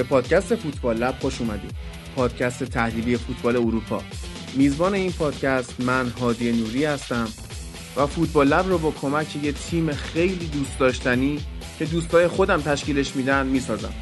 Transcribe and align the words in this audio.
به 0.00 0.04
پادکست 0.04 0.54
فوتبال 0.54 0.96
لب 0.96 1.14
خوش 1.20 1.40
اومدید. 1.40 1.70
پادکست 2.16 2.64
تحلیلی 2.64 3.16
فوتبال 3.16 3.56
اروپا. 3.56 4.02
میزبان 4.54 4.94
این 4.94 5.12
پادکست 5.12 5.80
من 5.80 6.08
هادی 6.08 6.52
نوری 6.52 6.84
هستم 6.84 7.28
و 7.96 8.06
فوتبال 8.06 8.48
لب 8.48 8.68
رو 8.68 8.78
با 8.78 8.90
کمک 8.90 9.36
یه 9.36 9.52
تیم 9.52 9.92
خیلی 9.92 10.46
دوست 10.46 10.78
داشتنی 10.78 11.40
که 11.78 11.84
دوستای 11.84 12.28
خودم 12.28 12.60
تشکیلش 12.60 13.16
میدن 13.16 13.46
می‌سازم. 13.46 13.92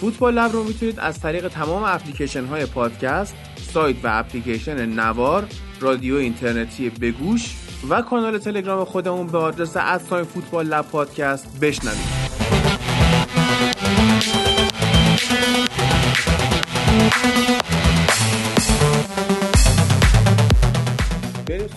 فوتبال 0.00 0.34
لب 0.34 0.52
رو 0.52 0.64
می‌تونید 0.64 1.00
از 1.00 1.20
طریق 1.20 1.48
تمام 1.48 1.82
اپلیکیشن 1.82 2.44
های 2.44 2.66
پادکست 2.66 3.34
سایت 3.72 3.96
و 4.04 4.08
اپلیکیشن 4.12 4.86
نوار 4.86 5.46
رادیو 5.80 6.14
اینترنتی 6.14 6.90
بگوش 6.90 7.54
و 7.90 8.02
کانال 8.02 8.38
تلگرام 8.38 8.84
خودمون 8.84 9.26
به 9.26 9.38
آدرس 9.38 9.76
ادساین 9.76 10.24
فوتبال 10.24 10.66
لب 10.66 10.84
پادکست 10.84 11.60
بشنوید. 11.60 12.23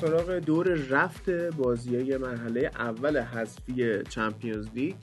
سراغ 0.01 0.31
دور 0.31 0.67
رفت 0.67 1.29
بازی 1.29 2.17
مرحله 2.17 2.71
اول 2.75 3.17
حذفی 3.17 4.03
Champions 4.09 4.67
League 4.75 4.95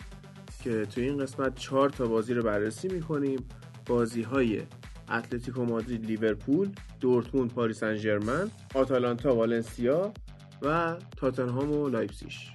که 0.64 0.86
تو 0.86 1.00
این 1.00 1.18
قسمت 1.18 1.54
چهار 1.54 1.90
تا 1.90 2.06
بازی 2.06 2.34
رو 2.34 2.42
بررسی 2.42 2.88
می‌کنیم. 2.88 3.38
بازی 3.86 4.23
های 4.23 4.62
اتلتیکو 5.10 5.64
مادرید 5.64 6.06
لیورپول 6.06 6.68
دورتموند 7.01 7.52
پاریس 7.52 7.80
سن 7.80 8.51
آتالانتا 8.74 9.34
والنسیا 9.34 10.12
و 10.62 10.96
تاتنهام 11.16 11.73
و 11.73 11.88
لایپزیش 11.88 12.51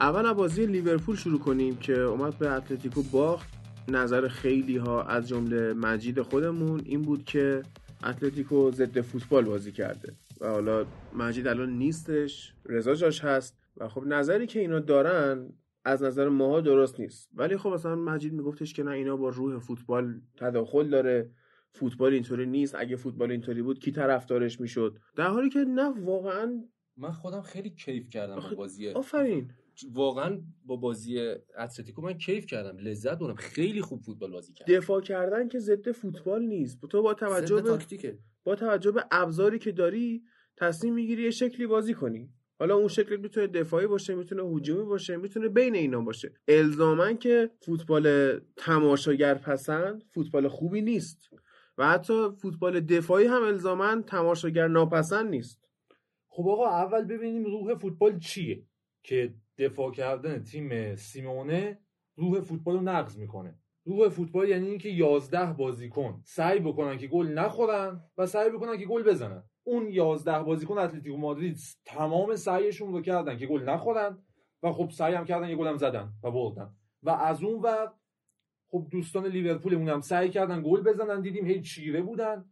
اول 0.00 0.26
از 0.26 0.36
بازی 0.36 0.66
لیورپول 0.66 1.16
شروع 1.16 1.40
کنیم 1.40 1.76
که 1.76 2.00
اومد 2.00 2.38
به 2.38 2.50
اتلتیکو 2.50 3.02
باخت. 3.02 3.48
نظر 3.88 4.28
خیلی 4.28 4.76
ها 4.76 5.02
از 5.02 5.28
جمله 5.28 5.72
مجید 5.72 6.22
خودمون 6.22 6.80
این 6.84 7.02
بود 7.02 7.24
که 7.24 7.62
اتلتیکو 8.04 8.70
ضد 8.70 9.00
فوتبال 9.00 9.44
بازی 9.44 9.72
کرده. 9.72 10.12
و 10.40 10.48
حالا 10.48 10.86
مجید 11.14 11.46
الان 11.46 11.78
نیستش 11.78 12.54
رضا 12.66 12.94
جاش 12.94 13.24
هست 13.24 13.58
و 13.76 13.88
خب 13.88 14.04
نظری 14.06 14.46
که 14.46 14.60
اینا 14.60 14.80
دارن 14.80 15.52
از 15.84 16.02
نظر 16.02 16.28
ماها 16.28 16.60
درست 16.60 17.00
نیست. 17.00 17.30
ولی 17.34 17.56
خب 17.56 17.68
مثلا 17.68 17.96
مجید 17.96 18.32
میگفتش 18.32 18.74
که 18.74 18.82
نه 18.82 18.90
اینا 18.90 19.16
با 19.16 19.28
روح 19.28 19.58
فوتبال 19.58 20.20
تداخل 20.36 20.88
داره. 20.88 21.30
فوتبال 21.72 22.12
اینطوری 22.12 22.46
نیست. 22.46 22.74
اگه 22.74 22.96
فوتبال 22.96 23.30
اینطوری 23.30 23.62
بود 23.62 23.78
کی 23.78 23.92
طرفدارش 23.92 24.60
می‌شد؟ 24.60 24.98
در 25.16 25.26
حالی 25.26 25.48
که 25.48 25.58
نه 25.58 26.04
واقعا 26.04 26.64
من 26.96 27.12
خودم 27.12 27.42
خیلی 27.42 27.70
کیف 27.70 28.08
کردم 28.08 28.34
با 28.34 28.56
بازی 28.56 28.88
آفرین. 28.88 29.50
واقعا 29.92 30.40
با 30.64 30.76
بازی 30.76 31.18
اتلتیکو 31.58 32.02
من 32.02 32.12
کیف 32.12 32.46
کردم. 32.46 32.78
لذت 32.78 33.18
بردم. 33.18 33.34
خیلی 33.34 33.82
خوب 33.82 34.00
فوتبال 34.00 34.30
بازی 34.30 34.52
کردم 34.52 34.74
دفاع 34.74 35.00
کردن 35.00 35.48
که 35.48 35.58
ضد 35.58 35.90
فوتبال 35.90 36.42
نیست. 36.42 36.80
تو 36.86 37.02
با 37.02 37.14
توجه 37.14 37.62
به 37.62 37.78
با 38.44 38.54
توجه 38.54 38.90
به 38.90 39.04
ابزاری 39.10 39.58
که 39.58 39.72
داری 39.72 40.22
تصمیم 40.56 40.94
می‌گیری 40.94 41.22
یه 41.22 41.30
شکلی 41.30 41.66
بازی 41.66 41.94
کنی. 41.94 42.30
حالا 42.58 42.74
اون 42.76 42.88
شکل 42.88 43.16
می‌تونه 43.16 43.46
دفاعی 43.46 43.86
باشه 43.86 44.14
می‌تونه 44.14 44.42
هجومی 44.42 44.84
باشه 44.84 45.16
می‌تونه 45.16 45.48
بین 45.48 45.74
اینا 45.74 46.00
باشه. 46.00 46.32
الزاما 46.48 47.12
که 47.12 47.50
فوتبال 47.60 48.38
تماشاگر 48.56 49.34
پسند 49.34 50.04
فوتبال 50.10 50.48
خوبی 50.48 50.82
نیست. 50.82 51.30
و 51.78 51.88
حتی 51.88 52.30
فوتبال 52.42 52.80
دفاعی 52.80 53.26
هم 53.26 53.42
الزاما 53.42 54.02
تماشاگر 54.02 54.68
ناپسند 54.68 55.30
نیست. 55.30 55.68
خب 56.28 56.48
آقا 56.48 56.68
اول 56.68 57.04
ببینیم 57.04 57.44
روح 57.44 57.74
فوتبال 57.74 58.18
چیه 58.18 58.62
که 59.02 59.34
دفاع 59.58 59.92
کردن 59.92 60.42
تیم 60.42 60.96
سیمونه 60.96 61.78
روح 62.16 62.40
فوتبال 62.40 62.74
رو 62.74 62.80
نقض 62.80 63.18
می‌کنه. 63.18 63.58
روح 63.90 64.08
فوتبال 64.08 64.48
یعنی 64.48 64.68
اینکه 64.68 64.88
11 64.88 65.52
بازیکن 65.52 66.22
سعی 66.24 66.60
بکنن 66.60 66.98
که 66.98 67.06
گل 67.06 67.26
نخورن 67.26 68.04
و 68.18 68.26
سعی 68.26 68.50
بکنن 68.50 68.78
که 68.78 68.86
گل 68.86 69.02
بزنن. 69.02 69.44
اون 69.64 69.88
11 69.88 70.42
بازیکن 70.42 70.78
اتلتیکو 70.78 71.16
مادرید 71.16 71.58
تمام 71.84 72.36
سعیشون 72.36 72.92
رو 72.92 73.00
کردن 73.00 73.38
که 73.38 73.46
گل 73.46 73.62
نخورن 73.62 74.18
و 74.62 74.72
خب 74.72 74.90
سعی 74.90 75.14
هم 75.14 75.24
کردن 75.24 75.48
یه 75.48 75.56
گل 75.56 75.66
هم 75.66 75.76
زدن 75.76 76.12
و 76.22 76.30
بردن. 76.30 76.74
و 77.02 77.10
از 77.10 77.42
اون 77.42 77.60
وقت 77.60 77.94
خب 78.68 78.86
دوستان 78.90 79.26
لیورپول 79.26 79.74
هم 79.74 80.00
سعی 80.00 80.30
کردن 80.30 80.62
گل 80.62 80.80
بزنن 80.80 81.20
دیدیم 81.20 81.46
هی 81.46 81.62
چیره 81.62 82.02
بودن 82.02 82.44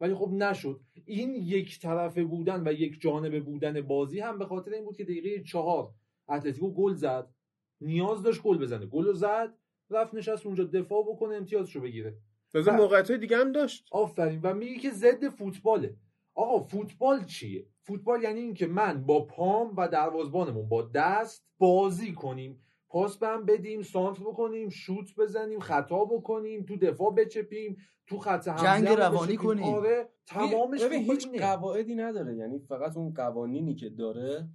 ولی 0.00 0.14
خب 0.14 0.28
نشد. 0.32 0.80
این 1.04 1.34
یک 1.34 1.80
طرفه 1.80 2.24
بودن 2.24 2.68
و 2.68 2.72
یک 2.72 3.00
جانبه 3.00 3.40
بودن 3.40 3.80
بازی 3.80 4.20
هم 4.20 4.38
به 4.38 4.46
خاطر 4.46 4.72
این 4.72 4.84
بود 4.84 4.96
که 4.96 5.04
دقیقه 5.04 5.42
چهار 5.42 5.90
اتلتیکو 6.28 6.70
گل 6.70 6.94
زد 6.94 7.34
نیاز 7.80 8.22
داشت 8.22 8.42
گل 8.42 8.58
بزنه. 8.58 8.86
گل 8.86 9.04
رو 9.04 9.12
زد 9.12 9.54
رفت 9.92 10.14
نشست 10.14 10.46
اونجا 10.46 10.64
دفاع 10.64 11.02
بکنه 11.02 11.34
امتیازشو 11.34 11.80
بگیره. 11.80 12.16
تازه 12.52 12.70
موقعیت 12.70 13.12
دیگه 13.12 13.36
هم 13.36 13.52
داشت. 13.52 13.88
آفرین. 13.92 14.40
و 14.42 14.54
میگه 14.54 14.78
که 14.78 14.90
ضد 14.90 15.28
فوتباله. 15.28 15.96
آقا 16.34 16.58
فوتبال 16.58 17.24
چیه؟ 17.24 17.66
فوتبال 17.82 18.22
یعنی 18.22 18.40
اینکه 18.40 18.66
من 18.66 19.04
با 19.04 19.24
پام 19.24 19.74
و 19.76 19.88
دروازبانمون 19.88 20.68
با 20.68 20.82
دست 20.82 21.46
بازی 21.58 22.12
کنیم. 22.12 22.62
پاس 22.88 23.18
به 23.18 23.26
هم 23.26 23.44
بدیم 23.44 23.82
سانتر 23.82 24.22
بکنیم 24.22 24.68
شوت 24.68 25.14
بزنیم 25.18 25.60
خطا 25.60 26.04
بکنیم 26.04 26.64
تو 26.64 26.76
دفاع 26.76 27.14
بچپیم 27.14 27.76
تو 28.06 28.18
خط 28.18 28.48
جنگ 28.62 28.88
روانی 28.88 29.36
کنیم. 29.36 29.64
آره 29.64 30.08
تمامش 30.26 30.82
هیچ 30.82 31.28
قواعدی 31.28 31.94
نداره. 31.94 32.36
یعنی 32.36 32.58
فقط 32.58 32.96
اون 32.96 33.14
قوانینی 33.14 33.74
که 33.74 33.88
داره 33.88 34.48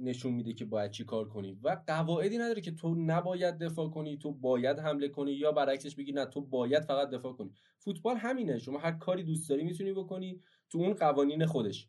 نشون 0.00 0.32
میده 0.32 0.52
که 0.52 0.64
باید 0.64 0.90
چی 0.90 1.04
کار 1.04 1.28
کنی. 1.28 1.58
و 1.62 1.82
قواعدی 1.86 2.38
نداره 2.38 2.60
که 2.60 2.70
تو 2.70 2.94
نباید 2.94 3.58
دفاع 3.58 3.90
کنی 3.90 4.18
تو 4.18 4.32
باید 4.32 4.78
حمله 4.78 5.08
کنی 5.08 5.32
یا 5.32 5.52
برعکسش 5.52 5.94
بگی 5.96 6.12
نه 6.12 6.26
تو 6.26 6.40
باید 6.40 6.84
فقط 6.84 7.10
دفاع 7.10 7.32
کنی. 7.32 7.52
فوتبال 7.78 8.16
همینه. 8.16 8.58
شما 8.58 8.78
هر 8.78 8.92
کاری 8.92 9.22
دوست 9.22 9.50
داری 9.50 9.64
می‌تونی 9.64 9.92
بکنی 9.92 10.40
تو 10.70 10.78
اون 10.78 10.94
قوانین 10.94 11.46
خودش. 11.46 11.88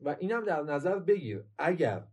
و 0.00 0.16
اینم 0.20 0.44
در 0.44 0.62
نظر 0.62 0.98
بگیر. 0.98 1.44
اگر 1.58 2.06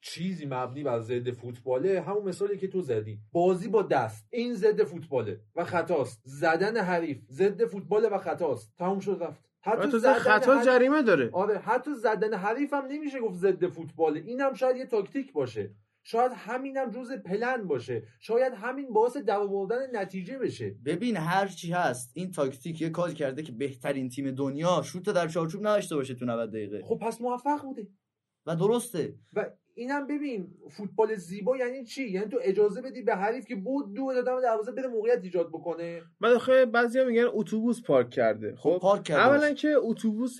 چیزی 0.00 0.46
مبنی 0.46 0.82
بر 0.82 1.00
ضد 1.00 1.30
فوتباله 1.30 2.00
همون 2.00 2.24
مثالی 2.24 2.58
که 2.58 2.68
تو 2.68 2.80
زدی. 2.80 3.20
بازی 3.32 3.68
با 3.68 3.82
دست. 3.82 4.28
این 4.30 4.54
ضد 4.54 4.82
فوتباله 4.82 5.40
و 5.54 5.64
خطاست. 5.64 6.20
زدن 6.24 6.76
حریف 6.76 7.22
ضد 7.30 7.64
فوتباله 7.64 8.08
و 8.08 8.18
خطاست. 8.18 8.76
تموم 8.76 9.00
شد 9.00 9.18
رفت. 9.20 9.45
حتی 9.66 9.98
خطا 10.00 10.64
جریمه 10.64 11.02
داره. 11.02 11.30
آره 11.32 11.58
حتی 11.58 11.94
زدن 11.94 12.34
حریف 12.34 12.72
هم 12.72 12.84
نمیشه 12.86 13.20
گفت 13.20 13.38
ضد 13.38 13.66
فوتباله 13.66 14.20
اینم 14.20 14.54
شاید 14.54 14.76
یه 14.76 14.86
تاکتیک 14.86 15.32
باشه. 15.32 15.70
شاید 16.02 16.32
همینم 16.32 16.90
جز 16.90 17.12
پلن 17.12 17.66
باشه. 17.66 18.02
شاید 18.20 18.52
همین 18.52 18.92
باعث 18.92 19.16
دوآوردن 19.16 20.00
نتیجه 20.00 20.38
بشه. 20.38 20.74
ببین 20.84 21.16
هر 21.16 21.46
چی 21.46 21.72
هست 21.72 22.10
این 22.14 22.30
تاکتیک 22.30 22.80
یه 22.80 22.90
کار 22.90 23.12
کرده 23.12 23.42
که 23.42 23.52
بهترین 23.52 24.08
تیم 24.08 24.30
دنیا 24.30 24.82
شوت 24.82 25.04
در 25.04 25.28
چارچوب 25.28 25.60
نداشته 25.60 25.96
باشه 25.96 26.14
تو 26.14 26.24
90 26.24 26.50
دقیقه. 26.50 26.82
خب 26.84 26.98
پس 27.02 27.20
موفق 27.20 27.62
بوده. 27.62 27.88
و 28.46 28.56
درسته. 28.56 29.14
و 29.32 29.46
اینم 29.78 30.06
ببین 30.06 30.48
فوتبال 30.70 31.14
زیبا 31.14 31.56
یعنی 31.56 31.84
چی؟ 31.84 32.10
یعنی 32.10 32.28
تو 32.28 32.38
اجازه 32.42 32.82
بدی 32.82 33.02
به 33.02 33.14
حریف 33.14 33.46
که 33.46 33.56
بود 33.56 33.94
دو 33.94 34.12
دادم 34.14 34.40
دروازه 34.40 34.72
بره 34.72 34.88
موقعیت 34.88 35.18
ایجاد 35.22 35.48
بکنه؟ 35.48 36.02
بعد 36.20 36.32
آخه 36.32 36.66
بعضیا 36.66 37.04
میگن 37.04 37.26
اتوبوس 37.32 37.82
پارک 37.82 38.10
کرده. 38.10 38.54
خب, 38.56 38.72
خب 38.72 38.78
پارک 38.78 39.02
کرده. 39.02 39.22
اولا 39.22 39.52
که 39.52 39.74
اتوبوس 39.78 40.38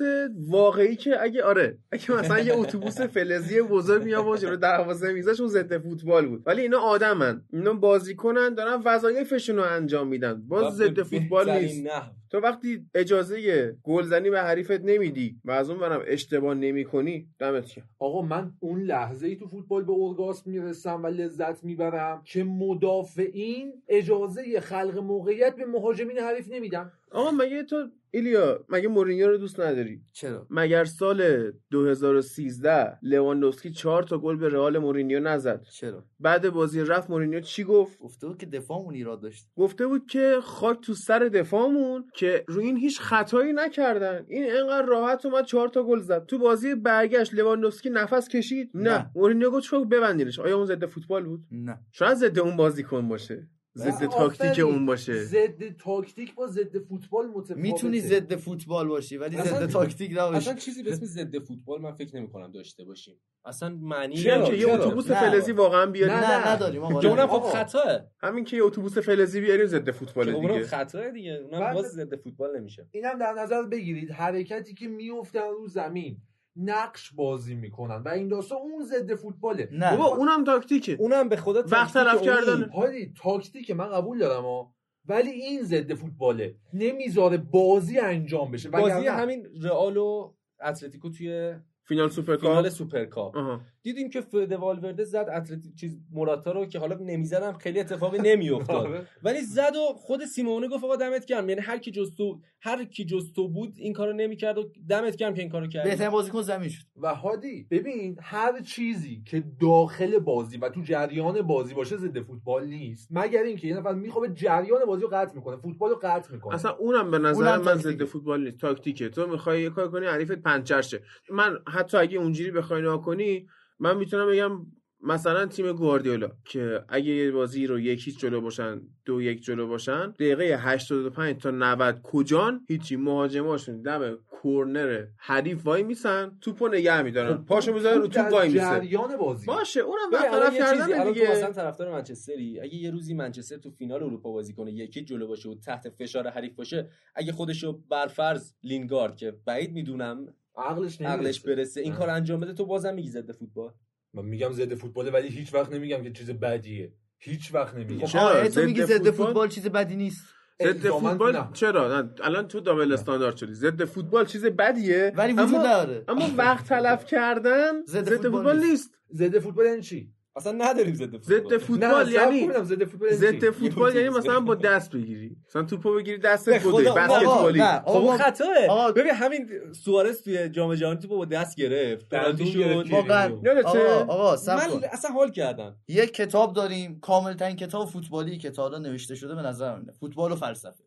واقعی 0.48 0.96
که 0.96 1.22
اگه 1.22 1.42
آره 1.42 1.78
اگه 1.92 2.12
مثلا 2.12 2.40
یه 2.40 2.54
اتوبوس 2.56 3.00
فلزی 3.00 3.62
بزرگ 3.62 4.02
میآورد 4.02 4.40
جلو 4.40 4.56
دروازه 4.56 5.12
میذاش 5.12 5.40
اون 5.40 5.48
ضد 5.48 5.78
فوتبال 5.78 6.26
بود. 6.26 6.42
ولی 6.46 6.62
اینا 6.62 6.78
آدمن. 6.78 7.42
اینا 7.52 7.74
بازیکنن 7.74 8.54
دارن 8.54 8.82
وظایفشون 8.84 9.56
رو 9.56 9.62
انجام 9.62 10.08
میدن. 10.08 10.42
باز 10.48 10.76
ضد 10.76 11.02
فوتبال 11.02 11.58
نیست. 11.58 11.86
تو 12.30 12.38
وقتی 12.38 12.86
اجازه 12.94 13.76
گلزنی 13.82 14.30
به 14.30 14.40
حریفت 14.40 14.80
نمیدی 14.80 15.36
و 15.44 15.50
از 15.50 15.70
اون 15.70 15.78
برم 15.80 16.02
اشتباه 16.06 16.54
نمی‌کنی 16.54 17.28
دمت 17.38 17.74
گرم. 17.74 17.88
آقا 17.98 18.22
من 18.22 18.52
اون 18.60 18.82
لحظه 18.82 19.26
ای 19.26 19.36
تو 19.36 19.46
فوتبال 19.46 19.84
به 19.84 19.92
اورگاسم 19.92 20.50
می‌رسم 20.50 21.02
و 21.02 21.06
لذت 21.06 21.64
می‌برم 21.64 22.22
که 22.24 22.44
مدافعین 22.44 23.82
اجازه 23.88 24.60
خلق 24.60 24.98
موقعیت 24.98 25.56
به 25.56 25.66
مهاجمین 25.66 26.18
حریف 26.18 26.48
نمیدن. 26.52 26.92
آقا 27.10 27.30
مگه 27.30 27.62
تو 27.62 27.88
ایلیا 28.16 28.64
مگه 28.68 28.88
مورینیو 28.88 29.28
رو 29.28 29.36
دوست 29.36 29.60
نداری؟ 29.60 30.00
چرا؟ 30.12 30.46
مگر 30.50 30.84
سال 30.84 31.50
2013 31.70 32.98
لواندوفسکی 33.02 33.70
چهار 33.70 34.02
تا 34.02 34.18
گل 34.18 34.36
به 34.36 34.48
رئال 34.48 34.78
مورینیو 34.78 35.20
نزد؟ 35.20 35.62
چرا؟ 35.62 36.04
بعد 36.20 36.50
بازی 36.50 36.80
رفت 36.80 37.10
مورینیو 37.10 37.40
چی 37.40 37.64
گفت؟ 37.64 37.98
گفته 37.98 38.26
بود 38.26 38.38
که 38.38 38.46
دفاعمون 38.46 38.94
ایراد 38.94 39.22
داشت. 39.22 39.48
گفته 39.56 39.86
بود 39.86 40.06
که 40.06 40.38
خاک 40.42 40.80
تو 40.80 40.94
سر 40.94 41.18
دفاعمون 41.18 42.04
که 42.14 42.44
روی 42.48 42.64
این 42.64 42.76
هیچ 42.76 43.00
خطایی 43.00 43.52
نکردن. 43.52 44.24
این 44.28 44.44
انقدر 44.50 44.86
راحت 44.86 45.26
اومد 45.26 45.44
چهار 45.44 45.68
تا 45.68 45.82
گل 45.82 46.00
زد. 46.00 46.26
تو 46.26 46.38
بازی 46.38 46.74
برگشت 46.74 47.34
لواندوفسکی 47.34 47.90
نفس 47.90 48.28
کشید؟ 48.28 48.70
نه, 48.74 48.90
نه. 48.90 49.10
مورینیو 49.14 49.50
گفت 49.50 49.74
ببندینش. 49.74 50.38
آیا 50.38 50.56
اون 50.56 50.66
ضد 50.66 50.86
فوتبال 50.86 51.24
بود؟ 51.24 51.40
نه. 51.50 51.78
شاید 51.92 52.14
ضد 52.14 52.38
اون 52.38 52.56
بازیکن 52.56 53.08
باشه. 53.08 53.48
ضد. 53.76 54.06
تاکتیک 54.06 54.58
اون 54.64 54.86
باشه 54.86 55.24
ضد 55.24 55.76
تاکتیک 55.76 56.34
با 56.34 56.46
ضد 56.46 56.78
فوتبال 56.78 57.26
متفاوته 57.26 57.54
می‌تونی 57.54 58.00
ضد 58.00 58.36
فوتبال 58.36 58.88
باشی 58.88 59.16
ولی 59.16 59.36
ضد 59.36 59.66
تاکتیک 59.66 60.12
نباشی 60.12 60.36
اصلا 60.36 60.54
چیزی 60.54 60.82
به 60.82 60.92
اسم 60.92 61.06
ضد 61.06 61.38
فوتبال 61.38 61.80
من 61.80 61.92
فکر 61.92 62.16
نمی 62.16 62.28
کنم 62.28 62.52
داشته 62.52 62.84
باشیم 62.84 63.20
اصلا 63.44 63.68
معنی 63.68 64.16
چرا. 64.16 64.44
که 64.46 64.54
یه؟ 64.54 64.72
اتوبوس. 64.72 65.06
فلزی 65.06 65.52
واقعا 65.52 65.86
بیاریم 65.86 66.16
نه، 66.16 66.48
نداریم 66.48 66.82
آقا 66.82 67.08
اونم 67.08 67.26
خب. 67.26 67.40
خطاه 67.40 68.00
همین 68.18 68.44
که 68.44 68.56
یه 68.56 68.64
اتوبوس 68.64 68.98
فلزی 68.98 69.40
بیاریم 69.40 69.66
ضد 69.66 69.90
فوتبال 69.90 70.28
اونم 70.28 70.48
دیگه 70.48 70.66
خطاه 70.66 71.10
دیگه 71.10 71.32
اونم 71.32 71.74
باز 71.74 71.86
ضد 71.86 72.16
فوتبال 72.16 72.60
نمیشه 72.60 72.88
اینم 72.90 73.18
در 73.18 73.32
نظر 73.32 73.62
بگیرید 73.62 74.10
حرکتی 74.10 74.74
که 74.74 74.88
میفتن 74.88 75.50
رو 75.58 75.68
زمین 75.68 76.16
نقش 76.56 77.12
بازی 77.12 77.54
می‌کنن 77.54 78.02
و 78.02 78.08
این 78.08 78.28
داستان 78.28 78.58
اون 78.58 78.84
ضد 78.84 79.14
فوتباله. 79.14 79.68
نه. 79.72 79.96
بابا 79.96 80.16
اونم 80.16 80.44
تاکتیکه. 80.44 80.96
اونم 81.00 81.28
به 81.28 81.36
خدا 81.36 81.64
وقت 81.70 81.94
تلف 81.94 82.14
اونی. 82.14 82.26
کردن. 82.26 82.68
هادی 82.70 83.12
تاکتیک 83.22 83.70
من 83.70 83.88
قبول 83.88 84.18
دارم 84.18 84.44
ها. 84.44 84.74
ولی 85.08 85.30
این 85.30 85.62
ضد 85.62 85.94
فوتباله. 85.94 86.56
نمی‌ذاره 86.72 87.36
بازی 87.36 87.98
انجام 87.98 88.50
بشه. 88.50 88.70
بازی 88.70 89.06
همین 89.06 89.46
رئال 89.62 89.96
و 89.96 90.34
اتلتیکو 90.60 91.10
توی 91.10 91.54
فینال 91.88 92.08
سوپرکاپ 92.08 92.50
فینال 92.50 92.68
سوپرکاپ. 92.68 93.34
دیدیم 93.82 94.10
که 94.10 94.20
فده 94.20 94.56
والورده 94.56 95.04
زد 95.04 95.28
اتلتیک 95.36 95.74
چیز 95.74 95.98
موراتا 96.12 96.52
رو 96.52 96.66
که 96.66 96.78
حالا 96.78 96.96
نمی‌زدش 96.96 97.52
خیلی 97.52 97.80
اتفاقی 97.80 98.18
نمیافتاد. 98.18 98.86
آره. 98.86 99.06
ولی 99.22 99.40
زد 99.40 99.76
و 99.76 99.94
خود 99.96 100.24
سیمونه 100.24 100.68
گفت 100.68 100.84
آقا 100.84 100.96
دمت 100.96 101.26
گرم. 101.26 101.48
یعنی 101.48 101.60
هر 101.60 101.78
کی 101.78 101.90
جز 101.90 102.14
تو 102.16 102.40
هر 102.60 102.84
کی 102.84 103.04
جز 103.04 103.32
تو 103.32 103.48
بود 103.48 103.74
این 103.76 103.92
کارو 103.92 104.12
نمی‌کرد 104.12 104.58
و 104.58 104.70
دمت 104.88 105.16
گرم 105.16 105.34
که 105.34 105.42
این 105.42 105.50
کارو 105.50 105.66
کردی. 105.66 105.88
بهترین 105.88 106.10
بازیکن 106.10 106.42
زمین 106.42 106.68
شد. 106.68 106.84
و 106.96 107.14
هادی 107.14 107.66
ببین 107.70 108.16
هر 108.22 108.60
چیزی 108.60 109.22
که 109.26 109.44
داخل 109.60 110.18
بازی 110.18 110.56
و 110.56 110.68
تو 110.68 110.80
جریان 110.80 111.42
بازی 111.42 111.74
باشه 111.74 111.96
ضد 111.96 112.20
فوتبال 112.20 112.66
نیست. 112.66 113.08
مگر 113.10 113.42
اینکه 113.42 113.68
یه 113.68 113.76
نفر 113.76 113.92
می‌خواد 113.92 114.34
جریان 114.34 114.84
بازی 114.84 115.02
رو 115.02 115.08
قطع 115.08 115.34
می‌کنه 115.34 115.56
فوتبال 115.56 115.90
رو 115.90 115.98
قطع 116.02 116.32
می‌کنه. 116.32 116.54
اصلا 116.54 116.70
اونم 116.70 117.10
به 117.10 117.18
نظر 117.18 117.48
اونم 117.48 117.62
من. 117.62 117.74
ضد 117.74 118.04
فوتبال 118.04 118.44
نیست. 118.44 118.60
تاکتیکه. 118.60 119.08
تو 119.08 119.26
می‌خوای 119.26 119.62
یه 119.62 119.70
کار 119.70 119.90
کنی 119.90 120.06
حریفت 120.06 120.32
پنچر 120.32 120.82
شه 120.82 121.00
من 121.30 121.58
حتی 121.76 121.96
اگه 121.96 122.18
اونجوری 122.18 122.50
بخوای 122.50 122.80
نگاه 122.80 123.02
کنی 123.02 123.46
من 123.78 123.96
می‌تونم 123.96 124.30
بگم 124.30 124.66
مثلا 125.02 125.46
تیم 125.46 125.72
گواردیولا 125.72 126.30
که 126.44 126.84
اگه 126.88 127.12
یه 127.12 127.30
بازی 127.30 127.66
رو 127.66 127.80
یک 127.80 128.06
هیچ 128.06 128.18
جلو 128.18 128.40
باشن 128.40 128.80
دو 129.04 129.22
یک 129.22 129.42
جلو 129.42 129.66
باشن 129.66 130.10
دقیقه 130.10 130.58
85 130.60 131.36
تا 131.36 131.50
90 131.50 132.00
کجان؟ 132.02 132.64
هیچی 132.68 132.96
مهاجماشون 132.96 133.82
دم 133.82 134.18
کورنر 134.26 135.06
حریف 135.16 135.66
وای 135.66 135.82
میسن 135.82 136.38
توپو 136.40 136.68
نگه 136.68 137.02
میدارن. 137.02 137.44
پاشو 137.44 137.72
می‌ذارن 137.72 138.00
رو 138.00 138.06
توپ 138.06 138.32
وای 138.32 138.48
میسه. 138.48 138.60
جریان 138.60 139.16
بازی. 139.16 139.46
باشه 139.46 139.80
اونم 139.80 140.52
یه 140.52 140.60
چیزی 140.60 140.92
کردن 140.92 141.12
دیگه. 141.12 141.30
مثلا 141.30 141.52
طرفدار 141.52 141.92
منچستری 141.92 142.60
اگه 142.60 142.74
یه 142.74 142.90
روزی 142.90 143.14
منچستر 143.14 143.56
تو 143.56 143.70
فینال 143.70 144.02
اروپا 144.02 144.32
بازی 144.32 144.52
کنه 144.52 144.72
یکی 144.72 145.04
جلو 145.04 145.26
باشه 145.26 145.48
و 145.48 145.54
تحت 145.54 145.88
فشار 145.88 146.28
حریف 146.28 146.54
باشه 146.54 146.90
اگه 147.14 147.32
خودشو 147.32 147.80
برفرض 147.90 148.52
لینگارد 148.62 149.16
که 149.16 149.34
بعید 149.46 149.72
می‌دونم 149.72 150.34
عقلش 150.56 151.00
نمی‌رسه. 151.00 151.18
عقلش 151.18 151.40
برسه. 151.40 151.80
این. 151.80 151.92
کار 151.92 152.10
انجام 152.10 152.40
بده 152.40 152.52
تو 152.52 152.66
بازم 152.66 152.94
میگی 152.94 153.10
ضد 153.10 153.32
فوتبال. 153.32 153.72
من 154.14 154.24
میگم 154.24 154.52
ضد 154.52 154.74
فوتباله 154.74 155.10
ولی 155.10 155.28
هیچ 155.28 155.54
وقت 155.54 155.72
نمیگم 155.72 156.02
که 156.02 156.12
چیز 156.12 156.30
بدیه. 156.30 156.92
هیچ 157.18 157.54
وقت 157.54 157.74
نمیگم. 157.74 158.06
خب، 158.06 158.16
آقا 158.16 158.32
چرا؟ 158.32 158.48
تو 158.48 158.62
میگی 158.62 158.82
ضد 158.82 158.96
فوتبال؟ 158.96 159.26
فوتبال 159.26 159.48
چیز 159.48 159.66
بدی 159.66 159.96
نیست. 159.96 160.24
ضد 160.62 160.88
فوتبال 160.88 161.36
نه. 161.36 161.48
چرا؟ 161.52 162.02
نه 162.02 162.10
الان 162.20 162.48
تو 162.48 162.60
دابل 162.60 162.92
استاندارد 162.92 163.36
شدی. 163.36 163.54
ضد 163.54 163.84
فوتبال 163.84 164.26
چیز 164.26 164.44
بدیه 164.44 165.12
ولی 165.16 165.32
وجود 165.32 165.66
اما 166.08 166.30
وقت 166.36 166.68
تلف 166.68 167.06
کردن 167.06 167.84
ضد 167.86 168.08
فوتبال 168.08 168.32
فوتبال 168.32 168.58
نیست. 168.58 168.90
ضد 169.14 169.38
فوتبال 169.38 169.66
یعنی 169.66 169.82
چی؟ 169.82 170.15
اصلا 170.36 170.52
نداریم 170.52 170.94
ضد 170.94 171.16
فوتبال. 171.16 171.48
ضد 171.48 171.56
فوتبال 171.58 172.06
نه، 172.06 172.12
یعنی 172.12 172.48
ضد 172.62 172.84
فوتبال 172.84 173.12
یعنی 173.12 173.40
ضد؟ 173.40 173.50
فوتبال 173.50 173.96
یعنی 173.96 174.08
مثلا 174.08 174.40
با 174.40 174.54
دست 174.54 174.90
بگیری. 174.90 175.36
مثلا 175.48 175.62
توپو 175.62 175.94
بگیری 175.94 176.18
دستت 176.18 176.66
اون 176.66 176.84
بسکتبالی 176.84 177.58
نه 177.58 177.80
خب 177.80 177.96
اون 177.96 178.16
خطاه. 178.16 178.92
ببین 178.92 179.14
همین 179.14 179.48
سوارز 179.72 180.22
توی 180.22 180.48
جام 180.48 180.74
جهانی 180.74 180.98
تو 180.98 181.08
با 181.08 181.24
دست 181.24 181.56
گرفت. 181.56 182.08
پنالتی 182.08 182.52
گرفت 182.52 182.86
شد. 182.86 182.92
واقعا؟ 182.92 183.32
آقا 183.64 184.04
آقا 184.08 184.36
من 184.46 184.84
اصلا 184.92 185.10
حال 185.10 185.30
کردم. 185.30 185.76
یک 185.88 186.14
کتاب 186.14 186.52
داریم 186.52 187.00
کامل 187.00 187.34
ترین 187.34 187.56
کتاب 187.56 187.88
فوتبالی 187.88 188.38
که 188.38 188.50
تا 188.50 188.62
حالا 188.62 188.78
نوشته 188.78 189.14
شده 189.14 189.34
به 189.34 189.42
نظر 189.42 189.76
من 189.76 189.86
فوتبال 190.00 190.32
و 190.32 190.36
فلسفه. 190.36 190.84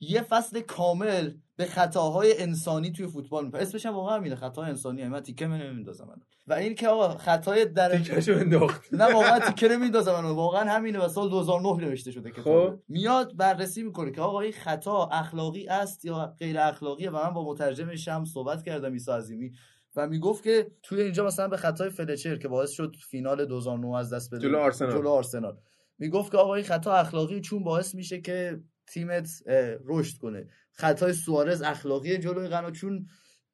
یه 0.00 0.22
فصل 0.22 0.60
کامل 0.60 1.30
به 1.56 1.66
خطاهای 1.66 2.42
انسانی 2.42 2.92
توی 2.92 3.06
فوتبال 3.06 3.44
میپره. 3.44 3.62
اسمش 3.62 3.86
هم 3.86 3.94
واقعا 3.94 4.16
همینه 4.16 4.36
خطاهای 4.36 4.70
انسانی 4.70 5.08
من 5.08 5.20
تیکه 5.20 5.46
من 5.46 5.62
نمیندازم 5.62 6.20
و 6.46 6.52
این 6.52 6.74
که 6.74 6.88
آقا 6.88 7.08
خطای 7.08 7.64
در 7.64 7.98
تیکشو 7.98 8.32
انداخت. 8.32 8.94
نه 8.94 9.14
واقعا 9.14 9.38
تیکه 9.38 9.68
نمیندازم 9.68 10.12
من 10.12 10.30
واقعا 10.30 10.70
همینه 10.70 10.98
و 10.98 11.08
سال 11.08 11.30
2009 11.30 11.84
نوشته 11.84 12.10
شده 12.10 12.30
کتاب 12.30 12.70
خب. 12.70 12.82
میاد 12.88 13.36
بررسی 13.36 13.82
می‌کنه 13.82 14.10
که 14.10 14.20
آقا 14.20 14.40
این 14.40 14.52
خطا 14.52 15.08
اخلاقی 15.12 15.68
است 15.68 16.04
یا 16.04 16.34
غیر 16.38 16.58
اخلاقیه 16.58 17.10
و 17.10 17.16
من 17.26 17.30
با 17.30 17.50
مترجم 17.50 17.94
شم 17.94 18.24
صحبت 18.24 18.62
کردم 18.62 18.92
عیسی 18.92 19.10
عظیمی. 19.10 19.52
و 19.96 20.06
می‌گفت 20.06 20.44
که 20.44 20.70
توی 20.82 21.02
اینجا 21.02 21.26
مثلا 21.26 21.48
به 21.48 21.56
خطای 21.56 21.90
فلچر 21.90 22.36
که 22.36 22.48
باعث 22.48 22.70
شد 22.70 22.96
فینال 23.10 23.44
2009 23.44 23.96
از 23.96 24.12
دست 24.12 24.30
بده. 24.30 24.40
جلو 24.40 24.58
آرسنال. 24.58 24.92
جلو 24.92 25.08
آرسنال. 25.08 25.56
می‌گفت 25.98 26.32
که 26.32 26.38
آقا 26.38 26.54
این 26.54 26.64
خطا 26.64 26.94
اخلاقی 26.94 27.40
چون 27.40 27.64
باعث 27.64 27.94
میشه 27.94 28.20
که 28.20 28.60
تیمت 28.86 29.30
رشد 29.84 30.18
کنه. 30.18 30.48
خطای 30.72 31.12
سوارز 31.12 31.62
اخلاقی 31.62 32.18
جلوی 32.18 32.48
قنا 32.48 32.70
چون 32.70 33.06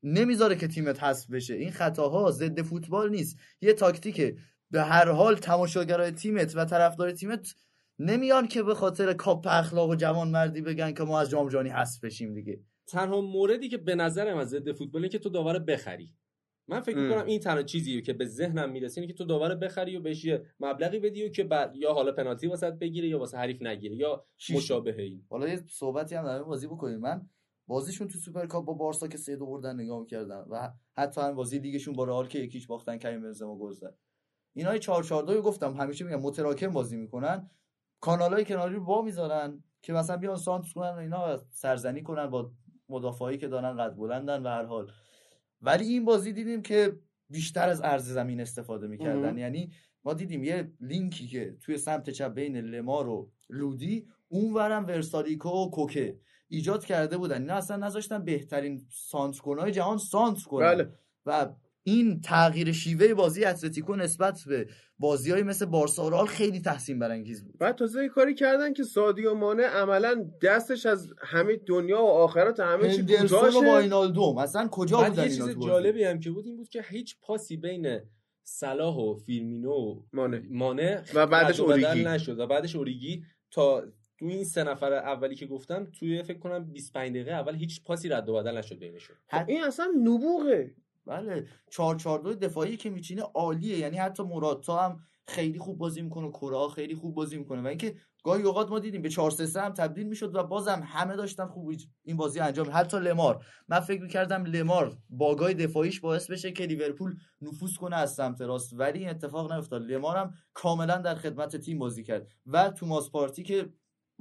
نمی‌ذاره 0.02 0.56
که 0.56 0.69
تیمت 0.69 1.02
حذف 1.02 1.31
بشه. 1.31 1.55
این 1.55 1.70
خطاها 1.70 2.31
ضد 2.31 2.62
فوتبال 2.62 3.11
نیست. 3.11 3.37
یه 3.61 3.73
تاکتیکه 3.73 4.37
به 4.70 4.82
هر 4.82 5.08
حال 5.08 5.37
تماشاگرای 5.37 6.11
تیمت 6.11 6.56
و 6.56 6.64
طرفدار 6.64 7.12
تیمت 7.12 7.55
نمیان 7.99 8.49
که 8.49 8.62
به 8.62 8.75
خاطر 8.75 9.12
کاپ 9.12 9.46
اخلاق 9.50 9.90
و 9.90 9.94
جوان 9.94 10.29
مردی 10.29 10.61
بگن 10.61 10.93
که 10.93 11.02
ما 11.02 11.20
از 11.20 11.31
جام 11.31 11.49
جهانی 11.49 11.69
حذف 11.69 12.05
بشیم 12.05 12.35
دیگه. 12.35 12.61
تنها 12.87 13.20
موردی 13.20 13.69
که 13.69 13.78
به 13.78 13.94
نظرم 13.94 14.37
از 14.37 14.49
ضد 14.49 14.73
فوتبال 14.73 15.08
که 15.08 15.19
تو 15.19 15.28
داور 15.28 15.58
بخری. 15.58 16.14
من 16.72 16.80
فکر. 16.80 16.96
می‌کنم 16.96 17.24
این 17.26 17.40
تنها 17.40 17.62
چیزیه 17.62 18.00
که 18.00 18.12
به 18.12 18.24
ذهنم 18.24 18.70
می‌رسه 18.70 19.00
اینه 19.00 19.12
که 19.12 19.19
تو 19.19 19.24
داور 19.24 19.54
بخری 19.54 19.96
و 19.96 20.00
بهش 20.00 20.24
یه 20.24 20.46
مبلغی 20.60 20.98
بدی 20.98 21.24
و 21.24 21.28
که 21.28 21.44
بعد 21.44 21.76
یا 21.76 21.92
حالا 21.92 22.12
پنالتی 22.12 22.46
واست 22.46 22.72
بگیره 22.72 23.08
یا 23.08 23.19
واسه 23.19 23.38
حریف 23.38 23.62
نگیره 23.62 23.96
یا 23.96 24.24
شیش. 24.36 24.56
مشابه 24.56 25.02
این 25.02 25.24
حالا 25.30 25.48
یه 25.48 25.64
صحبتی 25.70 26.14
هم 26.14 26.24
در 26.24 26.42
بازی 26.42 26.66
بکنیم 26.66 26.98
من 27.00 27.28
بازیشون 27.66 28.08
تو 28.08 28.19
سوپرکاپ 28.19 28.64
با 28.64 28.72
بارسا 28.72 29.08
که 29.08 29.19
سه 29.19 29.36
دو 29.36 29.46
بردن 29.46 29.80
نگاه 29.80 30.06
کردم 30.06 30.46
و 30.50 30.72
حتی 30.96 31.20
هم 31.20 31.34
بازی 31.34 31.58
لیگشون 31.58 31.94
با 31.94 32.04
رئال 32.04 32.28
که 32.28 32.38
یکیش 32.38 32.66
باختن 32.66 32.96
کریم 32.96 33.22
بنزما 33.22 33.58
گل 33.58 33.72
زد 33.72 33.98
اینا 34.54 34.78
4 34.78 35.02
4 35.02 35.22
2 35.22 35.42
گفتم 35.42 35.75
همیشه 35.75 36.04
میگم 36.04 36.20
متراکم 36.20 36.68
بازی 36.72 36.96
می‌کنن 36.96 37.50
کانالای 38.00 38.44
کناری 38.44 38.75
رو 38.75 38.85
وا 38.85 39.02
می‌ذارن 39.02 39.64
که 39.82 39.92
مثلا 39.92 40.16
بیان 40.16 40.37
سانت 40.37 40.64
کنن 40.75 40.90
و 40.90 40.99
اینا 40.99 41.37
سرزنی 41.50 42.02
کنن 42.02 42.26
با 42.26 42.52
مدافعایی 42.88 43.38
که 43.38 43.49
دارن 43.49 43.76
قد 43.76 43.97
بلندن 43.97 44.42
و 44.42 44.49
هر 44.49 44.64
حال 44.64 44.90
ولی 45.62 45.85
این 45.88 46.04
بازی 46.04 46.33
دیدیم 46.33 46.62
که 46.62 46.99
بیشتر 47.31 47.69
از 47.69 47.81
عرض 47.81 48.12
زمین 48.12 48.40
استفاده 48.40 48.87
می‌کردن. 48.87 49.38
یعنی 49.38 49.71
ما 50.04 50.14
دیدیم 50.14 50.45
یه 50.45 50.73
لینکی 50.81 51.26
که 51.26 51.57
توی 51.61 51.78
سمت 51.78 52.11
چپ 52.11 52.35
بین 52.35 52.57
لمار 52.57 53.09
و 53.09 53.31
لودی 53.50 54.07
اونورم 54.28 54.87
ورسالیکو 54.87 55.49
و 55.49 55.71
کوکه 55.71 56.19
ایجاد 56.49 56.85
کرده 56.85 57.16
بودن. 57.16 57.40
اینا 57.40 57.54
اصلا 57.54 57.76
نذاشتن 57.76 58.25
بهترین 58.25 58.87
سانترکنای 58.90 59.73
جهان 59.73 59.99
سانت 59.99 60.42
کنن 60.42 60.75
بله. 60.75 60.88
و 61.26 61.49
این 61.84 62.20
تغییر 62.20 62.72
شیوه 62.72 63.14
بازی 63.14 63.44
اتلتیکو 63.44 63.96
نسبت 63.96 64.40
به 64.46 64.66
بازی 64.98 65.30
های 65.30 65.42
مثل 65.42 65.66
بارسا 65.66 66.06
و 66.06 66.10
رئال 66.10 66.26
خیلی 66.26 66.60
تحسین 66.60 66.98
برانگیز 66.98 67.44
بود. 67.44 67.58
بعد 67.58 67.74
تازه 67.74 68.02
یه 68.02 68.08
کاری 68.08 68.34
کردن 68.34 68.72
که 68.72 68.82
سادیو 68.82 69.34
مانه 69.34 69.62
عملا 69.62 70.30
دستش 70.42 70.86
از 70.86 71.12
همه 71.18 71.56
دنیا 71.56 72.02
و 72.02 72.08
آخرت 72.08 72.60
همه 72.60 72.90
چی 72.90 73.00
هندرسون 73.00 73.38
و 73.38 73.42
کوتاشه 73.42 73.58
واینالدوم. 73.58 74.38
اصلا 74.38 74.68
کجا 74.68 75.02
بودن 75.02 75.22
یه 75.22 75.28
چیز؟ 75.28 75.58
جالبی 75.58 76.04
هم 76.04 76.20
که 76.20 76.30
بود 76.30 76.46
این 76.46 76.56
بود 76.56 76.68
که 76.68 76.84
هیچ 76.88 77.16
پاسی 77.22 77.56
بین 77.56 78.00
صلاح 78.44 78.96
و 78.96 79.14
فیرمینو 79.14 79.72
و 79.72 80.02
مانه. 80.12 80.42
مانه 80.50 81.04
و 81.14 81.26
بعدش 81.26 81.60
اوریگی. 81.60 82.04
نشد 82.04 82.38
و 82.38 82.46
بعدش 82.46 82.76
اوریگی 82.76 83.24
تا 83.50 83.84
تو 84.18 84.26
این 84.26 84.44
سه 84.44 84.64
نفر 84.64 84.92
اولی 84.92 85.34
که 85.34 85.46
گفتم 85.46 85.86
توی 85.98 86.22
فکر 86.22 86.38
کنم 86.38 86.64
25 86.64 87.10
دقیقه 87.10 87.30
اول 87.30 87.54
هیچ 87.54 87.84
پاسی 87.84 88.08
رد 88.08 88.28
و 88.28 88.34
بدل 88.34 88.58
نشد 88.58 88.78
بینشون. 88.78 89.16
خب 89.28 89.44
این 89.48 89.64
اصلا 89.64 89.86
نبوغه. 90.04 90.74
بله 91.06 91.47
4 91.71 91.97
4 91.97 92.21
2 92.21 92.35
دفاعی 92.35 92.76
که 92.76 92.90
میچینه 92.90 93.23
عالیه. 93.23 93.78
یعنی 93.78 93.97
حتی 93.97 94.23
موراتا 94.23 94.78
هم 94.78 95.00
خیلی 95.26 95.59
خوب 95.59 95.78
بازی 95.78 96.02
می‌کنه 96.02 96.30
کورا 96.30 96.68
خیلی 96.68 96.94
خوب 96.94 97.14
بازی 97.14 97.38
می‌کنه. 97.38 97.62
و 97.62 97.66
اینکه 97.66 97.94
گاهی 98.25 98.42
اوقات 98.42 98.71
ما 98.71 98.78
دیدیم 98.78 99.02
به 99.02 99.09
4 99.09 99.30
3 99.30 99.47
3 99.47 99.61
هم 99.61 99.73
تبدیل 99.73 100.06
می‌شد 100.06 100.35
و 100.35 100.42
بازم 100.42 100.82
همه 100.87 101.16
داشتن 101.16 101.47
خوب 101.47 101.73
این 102.04 102.16
بازی 102.16 102.40
انجام. 102.40 102.71
حتی 102.73 102.99
لمار. 102.99 103.44
من 103.68 103.80
فکر 103.80 104.02
می‌کردم 104.02 104.44
لمار 104.44 104.97
باگای 105.11 105.54
دفاعیش 105.54 106.00
باعث 106.00 106.30
بشه 106.30 106.52
که 106.52 106.66
لیورپول 106.66 107.16
نفوذ 107.40 107.76
کنه 107.76 107.97
از 107.97 108.14
سمت 108.14 108.40
راست. 108.40 108.73
ولی 108.76 108.99
این 108.99 109.09
اتفاق 109.09 109.52
نیفتاد. 109.52 109.82
لمار 109.82 110.16
هم 110.16 110.35
کاملا 110.54 110.97
در 110.97 111.14
خدمت 111.14 111.56
تیم 111.56 111.78
بازی 111.78 112.04
کرد. 112.04 112.28
و 112.47 112.71
توماس 112.71 113.11
پارتی 113.11 113.42
که 113.42 113.73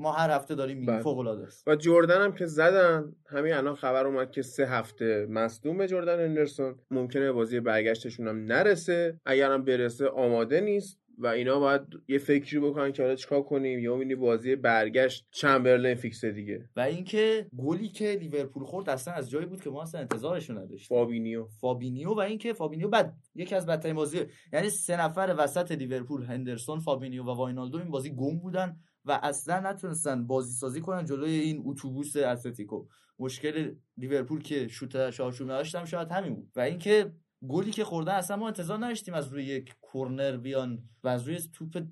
ما 0.02 0.12
هر 0.12 0.30
هفته 0.30 0.56
داریم 0.56 0.78
میگیم 0.78 0.94
بله. 0.94 1.04
فوق 1.04 1.18
العاده 1.18 1.44
است. 1.44 1.68
و 1.68 1.76
جردن 1.76 2.22
هم 2.22 2.34
که 2.34 2.46
زدن 2.46 3.16
همین 3.30 3.54
الان 3.54 3.76
خبر 3.76 4.06
اومد 4.06 4.32
که 4.32 4.42
سه 4.42 4.66
هفته 4.66 5.28
مصدوم 5.30 5.86
جردن 5.86 6.24
اندرسون. 6.24 6.76
ممکنه 6.92 7.32
بازی 7.32 7.60
برگشتشون 7.60 8.28
هم 8.28 8.44
نرسه. 8.44 9.20
اگرم 9.26 9.66
برسه 9.66 10.08
آماده 10.08 10.62
نیست 10.62 11.02
و 11.18 11.28
اینا 11.28 11.60
باید 11.60 11.82
یه 12.08 12.18
فکری 12.18 12.60
بکنن 12.60 12.92
که 12.92 13.04
حالا 13.04 13.16
چیکار 13.16 13.42
کنیم. 13.42 13.80
یا 13.80 13.94
می‌بینی 13.94 14.16
بازی 14.16 14.56
برگشت 14.56 15.28
چمبرلین 15.32 15.96
فیکسه 15.96 16.32
دیگه. 16.32 16.70
و 16.76 16.80
اینکه 16.80 17.48
گلی 17.58 17.88
که 17.88 18.18
لیورپول 18.22 18.64
خورد 18.64 18.90
اصلا 18.90 19.14
از 19.14 19.30
جایی 19.30 19.46
بود 19.46 19.62
که 19.62 19.70
ما 19.70 19.82
اصلا 19.82 20.02
انتظارش 20.02 20.50
نداشتیم. 20.50 20.98
فابینیو. 20.98 21.48
فابینیو 21.62 22.10
و 22.10 22.20
اینکه 22.20 22.54
فابینیو 22.54 22.88
بعد 22.88 23.14
یکی 23.36 23.56
از 23.56 23.66
بدترین 23.66 23.96
بازی. 23.96 24.20
یعنی 24.54 24.70
سه 24.70 25.02
نفر 25.02 25.36
وسط 25.38 25.72
لیورپول 25.72 26.24
هندرسون 26.24 26.80
فابینیو 26.80 27.24
و 27.24 27.30
واینالدوم 27.30 27.78
این 27.78 27.92
بازی 27.92 28.10
گم 28.16 28.40
بودن. 28.40 28.78
و 29.06 29.20
اصلا 29.24 29.60
نتونستن 29.60 30.28
بازی 30.28 30.54
سازی 30.54 30.82
کنن 30.82 31.06
جلوی 31.06 31.32
این 31.32 31.64
اتوبوس 31.66 32.16
اتلتیکو. 32.16 32.86
مشکل 33.20 33.76
لیورپول 33.98 34.42
که 34.42 34.68
شوت 34.68 35.10
چارچوب 35.10 35.52
نداشتن 35.52 35.86
شاید 35.86 36.12
همین 36.12 36.36
بود. 36.36 36.52
و 36.56 36.60
اینکه 36.60 37.14
گلی 37.48 37.72
که 37.72 37.84
خوردن 37.84 38.16
اصلا 38.16 38.38
ما 38.38 38.48
انتظار 38.48 38.78
نداشتیم 38.78 39.14
از 39.14 39.28
روی 39.28 39.44
یک 39.46 39.76
کرنر 39.94 40.38
بیان 40.38 40.84
و 41.04 41.08
از 41.08 41.28
روی 41.28 41.40
توپ 41.54 41.84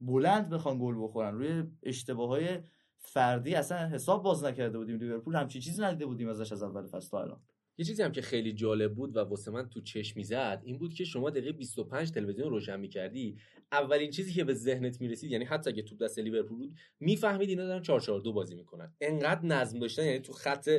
بلند 0.00 0.48
بخوان 0.48 0.78
گل 0.78 0.94
بخورن. 1.02 1.34
روی 1.34 1.64
اشتباه 1.82 2.28
های 2.28 2.58
فردی 2.98 3.54
اصلا 3.54 3.88
حساب 3.88 4.22
باز 4.22 4.44
نکرده 4.44 4.78
بودیم 4.78 4.96
لیورپول. 4.96 5.36
همچین 5.36 5.60
چیزی 5.60 5.82
ندیده 5.82 6.06
بودیم 6.06 6.28
ازش 6.28 6.52
از 6.52 6.62
اول 6.62 6.86
فصل 6.86 7.08
تا 7.08 7.22
الان. 7.22 7.40
یه 7.78 7.84
چیزی 7.84 8.02
هم 8.02 8.12
که 8.12 8.22
خیلی 8.22 8.52
جالب 8.52 8.94
بود 8.94 9.16
و 9.16 9.20
واسه 9.20 9.50
من 9.50 9.68
تو 9.68 9.80
چشم 9.80 10.12
می‌زد 10.16 10.62
این 10.64 10.78
بود 10.78 10.94
که 10.94 11.04
شما 11.04 11.30
دقیقه 11.30 11.52
25 11.52 12.10
تلویزیون 12.10 12.50
روشن 12.50 12.80
می‌کردی. 12.80 13.36
اولین 13.72 14.10
چیزی 14.10 14.32
که 14.32 14.44
به 14.44 14.54
ذهنت 14.54 15.00
می‌رسید 15.00 15.30
یعنی 15.30 15.44
حتی 15.44 15.70
اگه 15.70 15.82
توپ 15.82 16.02
دست 16.02 16.18
لیورپول 16.18 16.58
بود 16.58 16.74
می‌فهمید 17.00 17.48
اینا 17.48 17.66
دارن 17.66 17.82
442 17.82 18.32
بازی 18.32 18.54
می‌کنن. 18.54 18.94
انقدر 19.00 19.46
نظم 19.46 19.78
داشتن 19.78 20.04
یعنی 20.04 20.18
تو 20.18 20.32
خط 20.32 20.70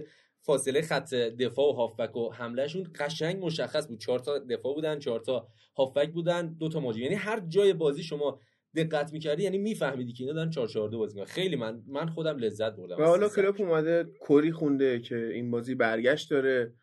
فاصله 0.41 0.81
خط 0.81 1.13
دفاع 1.13 1.69
و 1.69 1.71
هافبک 1.71 2.15
و 2.15 2.33
حملهشون 2.33 2.87
قشنگ 2.99 3.45
مشخص 3.45 3.87
بود. 3.87 3.99
چهار 3.99 4.19
تا 4.19 4.39
دفاع 4.39 4.73
بودن 4.73 4.99
چهار 4.99 5.19
تا 5.19 5.47
هافبک 5.77 6.11
بودن 6.11 6.53
دو 6.53 6.69
تا 6.69 6.79
مهاجم. 6.79 7.01
یعنی 7.01 7.15
هر 7.15 7.39
جای 7.39 7.73
بازی 7.73 8.03
شما 8.03 8.39
دقت 8.75 9.13
می‌کردی 9.13 9.43
یعنی 9.43 9.57
میفهمیدی 9.57 10.13
که 10.13 10.23
اینا 10.23 10.35
دارن 10.35 10.49
442 10.49 10.97
بازی 10.97 11.13
می‌کنن. 11.13 11.33
خیلی 11.33 11.55
من 11.55 11.83
من 11.87 12.09
خودم 12.09 12.37
لذت 12.37 12.75
بردم. 12.75 12.97
و 12.97 13.03
حالا 13.03 13.29
کلوپ 13.29 13.61
اومده 13.61 14.05
کری 14.27 14.51
خونده 14.51 14.99
که 14.99 15.27
این 15.33 15.51
بازی 15.51 15.75
برگشت 15.75 16.29
داره. 16.29 16.73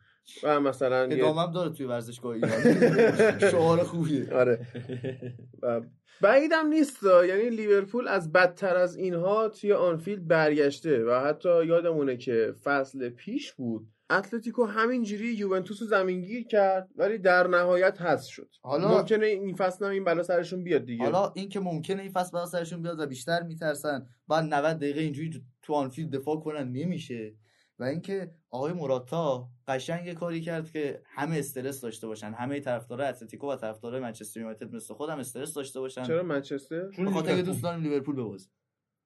و 0.43 0.61
مثلا 0.61 1.03
ادامه 1.03 1.41
هم 1.43 1.53
داره 1.53 1.71
توی 1.71 1.87
ورزشگاه 1.87 2.33
ایران. 2.35 2.51
شعار 3.51 3.83
خوبیه. 3.83 4.35
آره. 4.35 4.67
و 5.63 5.81
بعیدم 6.21 6.67
نیست 6.67 6.99
یعنی 7.29 7.51
لیورپول 7.51 8.09
از 8.09 8.33
بدتر 8.33 8.77
از 8.77 8.97
اینها 8.97 9.49
توی 9.49 9.73
آنفیلد 9.73 10.29
برگشته 10.29 11.05
و 11.05 11.21
حتی 11.27 11.67
یادمونه 11.67 12.17
که 12.17 12.55
فصل 12.65 13.09
پیش 13.09 13.53
بود 13.53 13.89
اتلتیکو 14.11 14.65
همینجوری 14.65 15.33
یوونتوس 15.33 15.83
رو 15.83 15.89
زمینگیر 15.89 16.47
کرد 16.47 16.89
ولی 16.97 17.19
در 17.19 17.47
نهایت 17.47 18.01
هست 18.01 18.29
شد. 18.29 18.49
حالا- 18.63 18.89
ممکنه 18.99 19.27
این 19.27 19.55
فصل 19.55 19.85
هم 19.85 19.91
این 19.91 20.05
بلا 20.05 20.23
سرشون 20.23 20.65
بیاد 20.65 20.85
دیگه. 20.85 21.05
حالا 21.05 21.33
این 21.35 21.49
که 21.49 21.61
ممکنه 21.61 22.03
این 22.03 22.11
فصل 22.13 22.31
بلا 22.33 22.47
سرشون 22.47 22.83
بیاد 22.83 23.01
و 23.01 23.07
بیشتر 23.07 23.43
میترسن 23.43 24.07
بعد 24.29 24.45
90 24.45 24.77
دقیقه 24.77 25.01
اینجوری 25.01 25.43
تو 25.63 25.73
آنفیلد 25.75 26.11
دفاع 26.11 26.41
کنن 26.41 26.73
نمیشه. 26.73 27.35
و 27.79 27.85
اینکه 27.85 28.35
آقای 28.51 28.73
موراتا 28.73 29.49
قشنگ 29.69 30.13
کاری 30.13 30.41
کرد 30.41 30.71
که 30.71 31.03
همه 31.05 31.39
استرس 31.39 31.81
داشته 31.81 32.07
باشن. 32.07 32.33
همه 32.33 32.61
طرفدارای 32.61 33.09
اتلتیکو 33.09 33.51
و 33.53 33.57
طرفدارای 33.57 34.01
منچستر 34.01 34.41
یونایتد 34.41 34.75
مثل 34.75 34.95
خودم 34.95 35.19
استرس 35.19 35.55
داشته 35.55 35.81
باشن. 35.81 36.03
چرا 36.03 36.23
منچستر؟ 36.23 36.91
چون 36.91 37.11
خاطر 37.11 37.27
که 37.27 37.33
لیورپول. 37.33 37.53
دوست 37.53 37.63
داریم 37.63 37.83
لیورپول 37.83 38.17
ببازه. 38.17 38.49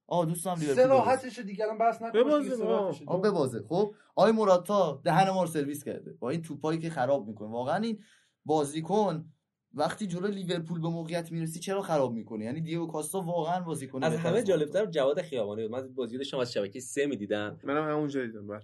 آه 0.07 0.27
دوست 0.27 0.45
دارم 0.45 0.61
لیورپول 0.61 0.85
ببازه. 0.85 1.05
صراحتش 1.05 1.41
بحث 1.81 2.03
ببازیم، 2.03 2.43
دیگه 2.43 2.57
صراحتش 2.57 3.03
آه. 3.07 3.21
ببازه. 3.21 3.63
خب 3.69 3.95
آقای 4.17 4.33
موراتا 4.33 5.01
دهن 5.05 5.31
ما 5.31 5.43
رو 5.43 5.49
سرویس 5.49 5.85
کرده. 5.85 6.13
با 6.13 6.31
این 6.31 6.43
توپایی 6.43 6.79
که 6.79 6.91
خراب 6.91 7.29
می‌کنه. 7.29 7.49
واقعا 7.49 7.77
این 7.77 8.03
بازیکن 8.45 9.33
وقتی 9.75 10.07
جلو 10.07 10.27
لیورپول 10.27 10.81
به 10.81 10.89
موقعیت 10.89 11.33
می‌رسی 11.33 11.61
چرا 11.61 11.83
خراب 11.83 12.13
می‌کنه 12.13 12.45
یعنی 12.45 12.61
دیگو 12.61 12.87
کاستا 12.87 13.21
واقعا 13.21 13.61
بازیکن 13.61 14.05
از 14.05 14.17
همه. 14.17 14.43
جالبتر 14.43 14.87
جواد 14.87 15.23
خیابانی 15.23 15.63
بود. 15.63 15.71
من 15.71 15.95
بازی 15.95 16.19
داشتم 16.19 16.39
از 16.39 16.53
شبکه 16.53 16.81
سه 16.81 17.07
می‌دیدم. 17.07 17.59
منم 17.65 17.89
همونجا 17.91 18.27
دیدم 18.27 18.47
بله. 18.47 18.61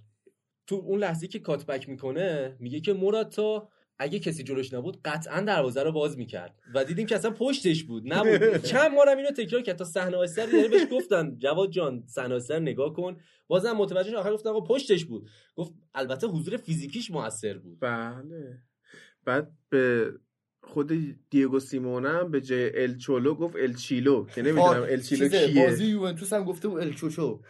تو 0.67 0.75
اون 0.75 0.99
لحظه 0.99 1.29
که 1.29 1.39
کاتبک 1.39 1.89
می‌کنه 1.89 2.57
میگه 2.61 2.81
که 2.81 2.93
موراتا 2.93 3.69
اگه 3.99 4.19
کسی 4.19 4.43
جلوش 4.43 4.75
نبود 4.75 5.01
قطعا 5.05 5.41
دروازه 5.41 5.83
رو 5.83 5.93
باز 5.93 6.19
می‌کرد. 6.19 6.61
و 6.75 6.85
دیدیم 6.85 7.07
که 7.07 7.15
اصلا 7.15 7.31
پشتش 7.31 7.85
بود 7.85 8.03
نبود. 8.13 8.57
چند 8.73 8.95
بارم 8.97 9.17
اینو 9.17 9.31
تکرار 9.31 9.63
کرد 9.63 9.77
تا 9.77 9.85
صحنه 9.85 10.17
آستر 10.17 10.55
یعنی 10.55 10.69
بهش 10.69 10.87
گفتن 10.93 11.39
جواد 11.39 11.71
جان 11.71 12.05
صحنه 12.07 12.35
آستر 12.35 12.59
نگاه 12.59 12.93
کن. 12.93 13.17
بازم 13.47 13.73
متوجه 13.73 14.11
شد 14.11 14.17
آخر 14.17 14.33
گفتن 14.33 14.51
آقا 14.51 14.61
پشتش 14.61 15.05
بود. 15.05 15.29
گفت 15.57 15.73
البته 15.95 16.27
حضور 16.27 16.57
فیزیکیش 16.57 17.11
موثر 17.11 17.59
بود. 17.59 17.81
بله. 17.81 18.63
بعد 19.25 19.53
به 19.69 20.13
خود 20.67 20.93
دیگو 21.31 21.61
سیمونه 21.61 22.09
هم 22.09 22.31
به 22.31 22.41
جای 22.41 22.83
ال 22.83 22.97
چولو 22.97 23.35
گفت 23.35 23.57
ال 23.57 23.75
چیلو 23.75 24.27
که 24.27 24.43
نمی‌دونم 24.43 24.83
ال 24.83 25.01
چیلو 25.01 25.29
چیزه، 25.29 25.47
کیه. 25.49 25.67
بازی 25.67 25.85
یوونتوس 25.85 26.33
هم 26.33 26.45
گفته 26.45 26.69
بود 26.69 26.81
الچوچو 26.81 27.41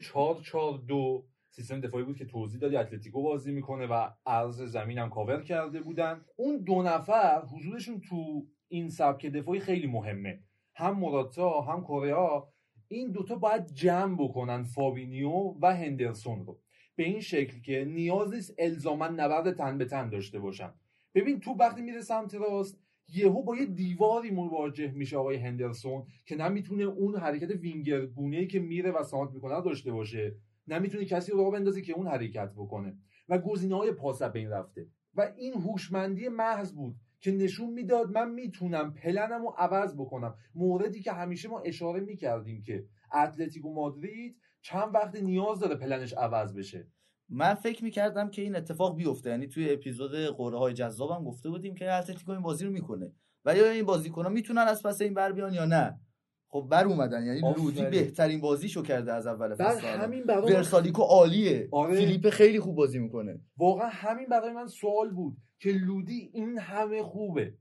4 0.00 0.40
4 0.44 0.82
2 0.88 1.26
سیستم 1.50 1.80
دفاعی 1.80 2.04
بود 2.04 2.16
که 2.16 2.24
توضیح 2.24 2.60
دادی 2.60 2.76
اتلتیکو 2.76 3.22
بازی 3.22 3.52
می‌کنه 3.52 3.86
و 3.86 4.08
عرض 4.26 4.62
زمین 4.62 4.98
هم 4.98 5.10
کاور 5.10 5.42
کرده 5.42 5.80
بودن. 5.80 6.20
اون 6.36 6.64
دو 6.64 6.82
نفر 6.82 7.42
حضورشون 7.42 8.00
تو 8.08 8.46
این 8.68 8.88
سبک 8.88 9.26
دفاعی 9.26 9.60
خیلی 9.60 9.86
مهمه. 9.86 10.40
هم 10.74 10.98
موراتا 10.98 11.60
هم 11.60 11.82
کوره‌آ. 11.82 12.48
این 12.88 13.12
دوتا 13.12 13.34
باید 13.34 13.66
جمع 13.66 14.16
بکنن 14.24 14.62
فابینیو 14.62 15.54
و 15.62 15.76
هندرسون 15.76 16.46
رو. 16.46 16.60
به 16.96 17.04
این 17.04 17.20
شکل 17.20 17.60
که 17.60 17.84
نیاز 17.84 18.34
نیست 18.34 18.54
الزاما 18.58 19.08
نبرد 19.08 19.56
تن 19.56 19.78
به 19.78 19.84
تن 19.84 20.08
داشته 20.08 20.38
باشن. 20.38 20.72
ببین 21.14 21.40
تو 21.40 21.50
وقتی 21.50 21.82
میره 21.82 22.00
سمت 22.00 22.34
راست 22.34 22.78
یهو 23.08 23.42
با 23.42 23.56
یه 23.56 23.66
دیواری 23.66 24.30
مواجه 24.30 24.90
میشه 24.90 25.16
آقای 25.16 25.36
هندرسون 25.36 26.06
که 26.26 26.36
نمی‌تونه 26.36 26.84
اون 26.84 27.16
حرکت 27.16 27.50
وینگر 27.50 28.06
گونه 28.06 28.46
که 28.46 28.60
میره 28.60 28.90
و 28.90 29.02
سانت 29.02 29.30
می‌کنه 29.32 29.60
داشته 29.60 29.92
باشه. 29.92 30.36
نمی‌تونه 30.66 31.04
کسی 31.04 31.32
رو 31.32 31.50
بندازه 31.50 31.82
که 31.82 31.92
اون 31.92 32.06
حرکت 32.06 32.52
بکنه. 32.56 32.98
و 33.28 33.38
گزینه 33.38 33.76
های 33.76 33.92
پاس 33.92 34.22
بین 34.22 34.50
رفته. 34.50 34.86
و 35.14 35.32
این 35.36 35.54
هوشمندی 35.54 36.28
محض 36.28 36.72
بود 36.72 36.96
که 37.20 37.32
نشون 37.32 37.70
می‌داد 37.70 38.10
من 38.10 38.30
می‌تونم 38.30 38.94
پلنم 38.94 39.42
رو 39.42 39.54
عوض 39.58 39.94
بکنم. 39.94 40.34
موردی 40.54 41.00
که 41.00 41.12
همیشه 41.12 41.48
ما 41.48 41.60
اشاره 41.60 42.00
می‌کردیم 42.00 42.62
که 42.62 42.84
اتلتیکو 43.14 43.74
مادرید 43.74 44.36
چند 44.60 44.94
وقت 44.94 45.16
نیاز 45.16 45.58
داره 45.58 45.74
پلنش 45.74 46.12
عوض 46.12 46.54
بشه. 46.54 46.88
من 47.34 47.54
فکر 47.54 47.84
می‌کردم 47.84 48.30
که 48.30 48.42
این 48.42 48.56
اتفاق 48.56 48.96
بیفته. 48.96 49.30
یعنی 49.30 49.46
توی 49.46 49.72
اپیزود 49.72 50.10
قرعه 50.14 50.58
های 50.58 50.74
جذابم 50.74 51.24
گفته 51.24 51.48
بودیم 51.50 51.74
که 51.74 51.92
اتلتیکو 51.92 52.32
این 52.32 52.42
بازی 52.42 52.64
رو 52.64 52.70
می‌کنه. 52.70 53.12
ولی 53.44 53.60
آیا 53.60 53.70
این 53.70 53.84
بازیکن‌ها 53.84 54.28
می‌تونن 54.28 54.60
از 54.60 54.82
پس 54.82 55.00
این 55.00 55.14
بر 55.14 55.32
بیان 55.32 55.54
یا 55.54 55.64
نه؟ 55.64 56.00
خب 56.48 56.66
بر 56.70 56.84
اومدن. 56.84 57.26
یعنی. 57.26 57.40
لودی 57.40 57.82
بهترین 57.82 58.40
بازیشو 58.40 58.82
کرده 58.82 59.12
از 59.12 59.26
اول 59.26 59.54
بعد 59.54 59.70
فصل. 59.70 59.86
همین 59.86 60.24
برای 60.24 60.52
ورسالیکو 60.52 61.02
عالیه. 61.02 61.68
آره. 61.72 61.96
فیلیپه 61.96 62.30
خیلی 62.30 62.60
خوب 62.60 62.76
بازی 62.76 62.98
می‌کنه. 62.98 63.40
واقعا 63.56 63.88
همین 63.88 64.26
برای 64.28 64.52
من 64.52 64.66
سوال 64.66 65.10
بود 65.10 65.36
که 65.60 65.70
لودی 65.70 66.30
این 66.34 66.58
همه 66.58 67.02
خوبه. 67.02 67.54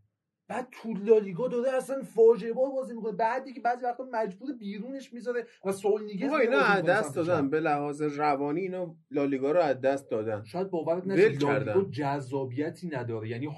بعد 0.51 0.67
تو 0.71 0.93
لالیگا 0.93 1.47
داره 1.47 1.71
اصلا 1.71 2.03
فاجعه 2.03 2.53
بار 2.53 2.71
بازی 2.71 2.95
می‌کنه. 2.95 3.11
بعدی 3.11 3.53
که 3.53 3.61
بعضی 3.61 3.85
وقتا 3.85 4.07
مجبور 4.11 4.53
بیرونش 4.53 5.13
می‌ذاره 5.13 5.45
و 5.65 5.71
سائول 5.71 6.03
نیگز 6.03 6.27
آقا 6.27 6.37
اینا 6.37 6.59
از 6.59 6.83
دست 6.83 7.15
دادن. 7.15 7.49
به 7.49 7.59
لحاظ 7.59 8.01
روانی 8.01 8.61
اینا 8.61 8.95
لالیگا 9.11 9.51
رو 9.51 9.59
از 9.59 9.81
دست 9.81 10.09
دادن. 10.09 10.43
شاید 10.43 10.69
باورت 10.69 11.07
نشه 11.07 11.29
لالیگا. 11.29 11.83
جذابیتی 11.91 12.87
نداره. 12.87 13.29
یعنی 13.29 13.49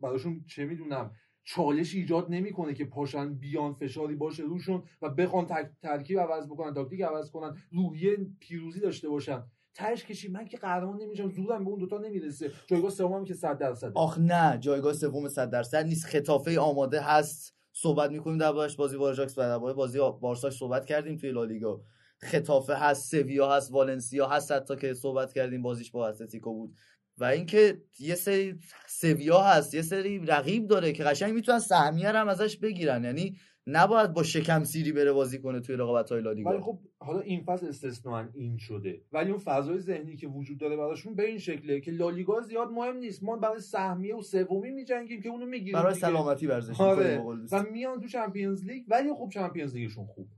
براشون 0.00 0.44
چه 0.46 0.64
می‌دونم 0.64 1.10
چالش 1.44 1.94
ایجاد 1.94 2.30
نمی‌کنه 2.30 2.74
که 2.74 2.84
پاشن 2.84 3.34
بیان 3.34 3.74
فشاری 3.74 4.14
باشه 4.14 4.42
روشون 4.42 4.82
و 5.02 5.08
بخوان 5.08 5.46
ترکیب 5.82 6.18
عوض 6.18 6.46
بکنن 6.46 6.74
تاکتیک 6.74 7.00
عوض 7.00 7.30
کنن. 7.30 7.56
روحیه 7.72 8.16
پیروزی 8.40 8.80
داشته 8.80 9.08
باشن. 9.08 9.42
تهش 9.74 10.04
کشی. 10.04 10.28
من 10.28 10.44
که 10.44 10.56
قهرمان 10.56 11.02
نمیشم 11.02 11.30
زورم 11.30 11.64
به 11.64 11.70
اون 11.70 11.78
دوتا 11.78 11.98
نمی‌رسه. 11.98 12.50
جایگاه 12.66 12.90
سومم 12.90 13.24
که 13.24 13.34
100 13.34 13.58
درصده. 13.58 13.92
آخ 13.94 14.18
نه. 14.18 14.58
جایگاه 14.60 14.92
سوم 14.92 15.28
100 15.28 15.50
درصد 15.50 15.86
نیست. 15.86 16.06
خطافه 16.06 16.60
آماده 16.60 17.00
هست. 17.00 17.54
صحبت 17.72 18.10
می‌کنیم 18.10 18.38
دربارش 18.38 18.76
بازی 18.76 18.96
واراجاکس 18.96 19.38
و 19.38 19.40
درباره 19.40 19.74
بازی 19.74 19.98
بارساش 20.20 20.56
صحبت 20.56 20.86
کردیم 20.86 21.16
توی 21.16 21.30
لالیگا. 21.30 21.80
خطافه 22.18 22.74
هست 22.74 23.10
سویا 23.10 23.56
هست 23.56 23.72
والنسیا 23.72 24.28
هست 24.28 24.52
حتی 24.52 24.76
که 24.76 24.94
صحبت 24.94 25.32
کردیم 25.32 25.62
بازیش 25.62 25.90
با 25.90 26.08
اتلتیکو 26.08 26.52
بود. 26.54 26.74
و 27.18 27.24
اینکه 27.24 27.82
یه 27.98 28.14
سری 28.14 28.58
سویا 28.88 29.40
هست 29.40 29.74
یه 29.74 29.82
سری 29.82 30.18
رقیب 30.18 30.66
داره 30.66 30.92
که 30.92 31.04
قشنگ 31.04 31.34
می‌تونن 31.34 31.58
سهمیه 31.58 32.08
هم 32.08 32.28
ازش 32.28 32.56
بگیرن. 32.56 33.04
یعنی 33.04 33.36
نباید 33.66 34.12
با 34.12 34.22
شکم 34.22 34.64
سیری 34.64 34.92
بره 34.92 35.12
بازی 35.12 35.38
کنه 35.38 35.60
توی 35.60 35.76
رقابت 35.76 36.10
های 36.10 36.20
ولی 36.20 36.24
لالیگا 36.24 36.60
خب 36.60 36.78
حالا 36.98 37.20
این 37.20 37.44
فصل 37.44 37.66
استثنا 37.66 38.28
این 38.34 38.58
شده. 38.58 39.02
ولی 39.12 39.30
اون 39.30 39.38
فضای 39.38 39.78
ذهنی 39.78 40.16
که 40.16 40.26
وجود 40.26 40.58
داره 40.58 40.76
براشون 40.76 41.14
به 41.14 41.26
این 41.26 41.38
شکله 41.38 41.80
که 41.80 41.90
لالیگا 41.90 42.40
زیاد 42.40 42.68
مهم 42.68 42.96
نیست. 42.96 43.22
ما 43.22 43.36
برای 43.36 43.60
سهمیه 43.60 44.16
و 44.16 44.22
سومی 44.22 44.70
میجنگیم 44.70 45.20
که 45.20 45.28
اونو 45.28 45.46
می‌گیریم 45.46 45.72
برای 45.72 45.94
دیگه. 45.94 46.06
سلامتی 46.06 46.46
ورزش 46.46 46.80
آره. 46.80 47.18
و 47.52 47.62
میان 47.72 48.00
تو 48.00 48.08
Champions 48.08 48.64
League. 48.64 48.84
ولی 48.88 49.14
خب 49.14 49.28
Champions 49.32 49.76
League 49.76 49.94
شون 49.94 50.06
خوب. 50.06 50.28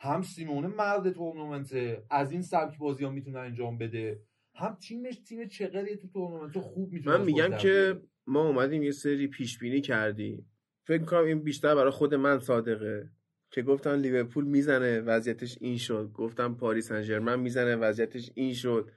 هم 0.00 0.22
سیمئونه 0.22 0.68
مرد 0.68 1.12
تورنمنت 1.12 1.74
از 2.10 2.32
این 2.32 2.42
سبک 2.42 2.78
بازی 2.78 3.04
ها 3.04 3.10
می‌تونه 3.10 3.38
انجام 3.38 3.78
بده. 3.78 4.20
هم 4.54 4.74
تیمش 4.74 5.16
تیم 5.16 5.48
چقدری 5.48 5.96
تو 5.96 6.08
تورنمنت. 6.08 6.58
خوب 6.58 6.92
می‌تونه 6.92 7.16
من 7.16 7.24
میگم 7.24 7.56
که 7.56 8.02
ما 8.26 8.48
اومدیم 8.48 8.82
یه 8.82 8.90
سری 8.90 9.26
پیش 9.26 9.58
بینی 9.58 9.80
کردیم. 9.80 10.51
فکر 10.84 11.04
کنم 11.04 11.24
این 11.24 11.42
بیشتر 11.42 11.74
برای 11.74 11.90
خود 11.90 12.14
من 12.14 12.38
صادقه. 12.38 13.10
که 13.50 13.62
گفتن 13.62 13.98
لیورپول 13.98 14.44
می‌زنه 14.44 15.00
وضعیتش 15.00 15.58
این 15.60 15.78
شد. 15.78 16.10
گفتم 16.14 16.54
پاریس 16.54 16.88
سن 16.88 17.38
می‌زنه 17.38 17.76
وضعیتش 17.76 18.30
این 18.34 18.54
شد. 18.54 18.90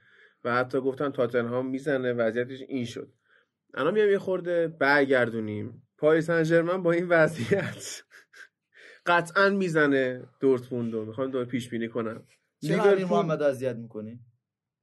و 0.44 0.54
حتی 0.54 0.80
گفتم 0.80 1.10
تاتنهام 1.10 1.70
می‌زنه 1.70 2.12
وضعیتش 2.12 2.62
این 2.68 2.84
شد. 2.84 3.12
الان 3.74 3.94
میام 3.94 4.10
یه 4.10 4.18
خورده 4.18 4.68
برگردونیم. 4.68 5.82
پاریس 5.98 6.30
سن 6.30 6.82
با 6.82 6.92
این 6.92 7.08
وضعیت 7.08 8.02
قطعا 9.06 9.50
می‌زنه 9.50 10.28
دورتموند 10.40 10.92
رو. 10.92 11.04
می‌خوام 11.04 11.30
دور 11.30 11.44
پیش 11.44 11.68
بینی 11.68 11.88
کنم. 11.88 12.26
چرا 12.66 12.94
محمد 12.94 13.42
اذیت 13.42 13.76
می‌کنی؟ 13.76 14.20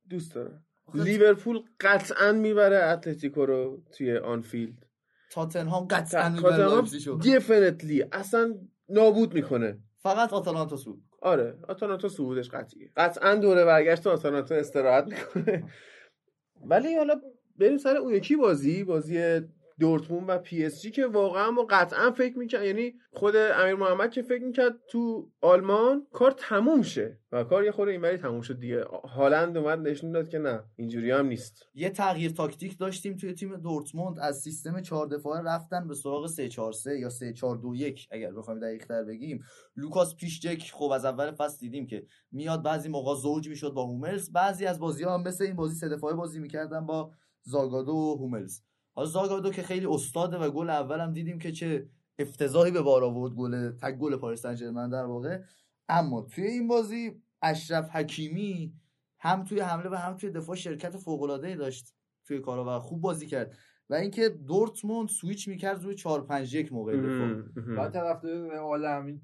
دوست 0.09 0.35
دارم. 0.35 0.65
لیورپول 0.93 1.59
قطعا 1.79 2.31
می‌بره 2.31 2.77
اتلتیکو 2.77 3.45
رو 3.45 3.83
توی 3.97 4.17
آنفیلد. 4.17 4.85
تاتنهام 5.33 5.87
قطعا 5.87 6.29
می‌بره 6.29 6.81
definitely 7.21 8.05
اصلا 8.11 8.55
نابود 8.89 9.33
می‌کنه. 9.33 9.79
فقط 9.97 10.33
آتالانتا 10.33 10.77
سود 10.77 11.01
آره 11.21 11.57
آتالانتا 11.67 12.09
سودش 12.09 12.49
قطعیه. 12.49 12.91
قطعا 12.97 13.35
دوره 13.35 13.65
برگشت 13.65 14.07
آتالانتا 14.07 14.55
استراحت 14.55 15.05
می‌کنه. 15.07 15.63
ولی 16.69 16.95
حالا 16.95 17.21
بریم 17.57 17.77
سر 17.77 17.97
اون 17.97 18.13
یکی 18.13 18.35
بازی 18.35 18.83
بازی 18.83 19.41
دورتموند 19.79 20.25
و 20.27 20.37
پی 20.37 20.65
اس 20.65 20.81
جی 20.81 20.91
که 20.91 21.05
واقعا 21.05 21.51
ما 21.51 21.65
قطعا 21.69 22.11
فکر 22.11 22.37
می‌کرد 22.37 22.65
یعنی 22.65 22.93
خود 23.13 23.35
امیر 23.35 23.75
محمد 23.75 24.11
که 24.11 24.21
فکر 24.21 24.43
می‌کرد 24.43 24.73
تو 24.89 25.31
آلمان 25.41 26.07
کار 26.11 26.31
تموم 26.31 26.81
شه 26.81 27.19
و 27.31 27.43
کار 27.43 27.63
یه 27.63 27.71
خورده 27.71 27.91
اینوری 27.91 28.17
تموم 28.17 28.41
شد 28.41 28.59
دیگه. 28.59 28.83
هالند 29.03 29.57
اومد 29.57 29.79
نشون 29.79 30.11
داد 30.11 30.29
که 30.29 30.39
نه 30.39 30.63
اینجوری 30.75 31.11
هم 31.11 31.25
نیست. 31.27 31.65
یه 31.73 31.89
تغییر 31.89 32.31
تاکتیک 32.31 32.77
داشتیم 32.77 33.17
توی 33.17 33.33
تیم 33.33 33.55
دورتموند 33.55 34.19
از 34.19 34.39
سیستم 34.39 34.81
4 34.81 35.07
دفاعه 35.07 35.41
رفتن 35.41 35.87
به 35.87 35.95
سراغ 35.95 36.27
3 36.27 36.49
4 36.49 36.73
3 36.73 36.99
یا 36.99 37.09
3 37.09 37.33
4 37.33 37.57
2 37.57 37.75
1 37.75 38.07
اگر 38.11 38.31
بخوایم 38.31 38.59
دقیق 38.59 38.85
تر 38.85 39.03
بگیم. 39.03 39.43
لوکاس 39.75 40.15
پیشجک 40.15 40.71
خب 40.73 40.91
از 40.91 41.05
اول 41.05 41.31
فصل 41.31 41.59
دیدیم 41.59 41.87
که 41.87 42.05
میاد 42.31 42.63
بعضی 42.63 42.89
موقع 42.89 43.15
زوج 43.15 43.49
می‌شد 43.49 43.73
با 43.73 43.85
هوملز 43.85 44.31
بعضی 44.31 44.65
از 44.65 44.79
بازی 44.79 45.03
ها 45.03 45.13
هم 45.13 45.23
مثل 45.23 45.43
این 45.43 45.55
بازی 45.55 45.75
سه 45.75 45.89
دفاعه 45.89 46.15
بازی 46.15 46.39
می‌کردن 46.39 46.85
با 46.85 47.11
زاگادو 47.43 47.91
و 47.91 48.17
هوملز. 48.17 48.61
حالا 48.93 49.07
زاگادو 49.07 49.51
که 49.51 49.63
خیلی 49.63 49.85
استاده 49.85 50.37
و 50.37 50.49
گل 50.49 50.69
اولم 50.69 51.13
دیدیم 51.13 51.39
که 51.39 51.51
چه 51.51 51.89
افتضاحی 52.19 52.71
به 52.71 52.81
بار 52.81 53.03
آورد 53.03 53.33
گل 53.33 53.71
تک 53.71 53.97
گل 53.97 54.15
پاریس 54.15 54.41
سن 54.41 54.89
در 54.89 55.05
واقع. 55.05 55.41
اما 55.89 56.21
توی 56.21 56.43
این 56.43 56.67
بازی 56.67 57.21
اشرف 57.41 57.89
حکیمی 57.89 58.73
هم 59.19 59.43
توی 59.43 59.59
حمله 59.59 59.89
و 59.89 59.95
هم 59.95 60.17
توی 60.17 60.29
دفاع 60.29 60.55
شرکت 60.55 60.97
فوق 60.97 61.21
العاده 61.21 61.55
داشت 61.55 61.93
توی 62.27 62.39
کارا 62.39 62.77
و 62.77 62.79
خوب 62.79 63.01
بازی 63.01 63.27
کرد. 63.27 63.57
و 63.89 63.93
اینکه 63.93 64.29
دورتموند 64.29 65.09
سویچ 65.09 65.47
می‌کرد 65.47 65.83
روی 65.83 65.95
4 65.95 66.25
5 66.25 66.53
1 66.53 66.73
موقع 66.73 66.97
دفاع. 66.97 67.33
بعد 67.75 67.93
طرفدار 67.93 68.85
همین 68.85 69.21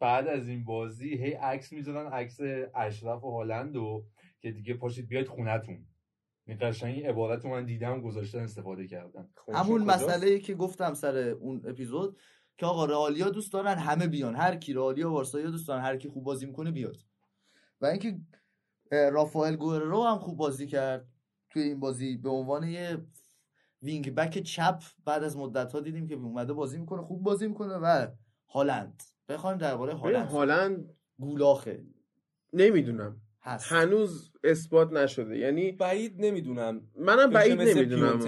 بعد 0.00 0.28
از 0.28 0.48
این 0.48 0.64
بازی 0.64 1.08
هی 1.08 1.32
عکس 1.32 1.72
می‌زدن 1.72 2.06
عکس 2.06 2.38
اشرف 2.74 3.24
و 3.24 3.30
هالند 3.30 3.76
و 3.76 4.04
که 4.40 4.52
دیگه 4.52 4.74
پاشید 4.74 5.08
بیاید 5.08 5.28
خونتون. 5.28 5.86
این 6.48 6.58
قشنگ 6.60 7.06
عبارت 7.06 7.46
من 7.46 7.64
دیدم 7.64 8.00
گذاشتن 8.00 8.38
استفاده 8.38 8.86
کردن. 8.86 9.28
خب، 9.36 9.52
همون 9.54 9.82
مسئله 9.84 10.26
ای 10.26 10.40
که 10.40 10.54
گفتم 10.54 10.94
سر 10.94 11.16
اون 11.16 11.62
اپیزود 11.66 12.18
که 12.58 12.66
آقا 12.66 12.84
رئالیا 12.84 13.30
دوست 13.30 13.52
دارن 13.52 13.78
همه 13.78 14.06
بیان. 14.06 14.34
هر 14.34 14.56
کی 14.56 14.72
رئالیا 14.72 15.12
وارسایا 15.12 15.50
دوست 15.50 15.68
دارن 15.68 15.82
هر 15.82 15.96
کی 15.96 16.08
خوب 16.08 16.24
بازی 16.24 16.46
می‌کنه 16.46 16.70
بیاد. 16.70 16.96
و 17.80 17.86
اینکه 17.86 18.20
رافائل 18.90 19.56
گوررو 19.56 20.04
هم 20.04 20.18
خوب 20.18 20.36
بازی 20.36 20.66
کرد 20.66 21.08
توی 21.50 21.62
این 21.62 21.80
بازی. 21.80 22.16
به 22.16 22.30
عنوان 22.30 22.68
یه 22.68 22.98
wing 23.82 24.14
back 24.14 24.38
چپ 24.38 24.82
بعد 25.04 25.24
از 25.24 25.36
مدت 25.36 25.72
ها 25.72 25.80
دیدیم 25.80 26.06
که 26.06 26.14
اومده 26.14 26.52
بازی 26.52 26.78
می‌کنه 26.78 27.02
خوب 27.02 27.22
بازی 27.22 27.48
می‌کنه 27.48 27.74
و 27.74 28.06
هالند. 28.48 29.02
بخوایم 29.28 29.58
درباره 29.58 29.94
هالند. 29.94 30.28
هالند 30.28 30.94
گولاخه. 31.18 31.84
نمی‌دونم. 32.52 33.20
هنوز 33.40 34.32
اثبات 34.44 34.92
نشده. 34.92 35.38
یعنی 35.38 35.72
بعید 35.72 36.14
نمی‌دونم. 36.18 36.80
منم 37.00 37.30
بعید 37.30 37.62
نمی‌دونم. 37.62 38.20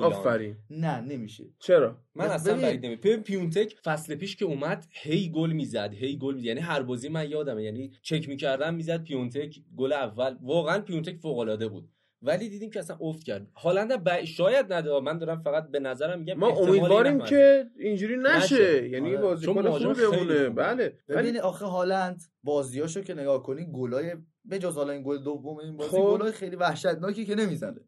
آفرین. 0.00 0.56
نه 0.70 1.00
نمیشه. 1.00 1.44
چرا؟ 1.58 1.98
من 2.14 2.24
اصلا 2.24 2.56
بعید 2.56 2.86
نمی‌دونم. 2.86 3.22
پیونتک 3.22 3.76
فصل 3.84 4.14
پیش 4.14 4.36
که 4.36 4.44
اومد 4.44 4.86
هی 4.90 5.30
گل 5.30 5.52
می‌زد 5.52 5.94
هی 5.94 6.18
گل 6.18 6.34
می‌زد. 6.34 6.46
یعنی 6.46 6.60
هر 6.60 6.82
بازی 6.82 7.08
من 7.08 7.30
یادمه. 7.30 7.64
یعنی 7.64 7.92
چک 8.02 8.28
می‌کردم 8.28 8.74
می‌زد 8.74 9.02
پیونتک 9.02 9.56
گل 9.76 9.92
اول. 9.92 10.36
واقعا 10.42 10.78
پیونتک 10.80 11.16
فوق 11.16 11.38
العاده 11.38 11.68
بود. 11.68 11.88
ولی 12.22 12.48
دیدیم 12.48 12.70
که 12.70 12.78
اصلا 12.78 12.96
افت 13.00 13.22
کرد. 13.24 13.46
هالند 13.56 14.04
ب... 14.04 14.24
شاید 14.24 14.72
نده 14.72 15.00
من 15.00 15.18
دارم 15.18 15.40
فقط 15.42 15.70
به 15.70 15.80
نظرم 15.80 16.18
میگم 16.18 16.34
ما 16.34 16.48
امیدواریم 16.48 17.20
که 17.20 17.66
اینجوری 17.78 18.16
نشه, 18.16 18.36
نشه. 18.36 18.88
یعنی 18.88 19.08
آره. 19.08 19.22
بازیکن 19.22 19.70
خوبی 19.70 20.02
بمونه. 20.02 20.48
بله. 20.48 20.98
ببین 21.08 21.40
آخه 21.40 21.64
هالند 21.64 22.22
بازیاشو 22.42 23.02
که 23.02 23.14
نگاه 23.14 23.42
کنی 23.42 23.66
گلای 23.72 24.16
به 24.44 24.58
جز 24.58 24.76
حالا 24.76 24.92
این 24.92 25.02
گل 25.02 25.18
دوم 25.18 25.58
این 25.58 25.76
بازی 25.76 25.90
خب. 25.90 26.16
گلای 26.16 26.32
خیلی 26.32 26.56
وحشتناکی 26.56 27.24
که 27.24 27.34
نمی‌زنه. 27.34 27.80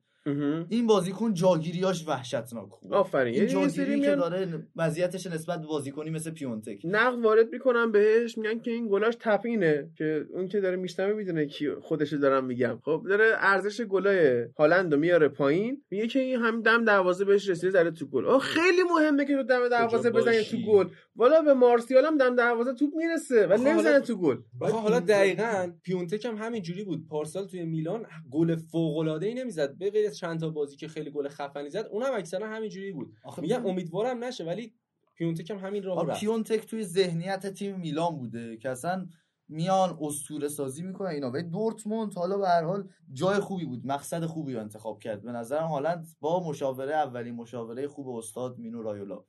این 0.68 0.86
بازیکن 0.86 1.34
جاگیریاش 1.34 2.08
وحشتناک 2.08 2.68
خوبه 2.70 2.96
آفرین. 2.96 3.34
این 3.34 3.48
یعنی 3.48 3.52
جاگیری 3.52 4.00
که 4.00 4.14
داره 4.14 4.66
وضعیتش 4.76 5.26
نسبت 5.26 5.60
به 5.60 5.66
بازیکنی 5.66 6.10
مثل 6.10 6.30
پیونتک. 6.30 6.80
نقد 6.84 7.18
وارد 7.18 7.52
می‌کنم 7.52 7.92
بهش 7.92 8.38
میگن 8.38 8.58
که 8.58 8.70
این 8.70 8.88
گلاش 8.88 9.16
تپینه 9.20 9.90
که 9.98 10.26
اون 10.30 10.48
که 10.48 10.60
داره 10.60 10.76
میشنمه 10.76 11.12
می‌دونه 11.12 11.46
کی 11.46 11.70
خودش 11.70 12.12
دارم 12.12 12.44
میگم. 12.44 12.78
خب 12.84 13.02
داره 13.08 13.32
ارزش 13.38 13.80
گلای 13.80 14.44
هالند 14.58 14.94
میاره 14.94 15.28
پایین 15.28 15.82
میگه 15.90 16.06
که 16.06 16.18
این 16.18 16.40
هم 16.40 16.62
دم 16.62 16.84
دروازه 16.84 17.24
بهش 17.24 17.48
رسیده 17.48 17.70
زره 17.70 17.90
تو 17.90 18.06
گل. 18.06 18.38
خیلی 18.38 18.82
مهمه 18.94 19.24
که 19.24 19.36
تو 19.36 19.42
دم 19.42 19.68
دروازه 19.68 20.10
بزنی 20.10 20.44
تو 20.44 20.56
گل. 20.56 20.88
والا 21.16 21.42
به 21.42 21.54
مارسیال 21.54 22.04
هم 22.04 22.18
دم 22.18 22.36
دروازه 22.36 22.74
توپ 22.74 22.90
می‌رسه 22.96 23.46
و 23.46 23.56
نمی‌زنه 23.56 24.00
تو 24.00 24.16
گل. 24.16 24.36
حالا 24.60 25.00
دقیقاً 25.00 25.72
پیونتک 25.82 26.24
هم 26.24 26.36
همین 26.36 26.62
جوری 26.62 26.84
بود. 26.84 27.06
پارسال 27.08 27.46
توی 27.46 27.64
میلان 27.64 28.06
گل 28.30 28.56
فوق 28.56 28.96
العاده 28.96 29.26
ای 29.26 29.34
نمی‌زد. 29.34 29.78
به 29.78 29.90
غیر 29.90 30.09
از 30.10 30.18
چند 30.18 30.40
تا 30.40 30.50
بازی 30.50 30.76
که 30.76 30.88
خیلی 30.88 31.10
گل 31.10 31.28
خفنی 31.28 31.70
زد 31.70 31.86
اونم 31.90 32.14
اکثرا 32.14 32.48
همین 32.48 32.68
جوری 32.68 32.92
بود 32.92 33.14
میگم 33.38 33.66
امیدوارم 33.66 34.24
نشه 34.24 34.44
ولی 34.44 34.74
پیونتک 35.14 35.50
هم 35.50 35.58
همین 35.58 35.82
راه 35.82 36.06
رفت. 36.06 36.20
پیونتک 36.20 36.66
توی 36.66 36.84
ذهنیت 36.84 37.46
تیم 37.46 37.76
میلان 37.76 38.16
بوده 38.16 38.56
که 38.56 38.70
اصلا 38.70 39.06
میان 39.48 39.98
اسطوره 40.00 40.48
سازی 40.48 40.82
می‌کنن 40.82 41.10
اینا. 41.10 41.30
و 41.34 41.42
دورتموند 41.42 42.14
حالا 42.14 42.38
به 42.38 42.48
هر 42.48 42.64
حال 42.64 42.88
جای 43.12 43.40
خوبی 43.40 43.64
بود 43.64 43.86
مقصد 43.86 44.24
خوبی 44.24 44.54
رو 44.54 44.60
انتخاب 44.60 44.98
کرد. 44.98 45.22
به 45.22 45.32
نظرم 45.32 45.66
هالند 45.66 46.06
با 46.20 46.48
مشاوره 46.48 46.94
اولین 46.94 47.34
مشاوره 47.34 47.88
خوب 47.88 48.08
استاد 48.08 48.58
مینو 48.58 48.82
رایولا. 48.82 49.24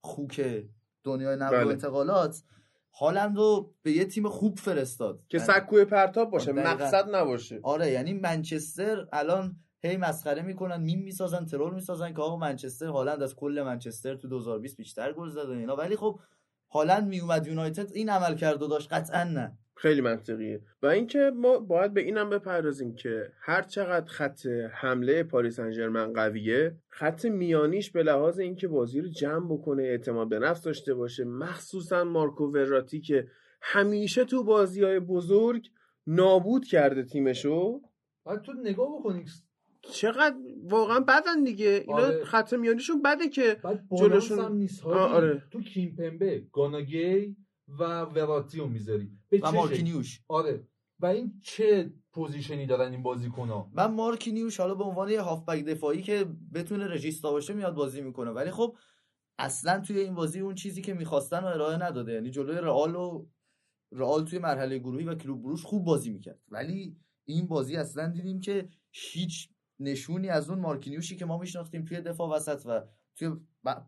خوک 0.00 0.64
دنیای 1.04 1.36
نقل 1.36 1.54
و 1.56 1.58
بله. 1.58 1.70
انتقالات. 1.70 2.42
هالند 3.00 3.36
رو 3.36 3.74
به 3.82 3.92
یه 3.92 4.04
تیم 4.04 4.28
خوب 4.28 4.58
فرستاد. 4.58 5.22
که 5.28 5.38
سکوی 5.38 5.84
پرتاب 5.84 6.30
باشه 6.30 6.52
مقصد 6.52 7.14
نباشه. 7.14 7.60
آره 7.62 7.90
یعنی 7.90 8.12
منچستر 8.12 9.08
الان 9.12 9.56
هی 9.88 9.96
مسخره 9.96 10.42
می‌کنن 10.42 10.80
میم 10.80 11.02
می‌سازن 11.02 11.44
ترول 11.44 11.74
می‌سازن 11.74 12.12
که 12.12 12.22
آقا 12.22 12.36
منچستر 12.36 12.86
هالند 12.86 13.22
از 13.22 13.36
کل 13.36 13.62
منچستر 13.66 14.14
تو 14.14 14.28
2020 14.28 14.76
بیشتر 14.76 15.12
گل 15.12 15.28
زد 15.28 15.50
اینا. 15.50 15.76
ولی 15.76 15.96
خب 15.96 16.20
هالند 16.70 17.08
میومد 17.08 17.46
یونایتد 17.46 17.92
این 17.92 18.10
عمل 18.10 18.34
کرد 18.34 18.62
و 18.62 18.66
داشت. 18.66 18.92
قطعا 18.92 19.24
نه. 19.24 19.58
خیلی 19.78 20.00
منطقیه. 20.00 20.60
و 20.82 20.86
اینکه 20.86 21.32
ما 21.36 21.58
باید 21.58 21.94
به 21.94 22.00
اینم 22.00 22.30
بپردازیم 22.30 22.94
که 22.94 23.32
هر 23.40 23.62
چقدر 23.62 24.06
خط 24.06 24.46
حمله 24.72 25.22
پاریس 25.22 25.58
سن 25.58 25.76
ژرمن 25.76 26.12
قویه 26.12 26.76
خط 26.88 27.24
میانیش 27.24 27.90
به 27.90 28.02
لحاظ 28.02 28.38
اینکه 28.38 28.68
بازی 28.68 29.00
رو 29.00 29.08
جمع 29.08 29.52
بکنه 29.52 29.82
اعتماد 29.82 30.28
به 30.28 30.38
نفس 30.38 30.62
داشته 30.62 30.94
باشه 30.94 31.24
مخصوصا 31.24 32.04
مارکو 32.04 32.44
وراتی 32.44 33.00
که 33.00 33.28
همیشه 33.62 34.24
تو 34.24 34.44
بازی 34.44 34.82
های 34.82 35.00
بزرگ 35.00 35.68
نابود 36.06 36.64
کرده 36.64 37.02
تیمشو. 37.02 37.80
باید 38.24 38.42
تو 38.42 38.52
نگاه 38.52 38.98
بکنی 38.98 39.24
چقدر 39.92 40.36
واقعا 40.64 41.00
بدن 41.00 41.44
دیگه. 41.44 41.84
اینا 41.86 42.00
آره. 42.00 42.24
خط 42.24 42.54
میانیشون 42.54 43.02
بده 43.02 43.28
که 43.28 43.56
جلوشون 43.98 44.38
هم 44.38 44.54
نیست. 44.56 44.86
آره. 44.86 45.42
تو 45.50 45.62
کیمپمبه 45.62 46.46
گانا 46.52 46.94
گی 46.94 47.36
و 47.68 48.00
وراتیو 48.00 48.66
می‌ذاری. 48.66 49.10
و 49.42 49.52
مارکینیوش. 49.52 50.20
آره. 50.28 50.68
و 51.00 51.06
این 51.06 51.40
چه 51.42 51.92
position 52.12 52.60
ی 52.60 52.66
دارن 52.66 52.92
این 52.92 53.02
بازیکن‌ها 53.02 53.70
من 53.74 53.94
مارکینیوش 53.94 54.60
حالا 54.60 54.74
به 54.74 54.84
عنوان 54.84 55.08
یه 55.08 55.20
هافبک 55.20 55.64
دفاعی 55.64 56.02
که 56.02 56.26
بتونه 56.54 56.86
regista 56.86 57.30
باشه 57.30 57.54
میاد 57.54 57.74
بازی 57.74 58.00
می‌کنه. 58.00 58.30
ولی 58.30 58.50
خب 58.50 58.76
اصلا 59.38 59.80
توی 59.80 59.98
این 59.98 60.14
بازی 60.14 60.40
اون 60.40 60.54
چیزی 60.54 60.82
که 60.82 60.94
می‌خواستن 60.94 61.38
و 61.38 61.46
ارائه 61.46 61.76
نداده. 61.76 62.12
یعنی 62.12 62.30
جلوی 62.30 62.56
رئال 62.56 62.96
و 62.96 63.26
رئال 63.92 64.24
توی 64.24 64.38
مرحله 64.38 64.78
گروهی 64.78 65.04
و 65.04 65.14
کلوب 65.14 65.42
بروش 65.42 65.62
خوب 65.62 65.84
بازی 65.84 66.10
می‌کرد. 66.10 66.40
ولی 66.48 66.96
این 67.24 67.46
بازی 67.46 67.76
اصلا 67.76 68.08
دیدیم 68.08 68.40
که 68.40 68.68
هیچ 68.92 69.48
نشونی 69.80 70.28
از 70.28 70.50
اون 70.50 70.58
مارکینیوشی 70.58 71.16
که 71.16 71.24
ما 71.24 71.38
میشناختیم 71.38 71.84
توی 71.84 72.00
دفاع 72.00 72.36
وسط 72.36 72.66
و 72.66 72.82
توی 73.16 73.30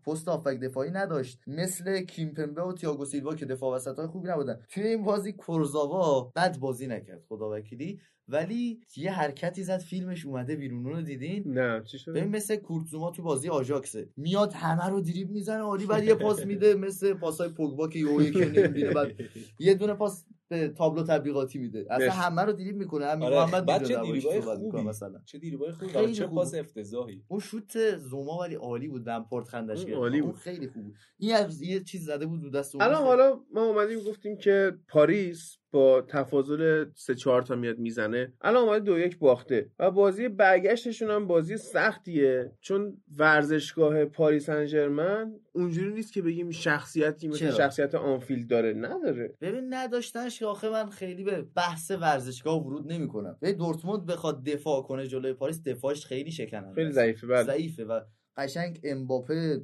پست 0.07 0.29
آفک 0.29 0.61
دفاعی 0.61 0.91
نداشت. 0.91 1.39
مثل 1.47 2.01
کیمپمبه 2.01 2.63
و 2.63 2.73
تییاگو 2.73 3.05
سیلوا 3.05 3.35
که 3.35 3.47
دفاع 3.47 3.77
وسط 3.77 3.99
های 3.99 4.07
خوبی 4.07 4.29
نبودن. 4.29 4.61
توی 4.69 4.87
این 4.87 5.05
بازی 5.05 5.33
کورزاوا 5.33 6.33
بد 6.37 6.59
بازی 6.59 6.87
نکرد 6.87 7.25
خدا 7.29 7.51
وکیلی 7.51 8.01
ولی 8.29 8.81
یه 8.97 9.13
حرکتی 9.13 9.63
زد 9.63 9.79
فیلمش 9.79 10.27
اومده 10.27 10.57
بیرون. 10.57 10.85
رو 10.85 11.03
دیدین؟ 11.03 11.45
نه 11.47 11.83
چی 11.85 11.99
شد 11.99 12.13
ببین 12.13 12.37
مثل 12.37 12.57
کورتزوما 12.57 13.11
تو 13.11 13.23
بازی 13.23 13.49
آژاکسه. 13.49 14.09
میاد 14.17 14.53
همه 14.53 14.89
رو 14.89 15.01
دریب 15.01 15.31
می‌زنه 15.31 15.63
عالی 15.63 15.87
بعد 15.87 16.05
یه 16.05 16.15
پاس 16.15 16.47
میده 16.47 16.75
مثل 16.75 17.15
پاسای 17.15 17.49
پوگبا 17.49 17.89
که 17.89 17.99
یهو 17.99 18.23
یکی 18.23 18.85
بعد 18.95 19.13
یه 19.59 19.75
دونه 19.75 19.95
پاس 19.95 20.25
به 20.49 20.69
تابلو 20.69 21.03
تبلیغاتی 21.03 21.59
میده 21.59 21.87
اصلا. 21.91 22.11
همه 22.11 22.43
رو 22.43 22.53
دریب 22.53 22.77
می‌کنه 22.77 23.07
همین 23.07 23.25
آره، 23.25 23.37
محمد 23.37 23.67
بعد 23.67 23.85
چه 23.85 24.01
می‌کنه 24.01 24.41
خوبی. 24.41 24.83
مثلا 24.83 25.21
چه 25.25 25.39
دیریبای 25.39 25.73
خوبی 25.73 25.93
خیلی 25.93 26.13
و 26.13 26.15
چه. 26.15 26.27
پاس 26.27 26.55
افتضاحی 26.55 27.23
اون 27.29 27.41
شوت 27.41 27.97
زوما 27.97 28.39
ولی 28.39 28.55
عالی 28.55 28.89
بود 28.89 29.09
لمپارد 29.09 29.45
خندش 29.47 29.79
اون 29.79 29.87
گرفت 29.87 29.99
عالی 29.99 30.19
اون 30.19 30.31
بود. 30.31 30.41
خیلی 30.41 30.69
خوب 30.69 30.83
بود 30.83 30.95
این 31.19 31.37
یه 31.61 31.81
چیز 31.81 32.05
زده 32.05 32.27
بود 32.27 32.43
رو 32.43 32.51
دست 32.51 32.75
الان 32.75 33.03
حالا 33.03 33.41
ما 33.55 33.65
اومدیم 33.65 34.01
گفتیم 34.01 34.37
که 34.37 34.79
پاریس 34.89 35.59
با 35.71 36.03
تفاضل 36.09 36.85
سه 36.95 37.15
چهار 37.15 37.43
تا 37.43 37.55
میاد 37.55 37.79
می‌زنه. 37.79 38.33
الان 38.41 38.63
اومده 38.69 38.85
دو 38.85 38.99
یک 38.99 39.19
باخته 39.19 39.71
و 39.79 39.91
بازی 39.91 40.29
برگشتشون 40.29 41.11
هم 41.11 41.27
بازی 41.27 41.57
سختیه. 41.57 42.53
چون 42.61 43.03
ورزشگاه 43.17 44.05
پاریس 44.05 44.49
انجرمن 44.49 45.33
اونجوری 45.53 45.93
نیست 45.93 46.13
که 46.13 46.23
بگیم 46.23 46.51
شخصیتی 46.51 47.29
مثل 47.29 47.39
چرا؟ 47.39 47.51
شخصیت 47.51 47.95
آنفیلد 47.95 48.49
داره. 48.51 48.73
نداره. 48.73 49.35
ببین 49.41 49.75
نداشتنش 49.75 50.39
که 50.39 50.47
آخه 50.47 50.71
من 50.71 50.89
خیلی 50.91 51.25
به 51.25 51.43
بحث 51.57 51.91
ورزشگاه 51.91 52.67
ورود 52.67 52.93
نمی‌کنم. 52.93 53.37
ببین 53.43 53.57
دورتموند 53.57 54.07
بخواد 54.07 54.45
دفاع 54.45 54.83
کنه 54.83 55.07
جلوی 55.07 55.33
پاریس 55.33 55.63
دفاعش 55.63 56.07
خیلی 56.07 56.31
شکننده 56.31 56.75
خیلی. 56.75 56.93
ضعیفه 56.93 57.27
بله. 57.27 57.43
ضعیفه 57.43 57.85
و 57.85 58.01
قشنگ 58.37 58.81
امباپه 58.85 59.61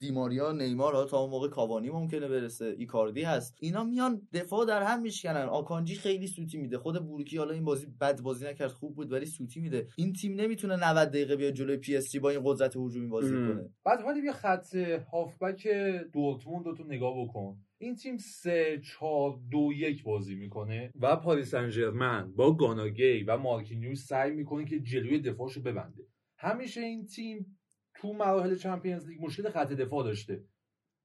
دی‌ماریا 0.00 0.52
نیمار 0.52 0.94
ها 0.94 1.04
تا 1.04 1.18
اون 1.18 1.30
موقع 1.30 1.48
کاوانی 1.48 1.90
ممکنه 1.90 2.28
برسه. 2.28 2.74
ایکاردی 2.78 3.22
هست. 3.22 3.56
اینا 3.60 3.84
میان 3.84 4.28
دفاع 4.32 4.66
در 4.66 4.82
هم 4.82 5.02
میشکنن. 5.02 5.42
آکانجی 5.42 5.94
خیلی 5.94 6.26
سوتی 6.26 6.58
میده. 6.58 6.78
خود 6.78 7.06
بورکی 7.06 7.38
حالا 7.38 7.52
این 7.54 7.64
بازی 7.64 7.86
بد 8.00 8.20
بازی 8.20 8.46
نکرد 8.46 8.70
خوب 8.70 8.94
بود 8.94 9.12
ولی 9.12 9.26
سوتی 9.26 9.60
میده. 9.60 9.88
این 9.96 10.12
تیم 10.12 10.40
نمی‌تونه 10.40 10.76
90 10.76 11.08
دقیقه 11.08 11.36
بیاد 11.36 11.52
جلوی 11.52 11.76
پی 11.76 11.96
اس 11.96 12.10
جی 12.10 12.18
با 12.18 12.30
این 12.30 12.40
قدرت 12.44 12.76
هجومی 12.76 13.06
بازی 13.06 13.34
ام. 13.34 13.48
کنه. 13.48 13.70
بعد 13.84 14.00
حالا 14.00 14.20
بیا 14.20 14.32
خط 14.32 14.74
هافبک 15.12 15.68
دورتموند 16.12 16.66
رو 16.66 16.74
تو 16.74 16.84
نگاه 16.84 17.24
بکن. 17.24 17.56
این 17.78 17.96
تیم 17.96 18.16
3 18.16 18.80
4 19.00 19.40
2 19.50 19.72
1 19.72 20.02
بازی 20.02 20.34
می‌کنه. 20.34 20.92
و 21.00 21.16
پاریس 21.16 21.50
سن 21.50 22.32
با 22.36 22.52
گانا 22.56 22.89
گی 22.89 23.22
و 23.22 23.36
مارکینیوس 23.36 24.06
سعی 24.06 24.30
می‌کنه 24.30 24.64
که 24.64 24.80
جلوی 24.80 25.20
دفاعشو 25.20 25.62
ببنده. 25.62 26.02
همیشه 26.38 26.80
این 26.80 27.06
تیم 27.06 27.57
تو 27.98 28.12
مراحل 28.12 28.54
Champions 28.54 29.08
League 29.08 29.24
مشکل 29.24 29.50
خط 29.50 29.68
دفاع 29.68 30.04
داشته. 30.04 30.44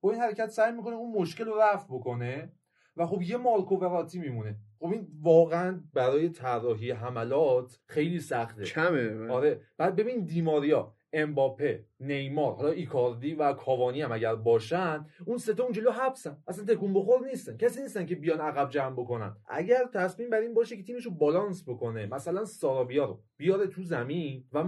با 0.02 0.12
این 0.12 0.22
حرکت 0.22 0.50
سعی 0.50 0.72
می‌کنه 0.72 0.96
اون 0.96 1.22
مشکل 1.22 1.46
رو 1.46 1.60
رفع 1.62 1.86
بکنه 1.86 2.52
و 2.98 3.06
خب 3.06 3.22
یه 3.22 3.38
مارکو 3.38 3.76
وراتی 3.76 4.20
میمونه. 4.20 4.56
خب 4.80 4.86
این 4.86 5.08
واقعا 5.22 5.84
برای 5.94 6.30
طراحی 6.30 6.92
حملات 6.92 7.80
خیلی 7.86 8.20
سخته. 8.20 8.64
کمه. 8.64 9.32
آره. 9.32 9.62
بعد 9.78 9.96
ببین 9.96 10.26
دی‌ماریا. 10.26 10.94
امباپه 11.14 11.86
نیمار 12.00 12.54
حالا 12.56 12.70
ایکاردی 12.70 13.34
و 13.34 13.54
کاوانی 13.54 14.02
هم 14.02 14.12
اگر 14.12 14.36
باشن 14.36 15.06
اون 15.26 15.38
سه 15.38 15.54
تا 15.54 15.64
اون 15.64 15.72
جلو 15.72 15.92
حبسن. 15.92 16.38
اصلا 16.48 16.66
تکون 16.66 16.94
بخور 16.94 17.26
نیستن. 17.28 17.58
کسی 17.58 17.82
نیستن 17.82 18.06
که 18.06 18.16
بیان 18.16 18.42
عقب 18.42 18.70
جمع 18.70 18.96
بکنن. 18.96 19.36
اگر 19.48 19.86
تصمیم 19.94 20.30
بر 20.30 20.40
این 20.40 20.54
باشه 20.54 20.78
که 20.78 20.84
تیمش 20.84 21.06
رو 21.06 21.12
بالانس 21.12 21.64
بکنه 21.70 22.06
مثلا 22.06 22.46
سارابیا 22.46 23.06
رو 23.06 23.22
بیاره 23.38 23.68
تو 23.68 23.84
زمین 23.84 24.44
و 24.54 24.60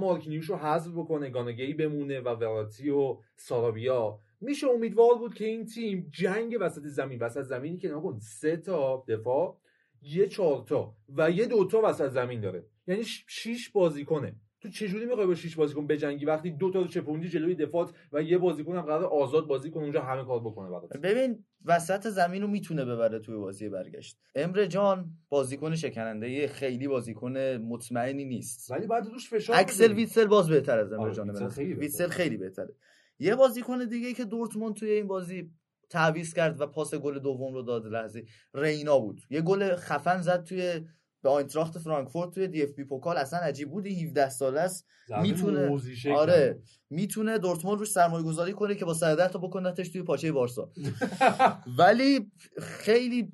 رو 0.48 0.56
حذف 0.56 0.92
بکنه 0.92 1.30
گانگی 1.30 1.74
بمونه 1.74 2.20
و 2.20 2.30
وراتی 2.30 2.90
و 2.90 3.18
سارابیا. 3.36 4.20
میشه 4.42 4.68
امیدوار 4.68 5.16
بود 5.16 5.34
که 5.34 5.46
این 5.46 5.66
تیم 5.66 6.10
جنگ 6.12 6.58
وسط 6.62 6.82
زمین 6.82 7.20
وسط 7.20 7.42
زمینی 7.42 7.78
که 7.78 7.88
نگاه 7.88 8.04
کن 8.04 8.20
سه 8.20 8.58
تا 8.58 9.04
دفاع 9.08 9.58
یه 10.02 10.28
چهارتا 10.28 10.96
و 11.10 11.32
یه 11.32 11.46
دوتا 11.46 11.82
وسط 11.84 12.10
زمین 12.10 12.42
داره. 12.42 12.66
یعنی 12.88 13.04
ش- 13.04 13.26
شیش 13.28 13.70
بازیکنه. 13.70 14.36
تو 14.66 14.72
چجوری 14.72 15.06
می‌خوای 15.06 15.28
با 15.28 15.36
شیش 15.36 15.56
بازیکن 15.56 15.88
بجنگی 15.88 16.26
وقتی 16.26 16.52
دو 16.52 16.72
تا 16.72 16.88
چپوندی 16.88 17.30
جلوی 17.30 17.56
دفاع 17.56 17.92
و 18.12 18.22
یه 18.22 18.38
بازیکن 18.38 18.76
هم 18.76 18.82
قرار 18.82 19.06
آزاد 19.06 19.48
بازی 19.48 19.72
کنه 19.72 19.84
اونجا 19.84 20.02
همه 20.02 20.24
کار 20.24 20.40
بکنه 20.40 20.70
برات 20.70 20.98
ببین 20.98 21.46
وسط 21.66 22.08
زمین 22.08 22.42
رو 22.42 22.48
می‌تونه 22.48 22.86
ببره 22.86 23.20
توی 23.20 23.36
بازی 23.36 23.70
برگشت 23.70 24.18
امره 24.36 24.68
جان 24.68 25.10
بازیکن 25.30 25.76
شکننده 25.76 26.30
یه 26.30 26.48
خیلی 26.48 26.88
بازیکن 26.88 27.38
مطمئنی 27.38 28.26
نیست 28.26 28.72
ولی 28.72 28.88
بعد 28.88 29.08
روش 29.08 29.30
فشار 29.30 29.56
اکسل. 29.56 29.94
ویتسل 29.94 30.26
باز 30.26 30.50
بهتر 30.50 30.80
از 30.80 30.94
امره 30.94 31.04
آره، 31.04 31.14
جان 31.14 31.28
ویتسل 31.28 31.40
به 31.40 31.46
نظر. 31.46 31.56
خیلی 31.56 31.74
بهتره. 31.74 31.86
ویتسل 31.86 32.08
خیلی 32.08 32.38
بهتره 32.38 32.76
یه 33.20 33.36
بازیکن 33.36 33.86
دیگه 33.86 34.14
که 34.14 34.26
دورتموند 34.26 34.76
توی 34.76 34.90
این 34.90 35.08
بازی 35.08 35.52
تعویض 35.90 36.34
کرد 36.34 36.62
و 36.62 36.68
پاس 36.68 36.96
گل 36.96 37.20
دوم 37.20 37.54
رو 37.54 37.62
داد 37.62 37.86
لحظه 37.86 38.26
رینا 38.54 39.00
بود 39.00 39.22
یه 39.30 39.42
گل 39.42 39.76
خفن 39.76 40.22
زد 40.22 40.44
توی 40.44 40.82
به 41.26 41.32
آینتراخت 41.32 41.78
فرانکفورت 41.80 42.32
توی 42.32 42.48
دی 42.48 42.64
اف 42.64 42.74
بی 42.74 42.84
پوکال 42.84 43.18
اصلا 43.18 43.40
عجیب 43.40 43.70
بود 43.70 43.86
این 43.86 44.08
17 44.08 44.30
ساله 44.30 44.60
است. 44.62 44.86
میتونه- 45.22 45.68
آره. 46.16 46.60
می‌تونه 46.90 47.38
دورتموند 47.38 47.80
روش 47.80 47.92
سرمایه 47.92 48.24
گذاری 48.24 48.54
کنه 48.54 48.76
که 48.76 48.86
با 48.86 48.94
110 48.94 49.28
تا 49.28 49.40
بکنتش 49.40 49.90
توی 49.90 50.04
پاچه 50.04 50.32
بارسا. 50.32 50.72
ولی 51.80 52.32
خیلی 52.62 53.32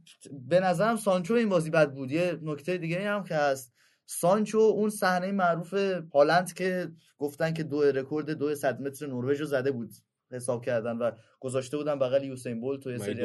به 0.49 0.59
نظرم 0.59 0.95
سانچو 0.95 1.33
این 1.33 1.49
بازی 1.49 1.69
بد 1.69 1.93
بود. 1.93 2.11
یه 2.11 2.39
نکته 2.41 2.77
دیگه 2.77 3.09
هم 3.09 3.23
که 3.23 3.35
هست. 3.35 3.73
سانچو 4.05 4.57
اون 4.59 4.89
صحنه 4.89 5.31
معروف 5.31 5.73
هالند 6.13 6.53
که 6.53 6.91
گفتن 7.17 7.53
که 7.53 7.63
دو 7.63 7.81
رکورد 7.81 8.29
دو 8.31 8.55
صد 8.55 8.81
متر 8.81 9.07
نروژ 9.07 9.39
رو 9.39 9.45
زده 9.45 9.71
بود 9.71 9.91
حساب 10.31 10.65
کردن 10.65 10.97
و 10.97 11.11
گذاشته 11.39 11.77
بودن 11.77 11.99
بغل 11.99 12.23
یوسین 12.23 12.61
بولت 12.61 12.87
و 12.87 12.91
یه 12.91 12.97
سری 12.97 13.15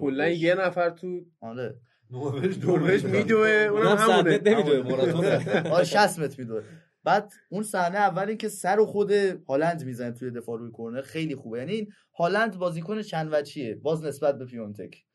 کلا 0.00 0.28
یه 0.28 0.54
نفر 0.54 0.90
تو 0.90 1.20
آره. 1.40 1.80
نروژ 2.10 2.58
نروژ 2.58 3.04
میدوه 3.04 3.48
اونم 3.48 3.86
اونم 3.86 3.96
همونه. 3.96 4.40
نمیدوه 4.44 4.82
ماراتونه 4.90 5.70
آره 5.74 5.84
60 5.84 6.18
متر 6.18 6.34
میدوه 6.38 6.62
بعد 7.04 7.32
اون 7.48 7.62
صحنه 7.62 7.98
اول 7.98 8.28
این 8.28 8.38
که 8.38 8.48
سر 8.48 8.80
و 8.80 8.86
خود 8.86 9.12
هالند 9.48 9.84
می‌زنه 9.84 10.12
توی 10.12 10.30
دفاع 10.30 10.58
روی 10.58 10.70
کرنر 10.78 11.02
خیلی 11.02 11.34
خوبه. 11.34 11.58
یعنی 11.58 11.72
این 11.72 11.92
هالند 12.18 12.58
بازیکن 12.58 13.02
چند 13.02 13.28
وجهیه؟ 13.32 13.74
باز 13.74 14.04
نسبت 14.04 14.38
به 14.38 14.44
پیونتک. 14.44 15.07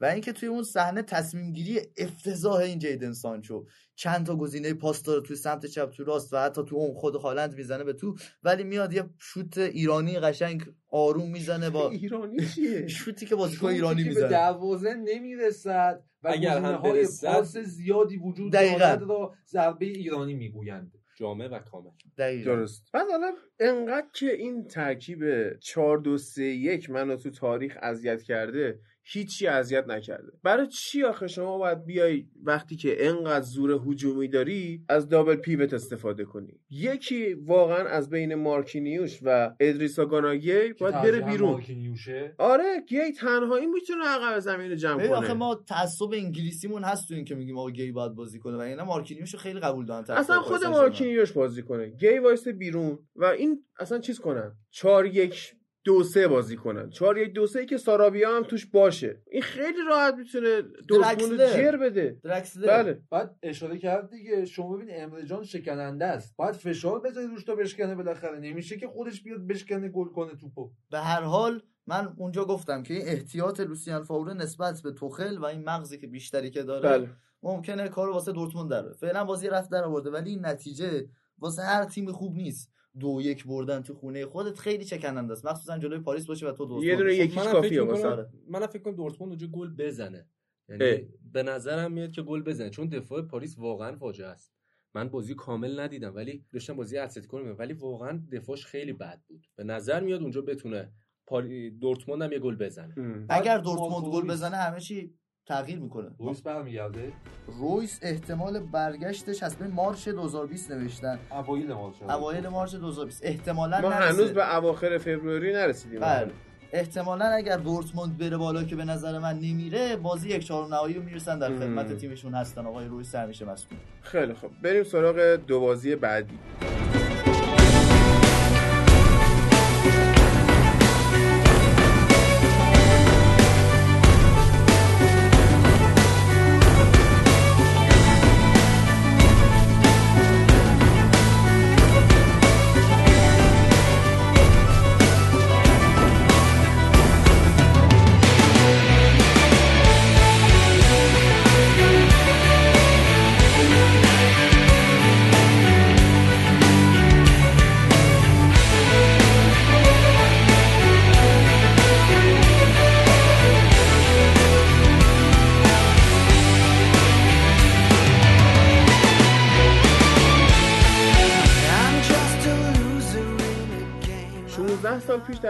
و 0.00 0.04
اینکه 0.04 0.32
توی 0.32 0.48
اون 0.48 0.62
صحنه 0.62 1.02
تصمیم 1.02 1.52
گیری 1.52 1.80
افتضاح 1.96 2.56
این 2.56 2.78
جیدن 2.78 3.12
سانچو. 3.12 3.66
چند 3.94 4.26
تا 4.26 4.36
گزینه 4.36 4.74
پاس 4.74 5.02
داره 5.02 5.20
توی 5.20 5.36
سمت 5.36 5.66
چپ 5.66 5.90
تو 5.90 6.04
راست 6.04 6.32
و 6.32 6.36
حتی 6.36 6.62
تو 6.68 6.76
اون 6.76 6.94
خود 6.94 7.14
هالند 7.16 7.54
می‌زنه 7.56 7.84
به 7.84 7.92
تو 7.92 8.14
ولی 8.42 8.64
میاد 8.64 8.92
یه 8.92 9.04
شوت 9.18 9.58
ایرانی 9.58 10.18
قشنگ 10.18 10.64
آروم 10.90 11.30
می‌زنه 11.30 11.70
با 11.70 11.90
ایرانی 12.00 12.46
چیه؟ 12.54 12.86
شوتی 12.86 13.26
که 13.26 13.36
بازیکن 13.36 13.66
ایرانی 13.68 14.02
که 14.02 14.08
به 14.08 14.14
می‌زنه. 14.14 14.28
دروازه 14.30 14.94
نمی‌رسد 14.94 16.04
و 16.22 16.28
اگر 16.28 16.58
هم 16.58 16.74
های 16.74 16.92
برسد- 16.92 17.26
پاس 17.32 17.56
زیادی 17.56 18.16
وجود 18.16 18.52
دقیقاً. 18.52 18.78
دارد 18.78 19.02
را 19.02 19.34
ضربه 19.50 19.86
ایرانی 19.86 20.34
می‌گویند. 20.34 20.92
جامع 21.18 21.48
و 21.48 21.58
کامل. 21.58 21.90
دقیقاً. 22.18 22.54
درست. 22.54 22.82
بعد 22.92 23.06
حالا 23.10 23.32
انقدر 23.60 24.06
که 24.14 24.32
این 24.32 24.66
ترکیب 24.68 25.20
4 25.58 25.98
2 25.98 26.18
3 26.18 26.42
1 26.44 26.90
منو 26.90 27.16
تو 27.16 27.30
تاریخ 27.30 27.78
اذیت 27.82 28.22
کرده 28.22 28.80
هیچی 29.08 29.46
اذیت 29.46 29.88
نکرده. 29.88 30.32
برای 30.42 30.66
چی 30.66 31.02
آخه 31.02 31.26
شما 31.26 31.58
باید 31.58 31.84
بیای 31.84 32.26
وقتی 32.42 32.76
که 32.76 33.06
انقدر 33.06 33.44
زور 33.44 33.80
هجومی 33.86 34.28
داری 34.28 34.84
از 34.88 35.08
double 35.08 35.36
pivot 35.36 35.74
استفاده 35.74 36.24
کنی؟ 36.24 36.60
یکی 36.70 37.34
واقعا 37.34 37.88
از 37.88 38.10
بین 38.10 38.34
مارکینیوش 38.34 39.18
و 39.22 39.54
ادریسا 39.60 40.04
گانا 40.04 40.38
گی 40.38 40.72
باید 40.80 40.94
بره 40.94 41.20
بیرون. 41.20 41.50
مارکینیوشه. 41.50 42.34
آره 42.38 42.80
گی 42.88 43.12
تنهایی 43.12 43.66
می‌تونه 43.66 44.04
عقب 44.04 44.38
زمین 44.38 44.70
رو 44.70 44.76
جمع 44.76 44.98
ببین 44.98 45.12
آخه 45.12 45.26
کنه 45.26 45.36
ما 45.36 45.54
تعصب 45.54 46.12
انگلیسیمون 46.12 46.84
هست 46.84 47.08
تو 47.08 47.14
این 47.14 47.24
که 47.24 47.34
میگیم 47.34 47.58
آقا 47.58 47.70
گی 47.70 47.92
باید 47.92 48.12
بازی 48.12 48.38
کنه 48.38 48.56
و 48.56 48.60
اینا 48.60 48.84
مارکینیوش 48.84 49.36
خیلی 49.36 49.60
قبول 49.60 49.86
دارن 49.86 50.04
اصلا 50.10 50.40
خود. 50.40 50.64
مارکینیوش 50.64 51.32
بازی 51.32 51.62
کنه. 51.62 51.90
گی 51.90 52.18
وایسه 52.18 52.48
بیرون 52.48 52.98
و 53.16 53.24
این 53.24 53.64
اصلا 53.78 53.98
چیز 53.98 54.18
کنن؟ 54.18 54.52
چهار 54.70 55.06
یک 55.06 55.55
دو 55.86 56.02
سه 56.02 56.28
بازی 56.28 56.56
کنن. 56.56 56.90
چهار 56.90 57.18
یک 57.18 57.32
دو 57.32 57.46
سه 57.46 57.66
که 57.66 57.76
سارابیا 57.76 58.36
هم 58.36 58.42
توش 58.42 58.66
باشه. 58.66 59.22
این 59.30 59.42
خیلی 59.42 59.78
راحت 59.88 60.14
می‌تونه 60.14 60.62
دورتموند. 60.88 61.46
جر 61.46 61.76
بده. 61.76 62.20
درکسلر 62.24 62.82
بله. 62.82 63.02
بعد 63.10 63.36
اشاره 63.42 63.78
کرد 63.78 64.10
دیگه 64.10 64.44
شما 64.44 64.76
ببین 64.76 64.88
امره 64.90 65.24
جان 65.24 65.44
شکننده 65.44 66.04
است. 66.04 66.36
باید 66.36 66.54
فشار 66.54 67.00
بذاری 67.00 67.26
روش 67.26 67.44
تا 67.44 67.54
بشکنه 67.54 67.94
بالاخره. 67.94 68.38
نمیشه 68.38 68.76
که 68.76 68.88
خودش 68.88 69.22
بیاد 69.22 69.46
بشکنه 69.46 69.88
گل 69.88 70.08
کنه 70.08 70.34
توپو. 70.34 70.70
به 70.90 70.98
هر 70.98 71.20
حال 71.22 71.62
من 71.86 72.14
اونجا 72.16 72.44
گفتم 72.44 72.82
که 72.82 72.94
این 72.94 73.08
احتیاط 73.08 73.60
لوسیان 73.60 74.02
فاوره 74.02 74.34
نسبت 74.34 74.82
به 74.82 74.92
توخل 74.92 75.38
و 75.38 75.44
این 75.44 75.64
مغزی 75.64 75.98
که 75.98 76.06
بیشتری 76.06 76.50
که 76.50 76.62
داره 76.62 76.88
بله. 76.88 77.08
ممکنه 77.42 77.88
کارو 77.88 78.12
واسه 78.12 78.32
دورتموند 78.32 78.70
داره 78.70 78.92
فعلا 78.92 79.24
بازی 79.24 79.48
رفت 79.48 79.70
در 79.70 79.84
آورده 79.84 80.10
ولی 80.10 80.30
این 80.30 80.46
نتیجه 80.46 81.08
واسه 81.38 81.62
هر 81.62 81.84
تیم 81.84 82.12
خوب 82.12 82.36
نیست. 82.36 82.72
دو 83.00 83.20
یک 83.22 83.46
بردن 83.46 83.82
تو 83.82 83.94
خونه 83.94 84.26
خودت 84.26 84.58
خیلی 84.58 84.84
شکننده 84.84 85.32
است. 85.32 85.46
مخصوصا 85.46 85.78
جلوی 85.78 85.98
پاریس 85.98 86.26
باشه 86.26 86.46
و 86.46 86.52
تو 86.52 86.56
دورتموند 86.56 86.84
یه 86.84 86.96
دونه. 86.96 87.14
یکیش 87.14 87.36
منم 87.36 87.52
کافیه 87.52 87.80
می‌کنم- 87.80 88.28
منم 88.48 88.66
فکر 88.66 88.82
کنم 88.82 88.96
دورتموند 88.96 89.30
اونجا 89.32 89.46
گل 89.46 89.74
بزنه. 89.78 90.26
یعنی 90.68 91.08
به 91.32 91.42
نظرم 91.42 91.92
میاد 91.92 92.10
که 92.10 92.22
گل 92.22 92.42
بزنه. 92.42 92.70
چون 92.70 92.88
دفاع 92.88 93.22
پاریس 93.22 93.58
واقعا 93.58 93.96
فاجعه 93.96 94.26
است. 94.28 94.52
من 94.94 95.08
بازی 95.08 95.34
کامل 95.34 95.80
ندیدم 95.80 96.14
ولی 96.14 96.44
داشتم 96.52 96.76
بازی 96.76 96.98
اتلتیکو 96.98 97.38
رو 97.38 97.54
ولی 97.54 97.72
واقعا 97.72 98.22
دفاعش 98.32 98.66
خیلی 98.66 98.92
بد 98.92 99.20
بود. 99.28 99.46
به 99.56 99.64
نظر 99.64 100.00
میاد 100.00 100.22
اونجا 100.22 100.40
بتونه 100.40 100.92
پاری 101.26 101.70
دورتموند 101.70 102.22
هم 102.22 102.32
یه 102.32 102.38
گل 102.38 102.56
بزنه. 102.56 102.94
اگر 103.28 103.58
دورتموند 103.58 104.04
گل. 104.04 104.28
بزنه 104.28 104.56
همه 104.56 104.80
چی 104.80 105.14
تغییر 105.46 105.78
می‌کنه. 105.78 106.06
رویس 106.18 106.42
برمیگرده؟ 106.42 107.12
رویس 107.46 107.98
احتمال 108.02 108.58
برگشتش 108.60 109.42
از 109.42 109.56
بین 109.56 109.70
مارچ 109.70 110.08
2020 110.08 110.70
نوشتن. 110.70 111.18
اوایل 111.30 111.72
مارچ. 111.72 111.94
اوایل 112.02 112.48
مارچ 112.48 112.74
2020 112.74 113.24
احتمالاً 113.24 113.80
ما 113.80 113.88
نرسه. 113.88 114.04
هنوز 114.04 114.32
به 114.32 114.56
اواخر 114.56 114.98
فوریه 114.98 115.56
نرسیدیم. 115.56 116.00
بله. 116.00 116.30
احتمالا 116.72 117.24
اگر 117.24 117.56
دورتموند 117.56 118.18
بره 118.18 118.36
بالا 118.36 118.64
که 118.64 118.76
به 118.76 118.84
نظر 118.84 119.18
من 119.18 119.34
نمیره 119.34 119.96
بازی 119.96 120.28
یک 120.28 120.46
چهارم 120.46 120.74
نهایی 120.74 120.94
رو 120.94 121.02
می‌رسن 121.02 121.38
در. 121.38 121.48
خدمت 121.48 121.96
تیمشون 121.96 122.34
هستن. 122.34 122.66
آقای 122.66 122.86
رویس 122.86 123.14
همیشه 123.14 123.44
مسئول. 123.44 123.78
خیلی 124.02 124.34
خب 124.34 124.50
بریم 124.62 124.84
سراغ 124.84 125.18
دو 125.46 125.60
بازی 125.60 125.96
بعدی. 125.96 126.38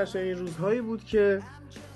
چنین 0.07 0.39
روزهایی 0.39 0.81
بود 0.81 1.05
که 1.05 1.43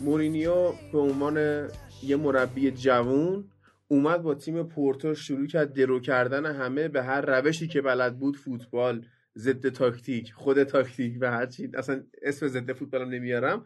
مورینیو 0.00 0.72
به 0.92 0.98
عنوان 0.98 1.68
یه 2.02 2.16
مربی 2.16 2.70
جوون 2.70 3.44
اومد 3.88 4.22
با 4.22 4.34
تیم 4.34 4.62
پورتو 4.62 5.14
شروع 5.14 5.46
کرد 5.46 5.72
درو 5.72 6.00
کردن 6.00 6.46
همه 6.46 6.88
به 6.88 7.02
هر 7.02 7.20
روشی 7.20 7.68
که 7.68 7.82
بلد 7.82 8.18
بود 8.18 8.36
فوتبال 8.36 9.06
ضد 9.36 9.68
تاکتیک 9.68 10.32
خود 10.32 10.62
تاکتیک 10.62 11.18
و 11.20 11.30
هر 11.30 11.46
چی. 11.46 11.70
اصلا 11.74 12.02
اسم 12.22 12.48
ضد 12.48 12.72
فوتبالم 12.72 13.08
نمیارم. 13.08 13.64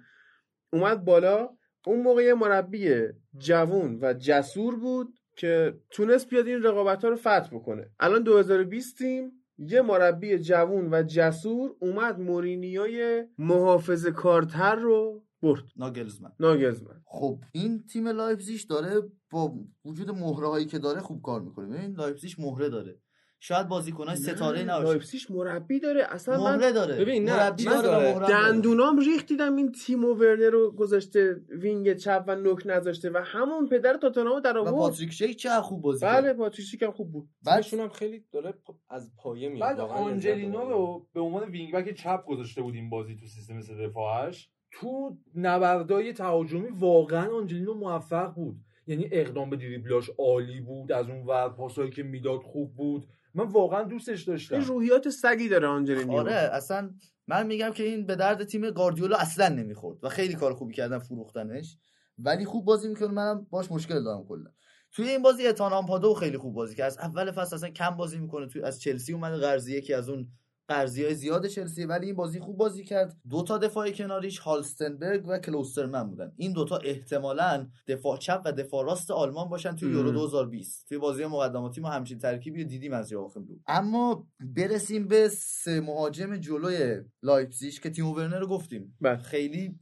اومد 0.72 1.04
بالا. 1.04 1.48
اون 1.86 2.02
موقع 2.02 2.22
یه 2.22 2.34
مربی 2.34 3.02
جوون 3.38 3.98
و 4.02 4.14
جسور 4.14 4.76
بود 4.76 5.18
که 5.36 5.74
تونست 5.90 6.28
بیاد 6.28 6.46
این 6.46 6.62
رقابت 6.62 7.04
ها 7.04 7.10
رو 7.10 7.16
فتح 7.16 7.48
بکنه. 7.52 7.90
الان 8.00 8.22
2020 8.22 8.98
تیم 8.98 9.43
یه 9.58 9.82
مربی 9.82 10.38
جوون 10.38 10.94
و 10.94 11.02
جسور 11.02 11.76
اومد 11.80 12.20
مورینیوی 12.20 13.24
محافظه 13.38 14.06
کارتر 14.06 14.74
رو 14.74 15.24
برد. 15.42 15.64
ناگلزمن. 15.76 16.32
ناگلزمن 16.40 17.02
خب 17.06 17.40
این 17.52 17.86
تیم 17.86 18.08
لایپزیش 18.08 18.64
داره 18.64 19.02
با 19.30 19.54
وجود 19.84 20.10
مهره 20.10 20.48
هایی 20.48 20.66
که 20.66 20.78
داره 20.78 21.00
خوب 21.00 21.22
کار 21.22 21.40
می‌کنه. 21.40 21.66
ببین 21.66 21.92
لایپزیش 21.92 22.38
مهره 22.38 22.68
داره. 22.68 23.00
شاید 23.46 23.68
بازیکنای 23.68 24.16
ستاره 24.16 24.62
نباشه. 24.62 24.84
لایپزیش 24.84 25.30
مربی 25.30 25.80
داره. 25.80 26.04
اصلا 26.08 26.44
من 26.44 26.72
داره. 26.72 26.96
ببین، 26.96 27.24
نه، 27.24 27.36
مربی 27.36 27.64
داره. 27.64 28.12
داره. 28.12 28.28
دندونام 28.28 28.98
ریخت 28.98 29.26
دیدم 29.26 29.56
این 29.56 29.72
تیم 29.72 30.04
و 30.04 30.14
ورنر 30.14 30.50
رو 30.50 30.70
گذاشته 30.70 31.40
wing 31.48 31.94
چپ 31.94 32.24
و 32.26 32.36
نوک 32.36 32.62
نذاشته 32.66 33.10
و 33.10 33.22
همون 33.24 33.68
پدر 33.68 33.96
تاتنهامو 33.96 34.40
درآورد. 34.40 34.74
پاتریک 34.74 35.12
شیک 35.12 35.36
چه 35.36 35.48
خوب 35.50 35.82
بازی 35.82 36.06
بله 36.06 36.22
کرد 36.22 36.36
پاتریشیک 36.36 36.82
هم 36.82 36.92
خوب 36.92 37.12
بود. 37.12 37.28
بعد 37.46 37.60
تیمشون 37.60 37.80
هم 37.80 37.88
خیلی 37.88 38.24
داره 38.32 38.54
از 38.90 39.12
پایه 39.16 39.48
میاد 39.48 39.76
بعد 39.76 39.88
بردم. 39.88 40.52
رو 40.52 41.06
به 41.14 41.20
عنوان 41.20 41.44
wing 41.44 41.74
back 41.74 41.94
چپ 41.94 42.24
گذاشته 42.26 42.62
بود 42.62 42.74
این 42.74 42.90
بازی 42.90 43.16
تو 43.16 43.26
سیستم 43.26 43.60
سه 43.60 43.74
دفاعش. 43.74 44.50
تو 44.72 45.16
نبردای 45.34 46.12
تهاجمی 46.12 46.68
واقعا 46.78 47.36
آنجلینو 47.36 47.74
موفق 47.74 48.34
بود. 48.34 48.56
یعنی 48.86 49.08
اقدام 49.12 49.50
به 49.50 49.56
دریبلاش 49.56 50.10
عالی 50.18 50.60
بود 50.60 50.92
از 50.92 51.08
اون 51.08 51.26
ور 51.26 51.48
پاسایی 51.48 51.90
که 51.90 52.02
می‌داد 52.02 52.40
خوب 52.40 52.74
بود. 52.74 53.06
من 53.34 53.44
واقعا 53.44 53.82
دوستش 53.82 54.22
داشتم. 54.22 54.54
این 54.54 54.64
روحیات 54.64 55.08
سگی 55.08 55.48
داره 55.48 55.66
آنجلینو 55.66 56.18
آره 56.18 56.32
اصلا 56.32 56.94
من 57.26 57.46
میگم 57.46 57.70
که 57.70 57.82
این 57.82 58.06
به 58.06 58.16
درد 58.16 58.44
تیم 58.44 58.70
گاردیولا 58.70 59.16
اصلا 59.16 59.48
نمی‌خورد 59.48 60.04
و 60.04 60.08
خیلی 60.08 60.34
کار 60.34 60.54
خوبی 60.54 60.74
کردن 60.74 60.98
فروختنش. 60.98 61.78
ولی 62.18 62.44
خوب 62.44 62.64
بازی 62.64 62.88
می‌کنه 62.88 63.08
منم 63.08 63.46
باش 63.50 63.70
مشکل 63.70 64.04
دارم 64.04 64.24
کلا. 64.24 64.50
توی 64.92 65.08
این 65.08 65.22
بازی 65.22 65.46
اتان 65.46 65.72
آمپادو 65.72 66.14
خیلی 66.14 66.38
خوب 66.38 66.54
بازی 66.54 66.76
کرد. 66.76 66.86
از 66.86 66.98
اول 66.98 67.30
فصل 67.30 67.56
اصلا 67.56 67.70
کم 67.70 67.90
بازی 67.90 68.18
می‌کنه. 68.18 68.46
توی 68.46 68.62
از 68.62 68.80
چلسی 68.80 69.12
اومده 69.12 69.36
قرضی 69.36 69.76
یکی 69.76 69.94
از 69.94 70.08
اون 70.08 70.28
قرضی 70.68 71.04
های 71.04 71.14
زیاد 71.14 71.46
چلسی 71.46 71.84
ولی 71.84 72.06
این 72.06 72.16
بازی 72.16 72.40
خوب 72.40 72.56
بازی 72.56 72.84
کرد. 72.84 73.16
دو 73.30 73.42
تا 73.42 73.58
دفاع 73.58 73.90
کناریش 73.90 74.38
هالستنبرگ 74.38 75.24
و 75.28 75.38
کلوسترمن 75.38 76.10
بودن. 76.10 76.32
این 76.36 76.52
دوتا 76.52 76.76
احتمالا 76.76 77.68
دفاع 77.88 78.18
چپ 78.18 78.42
و 78.44 78.52
دفاع 78.52 78.84
راست 78.84 79.10
آلمان 79.10 79.48
باشن 79.48 79.76
توی 79.76 79.92
یورو 79.92 80.08
مم. 80.08 80.14
2020 80.14 80.88
توی 80.88 80.98
بازی 80.98 81.24
مقدماتی 81.24 81.80
ما 81.80 81.90
همچین 81.90 82.18
ترکیبی 82.18 82.62
رو 82.62 82.68
دیدیم 82.68 82.92
از 82.92 83.12
یواخیم 83.12 83.46
لو 83.48 83.54
اما 83.66 84.26
برسیم 84.40 85.08
به 85.08 85.28
سه 85.28 85.80
مهاجم 85.80 86.36
جلوی 86.36 87.00
لایپزیگ 87.22 87.74
که 87.74 87.90
تیمو 87.90 88.14
ورنر 88.14 88.38
رو 88.38 88.46
گفتیم. 88.46 88.96
بله. 89.00 89.16
خیلی 89.16 89.78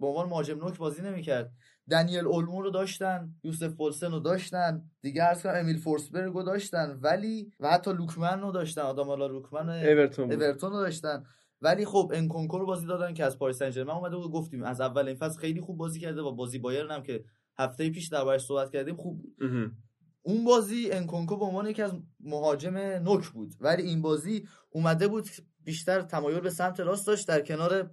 به 0.00 0.06
عنوان 0.06 0.28
مهاجم 0.28 0.58
نوک 0.58 0.78
بازی 0.78 1.02
نمی‌کرد. 1.02 1.52
دنیل 1.90 2.26
اولمو 2.26 2.62
رو 2.62 2.70
داشتن 2.70 3.34
یوسف 3.44 3.68
فولسن 3.68 4.10
رو 4.12 4.20
داشتن 4.20 4.82
دیگه 5.02 5.24
ارز 5.24 5.42
کنم 5.42 5.54
امیل 5.56 5.78
فورسبرگ 5.78 6.32
رو 6.32 6.42
داشتن 6.42 6.98
ولی 7.02 7.52
و 7.60 7.70
حتی 7.70 7.92
لوکمن 7.92 8.40
رو 8.40 8.52
داشتن 8.52 8.82
آدامالا 8.82 9.26
لوکمن 9.26 9.68
اورتون 10.30 10.70
رو 10.70 10.76
داشتن. 10.76 11.24
ولی 11.60 11.84
خب 11.84 12.12
انکونکو 12.14 12.58
رو 12.58 12.66
بازی 12.66 12.86
دادن 12.86 13.14
که 13.14 13.24
از 13.24 13.38
پاریس 13.38 13.58
سن 13.58 13.70
ژرمن 13.70 13.90
اومده 13.94 14.16
بود 14.16 14.32
گفتیم 14.32 14.62
از 14.62 14.80
اول 14.80 15.06
این 15.06 15.16
فصل 15.16 15.38
خیلی 15.40 15.60
خوب 15.60 15.76
بازی 15.76 16.00
کرده 16.00 16.20
و 16.22 16.32
بازی 16.32 16.58
بایرن 16.58 16.90
هم 16.90 17.02
که 17.02 17.24
هفته 17.58 17.90
پیش 17.90 18.08
دربارش 18.08 18.44
صحبت 18.44 18.70
کردیم 18.70 18.96
خوب 18.96 19.22
بود. 19.22 19.34
اون 20.22 20.44
بازی 20.44 20.90
انکونکو 20.92 21.36
به 21.36 21.44
عنوان 21.44 21.66
یکی 21.66 21.82
از 21.82 21.92
مهاجم 22.20 22.76
نوک 22.76 23.28
بود. 23.28 23.54
ولی 23.60 23.82
این 23.82 24.02
بازی 24.02 24.48
اومده 24.70 25.08
بود 25.08 25.28
بیشتر 25.64 26.02
تمایل 26.02 26.40
به 26.40 26.50
سمت 26.50 26.80
راست 26.80 27.06
داشت 27.06 27.28
در 27.28 27.40
کنار 27.40 27.90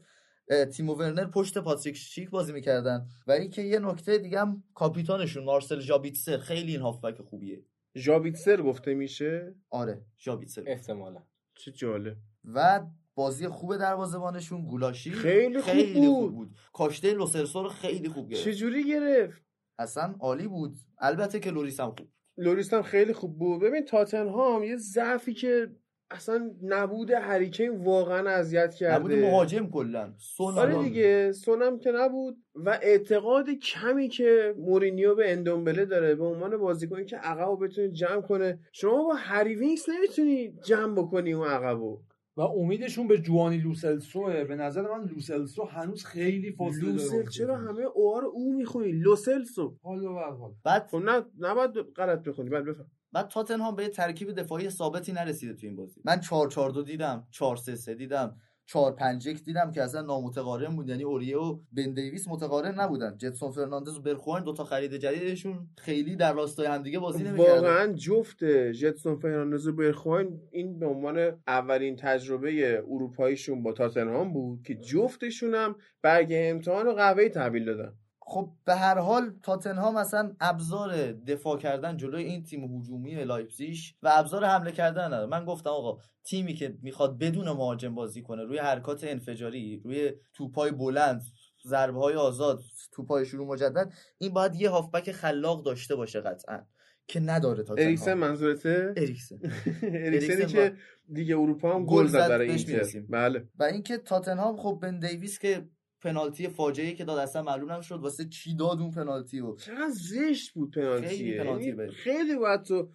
تیمو 0.74 0.94
ورنر 0.94 1.26
پشت 1.26 1.58
پاتریک 1.58 1.96
شیک 1.96 2.30
بازی 2.30 2.54
می‌کردن. 2.54 3.08
و 3.28 3.32
اینکه 3.32 3.62
یه 3.62 3.80
نکته 3.80 4.18
دیگه 4.18 4.40
هم 4.40 4.64
کاپیتانشون 4.74 5.44
مارسل 5.44 5.80
ژابیتسر 5.80 6.38
خیلی 6.38 6.72
این 6.72 6.82
هافبک 6.82 7.22
خوبیه. 7.22 7.66
ژابیتسر 7.96 8.62
گفته 8.62 8.94
میشه؟ 8.94 9.56
آره 9.70 10.06
ژابیتسر. 10.20 10.64
احتمالا. 10.68 11.24
چه 11.56 11.72
جالب. 11.72 12.18
و 12.44 12.86
بازی 13.16 13.48
خوب 13.48 13.78
دروازه‌بانشون 13.78 14.66
گولاشی 14.66 15.12
خیلی 15.12 15.62
خوب 15.62 15.74
خیلی 15.74 15.94
بود. 15.94 16.20
خوب 16.20 16.36
بود. 16.36 16.56
کاشته 16.74 17.14
لوسلسو 17.14 17.64
رو 17.64 17.70
خیلی 17.70 18.10
خوب 18.10 18.30
گرفت. 18.30 18.44
چجوری 18.44 18.88
گرفت؟ 18.90 19.44
اصلا 19.80 20.16
عالی 20.20 20.48
بود. 20.48 20.76
البته 21.00 21.40
که 21.40 21.52
لوریس 21.52 21.80
هم 21.80 21.90
خوب 21.90 22.10
لوریس 22.38 22.74
هم 22.74 22.82
خیلی 22.82 23.14
خوب 23.14 23.38
بود. 23.40 23.62
ببین 23.62 23.86
تاتنهام 23.86 24.64
یه 24.64 24.78
ضعفی 24.78 25.34
که 25.34 25.76
اصلا 26.14 26.52
نبود 26.64 27.12
هریکین 27.12 27.84
واقعا 27.84 28.30
اذیت 28.30 28.74
کرده. 28.74 28.96
نبود 28.96 29.12
مهاجم 29.12 29.70
کلا. 29.70 30.14
سون 30.18 30.58
آره. 30.58 30.84
دیگه 30.84 31.32
سونم 31.32 31.80
که 31.80 31.92
نبود. 31.92 32.38
و 32.56 32.80
اعتقاد 32.82 33.50
کمی 33.50 34.10
که 34.10 34.56
مورینیو 34.58 35.16
به 35.16 35.32
اندومبله 35.32 35.86
داره 35.86 36.16
به 36.16 36.26
عنوان 36.26 36.58
بازیکنی 36.58 37.06
که 37.06 37.18
عقب 37.18 37.48
رو 37.48 37.58
بتونه 37.58 37.90
جمع 37.90 38.22
کنه. 38.22 38.60
شما 38.72 39.04
با 39.04 39.14
هری 39.14 39.56
وینکس 39.56 39.90
نمی‌تونی 39.90 40.54
جمع 40.66 40.96
بکنی 40.96 41.34
اون 41.34 41.48
عقبو. 41.48 42.00
و 42.38 42.42
امیدشون 42.42 43.08
به 43.08 43.18
جوانی 43.18 43.58
لوسلسوه. 43.58 44.44
به 44.44 44.56
نظر 44.56 44.82
من 44.82 45.06
لوسلسو 45.06 45.64
هنوز 45.64 46.06
خیلی 46.06 46.52
فاصله 46.52 46.82
داره 46.82 46.94
لوسل 46.94 47.30
چرا. 47.30 47.58
همه 47.58 47.84
اوها 47.84 48.20
رو 48.20 48.32
او 48.34 48.54
می‌خونی؟ 48.54 48.92
لوسلسو. 48.92 49.78
حالا 49.84 50.10
حال. 50.10 50.52
بعد 50.66 50.88
خب 50.88 50.98
نه 50.98 51.26
نباید 51.40 51.72
غلط 51.96 52.24
بخونی. 52.24 52.50
بعد 52.50 52.66
بفهم. 52.66 52.92
بعد 53.14 53.28
تاتنهام 53.28 53.76
به 53.76 53.88
ترکیب 53.88 54.32
دفاعی 54.32 54.70
ثابتی 54.70 55.12
نرسیده 55.12 55.54
تو 55.54 55.68
این 55.68 55.76
بازی. 55.76 56.02
من 56.06 56.20
4 56.20 56.50
4 56.50 56.72
2 56.72 56.84
دیدم 56.84 57.28
4 57.32 57.56
3 57.56 57.76
3 57.76 57.96
دیدم 57.96 58.36
4 58.66 58.92
5 58.92 59.28
1 59.28 59.44
دیدم 59.44 59.72
که 59.72 59.84
اصلا 59.84 60.02
نامتقارن 60.02 60.76
بود. 60.76 60.90
یعنی 60.90 61.04
اوریه 61.04 61.38
و 61.38 61.60
بن 61.72 61.94
دیویس 61.94 62.28
متقارن 62.28 62.80
نبودن. 62.80 63.18
جتسون 63.18 63.52
فرناندز 63.52 63.98
و 63.98 64.02
برخواین 64.02 64.44
دو 64.44 64.54
تا 64.54 64.64
خرید 64.64 64.94
جدیدشون 64.94 65.68
خیلی 65.78 66.16
در 66.16 66.34
راستای 66.34 66.68
همدیگه 66.68 67.00
بازی 67.00 67.24
نمی‌کردن. 67.24 67.54
واقعا 67.54 67.94
جفت 67.94 68.44
جتسون 68.72 69.16
فرناندز 69.16 69.68
و 69.68 69.76
برخواین 69.76 70.42
این 70.52 70.80
به 70.80 70.86
عنوان 70.86 71.42
اولین 71.48 71.96
تجربه 71.96 72.84
اروپاییشون 72.90 73.64
با 73.64 73.74
تاتنهام 73.74 74.34
بود 74.34 74.64
که 74.64 74.76
جفتشون 74.76 75.56
هم 75.56 75.76
برگ 76.02 76.28
امتحان 76.32 76.88
و 76.88 76.92
قهوه 76.92 77.30
تحویل 77.30 77.66
دادن. 77.66 77.94
خب 78.26 78.50
به 78.66 78.76
هر 78.76 79.00
حال 79.00 79.34
تاتنهام 79.44 79.98
مثلا 79.98 80.36
ابزار 80.40 81.12
دفاع 81.12 81.58
کردن 81.58 81.98
جلوی 81.98 82.24
این 82.24 82.44
تیم 82.44 82.78
هجومی 82.78 83.24
لایپزیش 83.24 83.96
و 84.04 84.10
ابزار 84.14 84.46
حمله 84.46 84.72
کردن 84.72 85.06
نداره. 85.06 85.26
من 85.26 85.46
گفتم 85.46 85.70
آقا 85.70 86.02
تیمی 86.24 86.54
که 86.54 86.78
می‌خواد 86.82 87.18
بدون 87.18 87.50
مهاجم 87.50 87.96
بازی 87.96 88.22
کنه 88.22 88.44
روی 88.44 88.58
حرکات 88.58 89.04
انفجاری 89.04 89.82
روی 89.86 90.12
توپای 90.34 90.72
بلند 90.72 91.22
ضربه 91.66 92.00
های 92.00 92.16
آزاد 92.16 92.62
توپای 92.92 93.26
شروع 93.26 93.48
مجدد 93.48 93.94
این 94.18 94.34
باید 94.34 94.56
یه 94.56 94.70
هافبک 94.70 95.12
خلاق 95.12 95.66
داشته 95.66 95.96
باشه 95.96 96.22
قطعا 96.22 96.60
که 97.08 97.20
نداره 97.20 97.64
تاتنهام. 97.64 97.88
اریکسن 97.88 98.14
منظورته؟ 98.14 98.94
اریکسن. 98.98 99.36
اریکسنی 99.84 100.34
اریکسن 100.34 100.48
که 100.48 100.76
دیگه 101.14 101.38
اروپا 101.38 101.76
هم 101.76 101.86
گل 101.86 102.08
زد، 102.08 102.30
برای 102.30 102.50
اینتر. 102.50 103.00
بله. 103.10 103.48
و 103.60 103.64
اینکه 103.64 103.98
تاتنهام 103.98 104.58
خب 104.58 104.80
بن 104.82 105.00
دیویس 105.00 105.40
که 105.40 105.68
پنالتی 106.04 106.48
فاجعه 106.48 106.94
که 106.94 107.04
داد 107.04 107.18
اصلا 107.20 107.42
معلوم 107.42 107.72
نشد 107.72 108.00
واسه 108.00 108.26
چی 108.26 108.56
داد 108.56 108.82
اون 108.82 108.92
پنالتی 108.92 109.40
رو. 109.40 109.56
چقدر 109.56 109.90
زشت 109.92 110.54
بود 110.54 110.76
پنالتیه 110.76 111.10
خیلی 111.10 111.38
پنالتی 111.38 111.66
یعنی 111.66 111.78
بده. 111.78 111.92
خیلی 111.92 112.36
باید 112.36 112.62
تو 112.62 112.90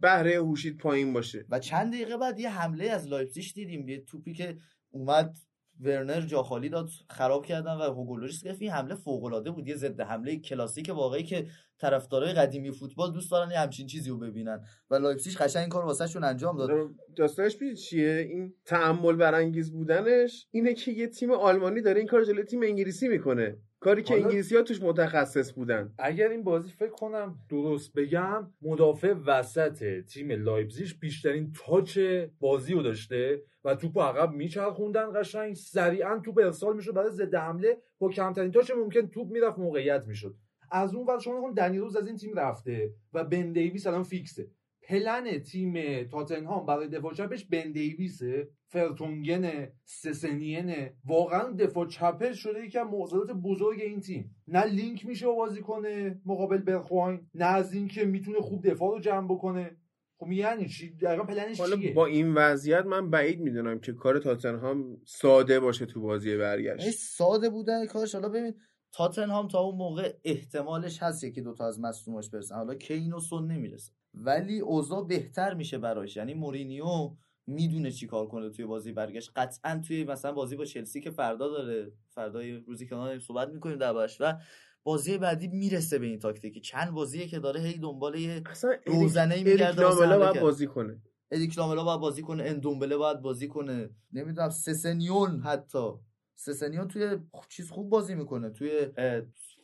بهره 0.00 0.36
هوشیت 0.36 0.76
پایین 0.76 1.12
باشه. 1.12 1.46
و 1.48 1.58
چند 1.58 1.92
دقیقه 1.92 2.16
بعد 2.16 2.40
یه 2.40 2.50
حمله 2.50 2.90
از 2.90 3.08
لایپزیگ 3.08 3.44
دیدیم 3.54 3.88
یه 3.88 4.00
توپی 4.00 4.32
که 4.32 4.56
اومد 4.90 5.36
ورنر 5.80 6.20
جا 6.20 6.42
خالی 6.42 6.68
داد 6.68 6.88
خراب 7.10 7.46
کردن 7.46 7.74
و 7.74 7.82
هوگولوریس 7.82 8.44
گرفت. 8.44 8.62
این 8.62 8.70
حمله 8.70 8.94
فوق 8.94 9.24
العاده 9.24 9.50
بود 9.50 9.68
یه 9.68 9.76
ضد 9.76 10.00
حمله 10.00 10.36
کلاسیک 10.36 10.88
واقعی 10.94 11.22
که 11.22 11.46
طرفدارای 11.78 12.32
قدیمی 12.32 12.70
فوتبال 12.70 13.12
دوست 13.12 13.30
دارن 13.30 13.50
یه 13.50 13.58
همچین 13.58 13.86
چیزی 13.86 14.10
رو 14.10 14.18
ببینن. 14.18 14.64
و 14.90 14.94
لایپزیگ 14.94 15.36
قشنگ 15.36 15.60
این 15.60 15.70
کار 15.70 15.84
واسهشون 15.84 16.24
انجام 16.24 16.56
داد. 16.56 16.70
داستانش 17.16 17.56
می‌دید 17.60 17.76
چیه؟ 17.76 18.26
این 18.30 18.54
تأمل 18.64 19.16
برانگیز 19.16 19.72
بودنش 19.72 20.46
اینه 20.50 20.74
که 20.74 20.92
یه 20.92 21.06
تیم 21.06 21.30
آلمانی 21.30 21.82
داره 21.82 21.98
این 21.98 22.08
کار 22.08 22.24
جلوی 22.24 22.44
تیم 22.44 22.62
انگلیسی 22.62 23.08
می‌کنه. 23.08 23.56
کاری 23.84 24.02
که 24.02 24.14
انگلیسی 24.14 24.56
ها 24.56 24.62
توش 24.62 24.82
متخصص 24.82 25.52
بودن. 25.52 25.94
اگر 25.98 26.28
این 26.28 26.44
بازی 26.44 26.70
فکر 26.70 26.90
کنم 26.90 27.38
درست 27.50 27.92
بگم 27.92 28.52
مدافع 28.62 29.12
وسط 29.26 30.00
تیم 30.00 30.32
لایپزیش 30.32 30.94
بیشترین 30.94 31.52
touch 31.52 31.98
بازی 32.40 32.74
رو 32.74 32.82
داشته 32.82 33.42
و 33.64 33.74
توپ 33.74 33.98
عقب 33.98 34.32
میچرخوندن 34.32 35.20
قشنگ. 35.20 35.54
سریعا 35.54 36.18
توپ 36.18 36.38
ارسال 36.38 36.76
می‌شد 36.76 36.94
برای 36.94 37.10
ضد 37.10 37.34
حمله 37.34 37.78
با 37.98 38.08
کمترین 38.08 38.50
touch 38.50 38.70
ممکن 38.70 39.06
توپ 39.06 39.30
می‌رفت 39.30 39.58
موقعیت 39.58 40.04
می‌شد. 40.06 40.34
از 40.70 40.94
اون 40.94 41.06
ور 41.06 41.18
شما 41.18 41.38
نکن 41.38 41.52
دنی 41.52 41.78
روز 41.78 41.96
از 41.96 42.06
این 42.06 42.16
تیم 42.16 42.34
رفته 42.34 42.94
و 43.12 43.24
بن 43.24 43.52
دیویس 43.52 43.86
الان 43.86 44.02
فیکسه. 44.02 44.46
پلن 44.88 45.38
تیم 45.38 46.04
تاتنهام 46.04 46.66
برای 46.66 46.88
دفاع 46.88 47.14
چپش 47.14 47.44
بن 47.44 47.72
دیویسه. 47.72 48.48
فرتونگن 48.68 49.68
سسنین 49.84 50.74
واقعا 51.04 51.50
دفاع 51.50 51.86
چپش 51.86 52.38
شده 52.42 52.64
یکی 52.64 52.78
از 52.78 52.86
معضلات 52.86 53.30
بزرگ 53.30 53.80
این 53.80 54.00
تیم. 54.00 54.36
نه 54.48 54.64
لینک 54.64 55.06
میشه 55.06 55.26
بازی 55.26 55.60
کنه 55.60 56.20
مقابل 56.26 56.58
برخواین 56.58 57.26
نه 57.34 57.44
از 57.44 57.74
اینکه 57.74 58.04
می‌تونه 58.04 58.40
خوب 58.40 58.68
دفاع 58.68 58.90
رو 58.90 59.00
جمع 59.00 59.34
بکنه. 59.34 59.76
خب 60.16 60.32
یعنی 60.32 60.68
چی؟ 60.68 60.96
دقیقا 60.96 61.24
پلنش 61.24 61.60
حالا 61.60 61.76
چیه؟ 61.76 61.92
با 61.92 62.06
این 62.06 62.34
وضعیت 62.34 62.86
من 62.86 63.10
بعید 63.10 63.40
می‌دونم 63.40 63.78
که 63.78 63.92
کار 63.92 64.18
تاتنهام 64.18 64.96
ساده 65.06 65.60
باشه 65.60 65.86
تو 65.86 66.00
بازی 66.00 66.36
برگشت. 66.36 66.90
ساده 66.90 67.50
بودن 67.50 67.86
کارش. 67.86 68.14
حالا 68.14 68.28
ببین 68.28 68.54
تاتنهام 68.92 69.48
تا 69.48 69.60
اون 69.60 69.76
موقع 69.76 70.12
احتمالش 70.24 71.02
هست 71.02 71.24
یکی 71.24 71.42
دوتا 71.42 71.68
از 71.68 71.80
مصدوماش 71.80 72.30
برسن. 72.30 72.54
حالا 72.54 72.74
کین 72.74 73.12
و 73.12 73.20
سون 73.20 73.52
نمی‌رسه. 73.52 73.92
ولی 74.14 74.60
اوضاع 74.60 75.06
بهتر 75.06 75.54
میشه 75.54 75.78
براش. 75.78 76.16
یعنی 76.16 76.34
مورینیو 76.34 77.10
می‌دونه 77.46 77.90
چی 77.90 78.06
کار 78.06 78.26
کنه 78.26 78.50
توی 78.50 78.64
بازی 78.64 78.92
برگشت. 78.92 79.30
قطعا 79.36 79.82
توی 79.86 80.04
مثلا 80.04 80.32
بازی 80.32 80.56
با 80.56 80.64
چلسی 80.64 81.00
که 81.00 81.10
فردا 81.10 81.48
داره 81.48 81.92
فردای 82.08 82.52
روزی 82.52 82.86
که 82.86 82.94
ما 82.94 83.18
صحبت 83.18 83.48
می‌کنیم 83.48 83.78
دربارش 83.78 84.20
و 84.20 84.34
بازی 84.82 85.18
بعدی 85.18 85.48
می‌رسه 85.48 85.98
به 85.98 86.06
این 86.06 86.18
تاکتیکی. 86.18 86.60
چند 86.60 86.90
بازیه 86.90 87.26
که 87.26 87.38
داره 87.38 87.60
هی 87.60 87.78
دنبال 87.78 88.14
یه 88.14 88.42
اریک 88.86 89.16
می‌گرده 89.46 89.84
باید. 89.84 90.40
بازی 90.40 90.66
کنه. 90.66 91.02
اریک 91.30 91.58
لاملا 91.58 91.84
باید 91.84 92.00
بازی 92.00 92.22
کنه 92.22 92.44
اندومبله 92.44 92.96
باید 92.96 93.20
بازی 93.20 93.48
کنه. 93.48 93.90
نمی‌دونم 94.12 94.50
سسنیون 94.50 95.40
حتی. 95.40 95.88
سسنیون 96.34 96.88
توی 96.88 97.18
چیز 97.48 97.70
خوب 97.70 97.90
بازی 97.90 98.14
می‌کنه 98.14 98.50
توی 98.50 98.86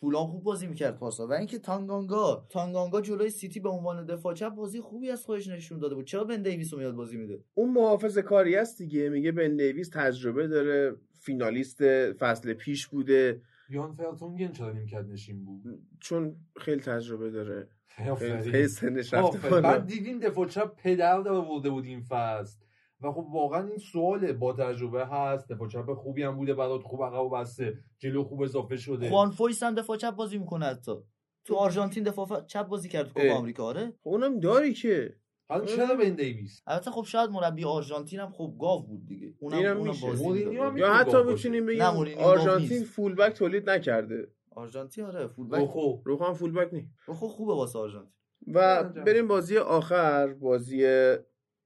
اه، 0.02 0.10
فولام 0.10 0.26
خوب 0.26 0.42
بازی 0.42 0.66
می‌کرد 0.66 0.98
پاسا. 0.98 1.26
و 1.26 1.32
اینکه 1.32 1.58
تانگانگا 1.58 2.46
تانگانگا 2.50 3.00
جلوی 3.00 3.30
سیتی 3.30 3.60
به 3.60 3.68
عنوان 3.68 4.06
دفاع 4.06 4.34
چپ 4.34 4.54
بازی 4.54 4.80
خوبی 4.80 5.10
از 5.10 5.24
خودش 5.24 5.48
نشون 5.48 5.78
داده 5.78 5.94
بود. 5.94 6.06
چرا 6.06 6.24
بن 6.24 6.42
دیویس 6.42 6.72
رو 6.72 6.78
میاد 6.78 6.94
بازی 6.94 7.16
میده؟ 7.16 7.44
اون 7.54 7.72
محافظه 7.72 8.18
کاری 8.18 8.56
است 8.56 8.78
دیگه. 8.78 9.08
میگه 9.08 9.32
بن 9.32 9.56
دیویس 9.56 9.88
تجربه 9.92 10.48
داره 10.48 10.96
فینالیست 11.20 11.82
فصل 12.12 12.52
پیش 12.52 12.86
بوده. 12.86 13.42
یان 13.70 13.92
فرتونگن 13.92 14.52
چرا 14.52 14.72
نیمکت 14.72 15.04
نشین 15.04 15.44
بود؟ 15.44 15.62
چون 16.00 16.36
خیلی 16.56 16.80
تجربه 16.80 17.30
داره. 17.30 17.68
خیلی 18.18 18.68
سنش 18.68 19.14
رفته 19.14 19.60
بعد 19.60 19.86
دیدیم 19.86 20.18
دفاع 20.18 20.46
چپ 20.46 20.76
پدر 20.76 21.20
داره 21.20 21.48
برده 21.48 21.70
بود 21.70 21.84
این 21.84 22.00
فصل. 22.00 22.58
و 23.02 23.12
خب 23.12 23.26
واقعا 23.32 23.66
این 23.68 23.78
سواله. 23.78 24.32
با 24.32 24.52
تجربه 24.52 25.06
هست 25.06 25.48
دفاع 25.52 25.68
چپ 25.68 25.94
خوبی 25.94 26.22
هم 26.22 26.36
بوده 26.36 26.54
برات 26.54 26.82
خوب 26.82 27.02
عقب 27.02 27.40
بسته 27.40 27.78
جلو 27.98 28.24
خوب 28.24 28.42
اضافه 28.42 28.76
شده. 28.76 29.08
خوان 29.08 29.30
فویس 29.30 29.62
هم 29.62 29.74
دفاع 29.74 29.96
چپ 29.96 30.10
بازی 30.10 30.38
می‌کنه 30.38 30.66
حتی. 30.66 30.92
تو 31.44 31.54
آرژانتین 31.54 32.04
دفاع 32.04 32.26
ف- 32.26 32.46
چپ 32.46 32.66
بازی 32.66 32.88
کرد. 32.88 33.12
کوپا 33.12 33.34
آمریکا 33.34 33.64
آره؟ 33.64 33.92
اونم 34.02 34.40
داری 34.40 34.72
که. 34.74 35.16
حالا 35.48 35.64
چرا 35.64 35.94
بن 35.96 36.14
دیویس؟ 36.14 36.62
البته 36.66 36.90
خب 36.90 37.02
شاید 37.02 37.30
مربی 37.30 37.64
آرژانتین 37.64 38.20
هم 38.20 38.30
خب 38.32 38.54
گاو 38.60 38.86
بود 38.86 39.06
دیگه. 39.06 39.34
اونم 39.40 39.58
اینم 39.58 39.76
اونم. 39.76 39.92
بازی 40.02 40.40
یا 40.78 40.92
حتی. 40.94 41.22
می‌تونیم 41.22 41.66
بگیم 41.66 41.82
آرژانتین 42.18 42.78
نیست. 42.78 42.90
فولبک 42.90 43.32
تولید 43.32 43.70
نکرده. 43.70 44.28
آرژانتین 44.56 45.04
آره 45.04 45.26
فولبک 45.26 45.58
روخو 45.58 46.02
روخ 46.04 46.22
هم 46.22 46.34
فولبک 46.34 46.74
نی 46.74 46.88
خوبه 47.06 47.54
واسه 47.54 47.78
آرژانتین. 47.78 48.12
و 48.54 48.84
بریم 48.84 49.28
بازی 49.28 49.58
آخر 49.58 50.26
بازی 50.26 50.86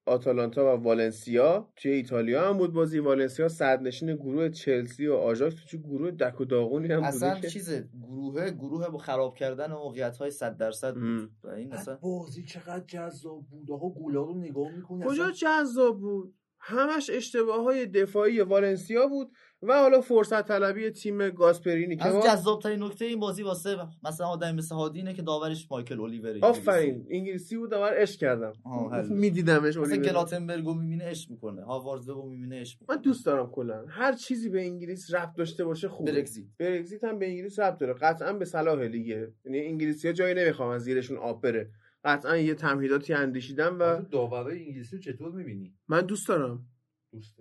آتالانتا 0.06 0.64
و 0.64 0.82
والنسیا. 0.82 1.68
توی 1.76 1.92
ایتالیا 1.92 2.48
هم 2.48 2.58
بود 2.58 2.72
بازی. 2.72 2.98
والنسیا 2.98 3.48
صدرنشین 3.48 4.16
گروه 4.16 4.48
چلسی 4.48 5.06
و 5.06 5.14
آژاکس 5.14 5.54
تو 5.54 5.66
چه 5.66 5.78
گروه 5.78 6.10
دک 6.10 6.40
و 6.40 6.44
داغونی 6.44 6.92
هم 6.92 7.02
اصلا 7.02 7.28
بوده 7.28 7.40
که 7.40 7.48
چیز 7.48 7.70
گروه 8.02 8.50
گروه 8.50 8.88
با 8.88 8.98
خراب 8.98 9.34
کردن 9.34 9.72
موقعیت 9.72 10.16
های 10.16 10.30
100 10.30 10.56
درصد. 10.56 10.94
بود. 10.94 11.30
و 11.44 11.48
این 11.48 11.72
اصلا 11.72 11.96
بازی 11.96 12.44
چقدر 12.44 12.84
جذاب 12.86 13.46
بود. 13.50 13.70
آقا 13.70 13.90
گلا 13.90 14.22
رو 14.22 14.34
نگاه 14.38 14.72
می‌کنی 14.72 15.04
کجا 15.06 15.30
جذاب 15.30 16.00
بود؟ 16.00 16.34
همش 16.58 17.10
اشتباه 17.10 17.62
های 17.64 17.86
دفاعی 17.86 18.40
والنسیا 18.40 19.06
بود. 19.06 19.30
و 19.68 19.72
حالا 19.72 20.00
فرصت 20.00 20.48
طلبی 20.48 20.90
تیم 20.90 21.30
گاسپرینی 21.30 21.96
که 21.96 22.04
جذاب 22.24 22.62
ترین 22.62 22.82
نکته 22.82 23.04
این 23.04 23.20
بازی 23.20 23.42
واسه 23.42 23.76
مثلا 24.04 24.26
آدم 24.26 24.54
مثل 24.54 24.74
هادی 24.74 24.98
اینه 24.98 25.14
که 25.14 25.22
داورش 25.22 25.66
مایکل 25.70 26.00
الیور 26.00 26.38
آفرین. 26.42 27.06
انگلیسی 27.10 27.56
بود 27.56 27.70
داور 27.70 27.92
عشق 27.94 28.20
کردم. 28.20 28.52
میدیدمش 29.10 29.76
مثلا 29.76 29.96
گلاتنبرگ 29.96 30.64
رو 30.64 30.74
می‌بینه 30.74 31.04
عشق 31.04 31.30
می‌کنه. 31.30 31.64
هاوارد 31.64 32.08
رو 32.08 32.28
می‌بینه 32.28 32.60
عشق 32.60 32.78
من 32.80 32.94
می‌کنه 32.94 33.02
دوست 33.02 33.26
دارم 33.26 33.50
کلا. 33.50 33.84
هر 33.88 34.12
چیزی 34.12 34.48
به 34.48 34.60
انگلیس 34.60 35.14
ربط 35.14 35.36
داشته 35.36 35.64
باشه 35.64 35.88
خوبه. 35.88 36.12
برگزیت. 36.12 36.46
برگزیت 36.58 37.04
هم 37.04 37.18
به 37.18 37.28
انگلیس 37.28 37.58
ربط 37.58 37.78
داره. 37.78 37.94
قطعا 37.94 38.32
به 38.32 38.44
صلاح 38.44 38.80
لیگه. 38.82 39.32
یعنی 39.44 39.60
انگلیسی 39.60 40.08
ها 40.08 40.14
جایی 40.14 40.34
نمی‌خوام 40.34 40.68
از 40.68 40.82
زیرشون 40.82 41.16
آب 41.16 41.42
بره. 41.42 41.70
قطعا 42.04 42.36
یه 42.36 42.54
تمهیداتی 42.54 43.12
اندیشیدن 43.12 43.68
و 43.68 44.02
داورای 44.02 44.66
انگلیسی 44.66 44.96
رو 44.96 45.02
چطور 45.02 45.32
می‌بینی؟ 45.32 45.74
من 45.88 46.00
دوست 46.00 46.28
دارم. 46.28 46.66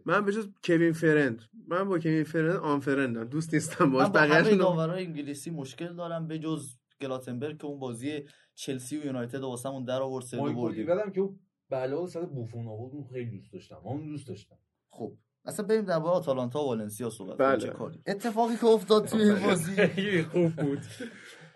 من 0.06 0.26
به 0.26 0.32
جز 0.32 0.48
کوین 0.64 0.94
فرند 0.94 1.42
من 1.68 1.84
با 1.90 2.00
کوین 2.00 2.24
فرند 2.24 2.56
آن 2.56 2.80
فرندم 2.80 3.24
دوست 3.24 3.54
نیستم 3.54 3.92
باش 3.92 4.06
من 4.08 4.12
با 4.12 4.20
همه 4.20 4.30
بقیه‌شون 4.30 4.52
رو- 4.52 4.58
داورای 4.66 5.06
انگلیسی 5.06 5.50
مشکل 5.52 5.96
دارم 5.96 6.28
به 6.28 6.40
جز 6.40 6.78
گلاتنبرگ 7.02 7.58
که 7.58 7.66
اون 7.66 7.80
بازی 7.80 8.24
چلسی 8.56 8.98
و 8.98 9.06
یونایتد 9.06 9.42
واسمون 9.42 9.84
در 9.84 10.02
آورد 10.02 10.26
سه 10.26 10.38
بردیم. 10.38 10.90
هم 10.90 11.12
که 11.12 11.22
اون 11.22 11.40
بلا 11.70 12.08
سر 12.08 12.22
بوفون 12.26 12.68
آورد 12.68 12.94
اون 12.94 13.08
خیلی 13.14 13.32
دوست 13.38 13.54
داشتم 13.54 13.76
اون 13.84 14.06
دوست 14.06 14.28
داشتم. 14.28 14.56
خب 14.90 15.14
اصلا 15.46 15.66
بریم 15.66 15.82
در 15.86 15.98
مورد 15.98 16.14
آتالانتا 16.14 16.64
و 16.64 16.68
والنسیا 16.68 17.10
صحبت 17.10 17.38
بله. 17.38 17.58
کنیم 17.58 17.72
چه 17.72 17.78
کاری؟ 17.78 18.02
اتفاقی 18.08 18.56
که 18.56 18.66
افتاد 18.66 19.06
توی 19.06 19.22
این 19.22 19.40
بازی. 19.46 19.76
خیلی 19.88 20.24
خوب 20.24 20.52
بود. 20.56 20.80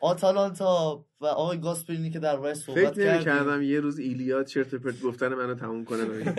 آتالانتا 0.02 1.06
و 1.22 1.26
آقای 1.26 1.60
گاسپرینی 1.60 2.10
که 2.10 2.20
در 2.20 2.54
صحبت 2.54 2.94
فکر 2.94 3.24
کردم 3.24 3.62
یه 3.62 3.80
روز 3.80 4.00
ایلیا 4.00 4.44
چرت 4.44 4.74
و 4.74 4.80
پرت 4.80 5.02
گفتن 5.02 5.34
منو 5.34 5.56
تموم 5.56 5.86
کنه 5.86 6.06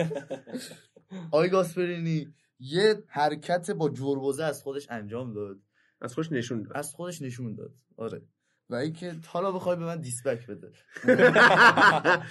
آقای 1.31 1.49
گاسپرینی 1.49 2.27
یه 2.59 3.03
حرکت 3.07 3.71
با 3.71 3.89
جربوزه 3.89 4.43
از 4.43 4.63
خودش 4.63 4.87
انجام 4.89 5.33
داد. 5.33 5.57
از 6.01 6.13
خوش 6.13 6.31
نشون 6.31 6.63
داد. 6.63 6.77
از 6.77 6.93
خودش 6.93 7.21
نشون 7.21 7.55
داد. 7.55 7.73
آره. 7.97 8.21
و 8.69 8.75
اینکه 8.75 9.15
حالا 9.27 9.51
بخوای 9.51 9.75
به 9.75 9.85
من 9.85 10.01
دیسبک 10.01 10.47
بده. 10.47 10.71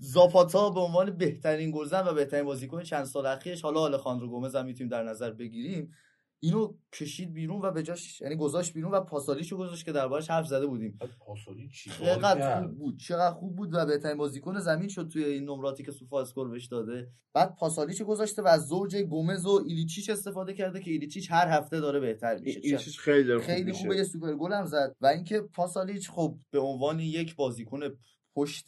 زاپاتا 0.00 0.70
به 0.70 0.80
عنوان 0.80 1.10
بهترین 1.10 1.70
گلزن 1.70 2.08
و 2.08 2.14
بهترین 2.14 2.44
بازیکن 2.44 2.82
چند 2.82 3.04
سال 3.04 3.26
اخیرش 3.26 3.62
حالا 3.62 3.80
آلخاندرو 3.80 4.28
گومز 4.28 4.56
هم 4.56 4.66
می‌تونیم 4.66 4.88
در 4.88 5.02
نظر 5.02 5.30
بگیریم. 5.30 5.92
اینو 6.40 6.74
کشید 6.92 7.32
بیرون 7.32 7.62
و 7.62 7.70
به 7.70 7.82
جاش 7.82 8.20
یعنی 8.20 8.36
گذاشت 8.36 8.74
بیرون 8.74 8.92
و 8.92 9.00
پاسالیشو 9.00 9.56
گذاشت 9.56 9.84
که 9.84 9.92
دربارش 9.92 10.30
حرف 10.30 10.46
زده 10.46 10.66
بودیم. 10.66 10.98
پاسالی 11.20 11.68
چی 11.68 11.90
چقدر 11.90 12.62
خوب 12.62 12.78
بود 12.78 12.98
چقدر 12.98 13.34
خوب 13.34 13.56
بود 13.56 13.74
و 13.74 13.86
بهترین 13.86 14.16
بازیکن 14.16 14.58
زمین 14.58 14.88
شد 14.88 15.08
توی 15.08 15.24
این 15.24 15.44
نمراتی 15.44 15.82
که 15.82 15.92
سوفا 15.92 16.20
اسکور 16.20 16.48
بهش 16.48 16.66
داده. 16.66 17.08
بعد 17.34 17.56
پاسالیچو 17.56 18.04
گذاشته 18.04 18.42
و 18.42 18.46
از 18.46 18.66
زوج 18.66 18.96
گومز 18.96 19.46
و 19.46 19.64
ایلیچیچ 19.66 20.10
استفاده 20.10 20.54
کرده 20.54 20.80
که 20.80 20.90
ایلیچیچ 20.90 21.30
هر 21.30 21.48
هفته 21.48 21.80
داره 21.80 22.00
بهتر 22.00 22.38
میشه. 22.38 22.78
خیلی 22.78 23.34
خوب 23.34 23.46
خیلی 23.46 23.64
میشه. 23.64 23.78
خوبه 23.82 23.96
یه 23.96 24.04
سوپر 24.04 24.34
گل 24.34 24.52
هم 24.52 24.66
زد. 24.66 24.96
و 25.00 25.06
اینکه 25.06 25.40
پاسالیچ 25.40 26.10
خب 26.10 26.38
به 26.50 26.58
عنوان 26.58 27.00
یک 27.00 27.36
بازیکن 27.36 27.80
پشت 28.34 28.66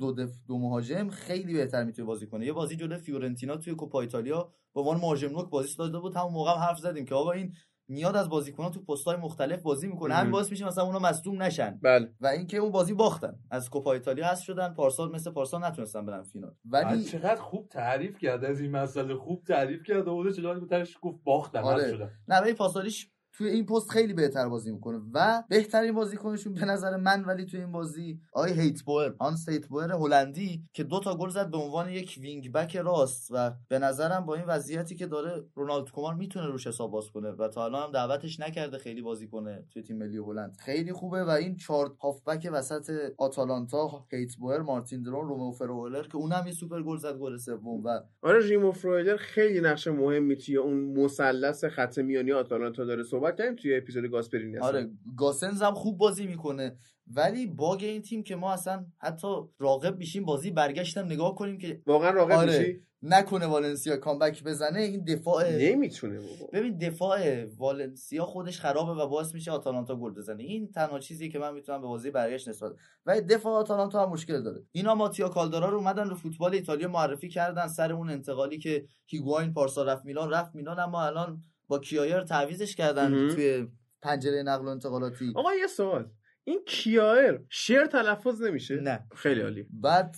دو 0.00 0.12
دف 0.12 0.30
دو 0.48 0.58
مهاجم 0.58 1.08
خیلی 1.08 1.54
بهتر 1.54 1.84
می‌تونه 1.84 2.06
بازی 2.06 2.26
کنه. 2.26 2.46
یه 2.46 2.52
بازی 2.52 2.76
جلوی 2.76 2.98
فیورنتینا 2.98 3.56
توی 3.56 3.74
کوپا 3.74 4.00
ایتالیا 4.00 4.52
به 4.74 4.80
عنوان 4.80 4.96
مهاجم 4.96 5.28
نوک 5.28 5.50
بازی 5.50 5.76
داده 5.76 5.98
بود. 5.98 6.16
همون 6.16 6.32
موقع 6.32 6.50
هم 6.50 6.58
حرف 6.58 6.78
زدیم 6.78 7.04
که 7.04 7.14
آقا 7.14 7.32
این 7.32 7.52
میاد 7.88 8.16
از 8.16 8.28
بازیکن‌ها 8.28 8.70
تو 8.70 8.84
پست‌های 8.84 9.16
مختلف 9.16 9.62
بازی 9.62 9.88
می‌کنه. 9.88 10.14
همین 10.14 10.32
باعث 10.32 10.50
میشه 10.50 10.66
مثلا 10.66 10.84
اونا 10.84 10.98
مصدوم 10.98 11.42
نشن. 11.42 11.78
بله. 11.82 12.14
و 12.20 12.26
اینکه 12.26 12.56
اون 12.56 12.72
بازی 12.72 12.94
باختن. 12.94 13.38
از 13.50 13.70
کوپا 13.70 13.92
ایتالیا 13.92 14.26
هست 14.26 14.42
شدن. 14.42 14.74
پارسال 14.74 15.12
مثل 15.12 15.30
پارسال 15.30 15.64
نتونستن 15.64 16.06
برن 16.06 16.22
فینال. 16.22 16.54
ولی 16.64 17.04
چقدر 17.04 17.40
خوب 17.40 17.68
تعریف 17.68 18.18
کرد 18.18 18.44
از 18.44 18.60
این 18.60 18.70
مسئله. 18.70 19.14
خوب 19.14 19.44
تعریف 19.44 19.82
کرد 19.82 20.08
و 20.08 20.32
چلان 20.32 20.66
ترش 20.66 20.98
گفت 21.02 21.18
باختن 21.24 21.58
آره. 21.58 21.82
حذف 21.82 21.90
شدن. 21.90 22.10
نه 22.28 22.40
ولی 22.40 22.52
پاسالیچ 22.52 23.10
توی 23.32 23.48
این 23.48 23.66
پست 23.66 23.90
خیلی 23.90 24.12
بهتر 24.12 24.48
بازی 24.48 24.72
می‌کنه 24.72 25.00
و 25.14 25.42
بهترین 25.48 25.94
بازیکنشون 25.94 26.54
به 26.54 26.64
نظر 26.64 26.96
من 26.96 27.24
ولی 27.24 27.46
توی 27.46 27.60
این 27.60 27.72
بازی 27.72 28.20
آقای 28.32 28.60
هیت 28.60 28.82
بوئر 28.82 29.12
هانس 29.20 29.48
هیت 29.48 29.66
بوئر 29.66 29.92
هلندی 29.92 30.64
که 30.72 30.84
دو 30.84 31.00
تا 31.00 31.16
گل 31.16 31.28
زد 31.28 31.50
به 31.50 31.56
عنوان 31.56 31.88
یک 31.88 32.18
wing 32.20 32.52
back 32.52 32.76
راست 32.76 33.28
و 33.30 33.52
به 33.68 33.78
نظرم 33.78 34.26
با 34.26 34.34
این 34.34 34.44
وضعیتی 34.44 34.96
که 34.96 35.06
داره 35.06 35.44
رونالد 35.54 35.90
کومان 35.90 36.16
می‌تونه 36.16 36.46
روش 36.46 36.66
حساب 36.66 36.90
باز 36.90 37.10
کنه 37.10 37.30
و 37.30 37.48
تا 37.48 37.64
الان 37.64 37.82
هم 37.82 37.92
دعوتش 37.92 38.40
نکرده 38.40 38.78
خیلی 38.78 39.02
بازی 39.02 39.28
کنه 39.28 39.64
توی 39.72 39.82
تیم 39.82 39.98
ملی 39.98 40.18
هلند. 40.18 40.56
خیلی 40.64 40.92
خوبه 40.92 41.24
و 41.24 41.30
این 41.30 41.56
چهار 41.56 41.94
هافبک 42.02 42.50
وسط 42.52 43.12
آتالانتا 43.18 44.06
هیت 44.12 44.36
بوئر 44.36 44.60
مارتن 44.60 45.02
دی‌رون 45.02 45.28
رمو 45.28 45.52
فرویلر 45.52 46.02
که 46.02 46.16
اونم 46.16 46.42
یه 46.46 46.52
سوپر 46.52 46.82
گل 46.82 46.96
زد 46.96 47.16
گل 47.16 47.36
سوم 47.36 47.84
و 47.84 48.00
آره 48.22 48.48
رمو 48.48 48.72
فرویلر 48.72 49.16
خیلی 49.16 49.60
نقش 49.60 49.88
مهمی 49.88 50.36
توی 50.36 50.56
اون 50.56 50.74
مثلث 50.74 51.64
خط 51.64 51.98
میانی 51.98 52.32
آتالانتا 52.32 52.84
داره 52.84 53.02
صحبت 53.20 53.36
کردیم 53.36 53.56
توی 53.56 53.76
اپیزود 53.76 54.10
گاسپرینی. 54.10 54.58
آره 54.58 54.90
گاسنز 55.16 55.62
هم 55.62 55.74
خوب 55.74 55.98
بازی 55.98 56.26
می‌کنه. 56.26 56.76
ولی 57.06 57.46
باگ 57.46 57.84
این 57.84 58.02
تیم 58.02 58.22
که 58.22 58.36
ما 58.36 58.52
اصلا 58.52 58.86
حتی 58.98 59.26
راقب 59.58 59.98
میشیم 59.98 60.24
بازی 60.24 60.50
برگشتم 60.50 61.04
نگاه 61.04 61.34
کنیم 61.34 61.58
که 61.58 61.82
واقعا 61.86 62.10
راقب 62.10 62.32
آره. 62.32 62.58
میشی؟ 62.58 62.80
نکنه 63.02 63.46
والنسیا 63.46 63.96
کامبک 63.96 64.44
بزنه. 64.44 64.80
این 64.80 65.04
دفاع 65.04 65.56
نمی‌تونه 65.56 66.18
بابا. 66.18 66.50
ببین 66.52 66.78
دفاع 66.78 67.44
والنسیا 67.44 68.24
خودش 68.24 68.60
خرابه 68.60 69.02
و 69.02 69.06
باعث 69.06 69.34
میشه 69.34 69.50
آتالانتا 69.50 69.96
گل 69.96 70.14
بزنه. 70.14 70.42
این 70.42 70.70
تنها 70.72 70.98
چیزی 70.98 71.28
که 71.28 71.38
من 71.38 71.54
می‌تونم 71.54 71.80
به 71.80 71.86
بازی 71.86 72.10
برگشت 72.10 72.48
نسبت 72.48 72.72
و 73.06 73.20
دفاع 73.20 73.52
آتالانتا 73.52 74.06
هم 74.06 74.12
مشکل 74.12 74.42
داره. 74.42 74.62
اینا 74.72 74.94
ماتیا 74.94 75.28
کالدارا 75.28 75.68
رو 75.68 75.76
اومدن 75.76 76.08
رو 76.08 76.14
فوتبال 76.14 76.54
ایتالیا 76.54 76.88
معرفی 76.88 77.28
کردن. 77.28 77.68
سر 77.68 77.92
اون 77.92 78.10
انتقالی 78.10 78.58
که 78.58 78.84
هیگواین 79.06 79.52
پارسا 79.52 79.82
رفت 79.82 80.04
میلان 80.04 80.30
رفت 80.30 80.54
میلان 80.54 80.78
اما 80.78 81.04
الان 81.04 81.42
با 81.70 81.78
کیایر 81.78 82.20
تعویزش 82.22 82.76
کردن 82.76 83.08
مهم. 83.12 83.34
توی 83.34 83.68
پنجره 84.02 84.42
نقل 84.42 84.64
و 84.64 84.68
انتقالاتی. 84.68 85.32
آقا 85.36 85.54
یه 85.54 85.66
سوال. 85.66 86.10
این 86.44 86.64
کیایر 86.66 87.40
شعر 87.48 87.86
تلفظ 87.86 88.42
نمیشه؟ 88.42 88.74
نه. 88.74 89.06
خیلی 89.16 89.40
عالی. 89.40 89.66
بعد 89.70 90.16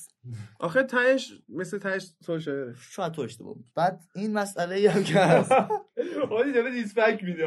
آخه 0.61 0.83
تهش 0.83 1.33
مثل 1.49 1.79
تهش 1.79 2.13
تو 2.25 2.39
شعره. 2.41 2.75
شاید 2.91 3.13
تو 3.13 3.23
اشتباه. 3.23 3.55
بعد 3.75 4.01
این 4.15 4.33
مسئله 4.33 4.75
ای 4.75 4.87
هم 4.87 5.05
که 5.05 5.15
هست. 5.19 5.53
حالی 6.31 6.53
داره 6.53 6.71
دیسپک 6.71 7.25
میده. 7.25 7.45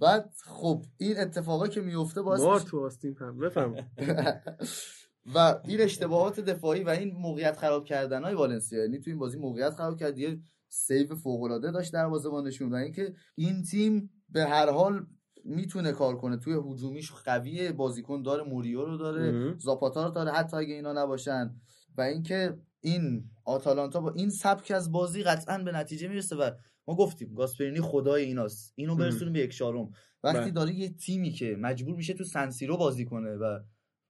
بعد 0.00 0.30
خب 0.44 0.84
این 0.98 1.18
اتفاقا 1.18 1.68
که 1.68 1.80
میفته 1.80 2.22
باعث 2.22 2.40
مار 2.40 2.54
میشه- 2.54 2.66
تو 2.70 2.86
آستین 2.86 3.16
هم. 3.20 3.38
بفهم. 3.38 3.74
و 5.34 5.38
این 5.64 5.80
اشتباهات 5.80 6.40
دفاعی 6.40 6.82
و 6.84 6.88
این 6.88 7.14
موقعیت 7.16 7.58
خراب 7.58 7.84
کردن 7.84 8.24
های 8.24 8.34
والنسیا. 8.34 8.82
یعنی 8.82 8.98
تو 8.98 9.10
این 9.10 9.18
بازی 9.18 9.38
موقعیت 9.38 9.70
خراب 9.74 9.96
کرد. 9.98 10.18
یه 10.18 10.38
save 10.74 11.14
فوق 11.14 11.42
العاده 11.42 11.70
داشت 11.70 11.92
دروازه‌بانشون 11.92 12.72
و 12.72 12.74
اینکه 12.74 13.14
این 13.34 13.62
تیم 13.62 14.10
به 14.28 14.44
هر 14.44 14.70
حال 14.70 15.06
می‌تونه 15.44 15.92
کار 15.92 16.16
کنه 16.16 16.36
توی 16.36 16.54
هجومیش 16.54 17.12
قویه 17.12 17.72
بازیکن 17.72 18.22
داره 18.22 18.42
موریو 18.42 18.84
رو 18.84 18.96
داره. 18.96 19.54
زاپاتا 19.58 20.06
رو 20.06 20.10
داره 20.10 20.32
حتی 20.32 20.56
اگه 20.56 20.74
اینا 20.74 20.92
نباشن 20.92 21.54
و 21.96 22.00
اینکه 22.00 22.58
این 22.80 23.30
آتالانتا 23.44 24.00
با 24.00 24.12
این 24.12 24.30
سبک 24.30 24.70
از 24.70 24.92
بازی 24.92 25.22
قطعا 25.22 25.58
به 25.58 25.72
نتیجه 25.72 26.08
می‌رسه 26.08 26.36
و 26.36 26.50
ما 26.88 26.96
گفتیم 26.96 27.34
گاسپرینی 27.34 27.80
خدای 27.80 28.24
ایناست 28.24 28.72
اینو. 28.76 28.96
برسونیم 28.96 29.32
به 29.32 29.40
یک 29.40 29.56
چهارم 29.56 29.90
وقتی 30.22 30.40
بله. 30.40 30.50
داره 30.50 30.74
یه 30.74 30.88
تیمی 30.88 31.30
که 31.30 31.56
مجبور 31.60 31.96
میشه 31.96 32.14
تو 32.14 32.24
سنسیرو 32.24 32.76
بازی 32.76 33.04
کنه 33.04 33.30
و 33.30 33.58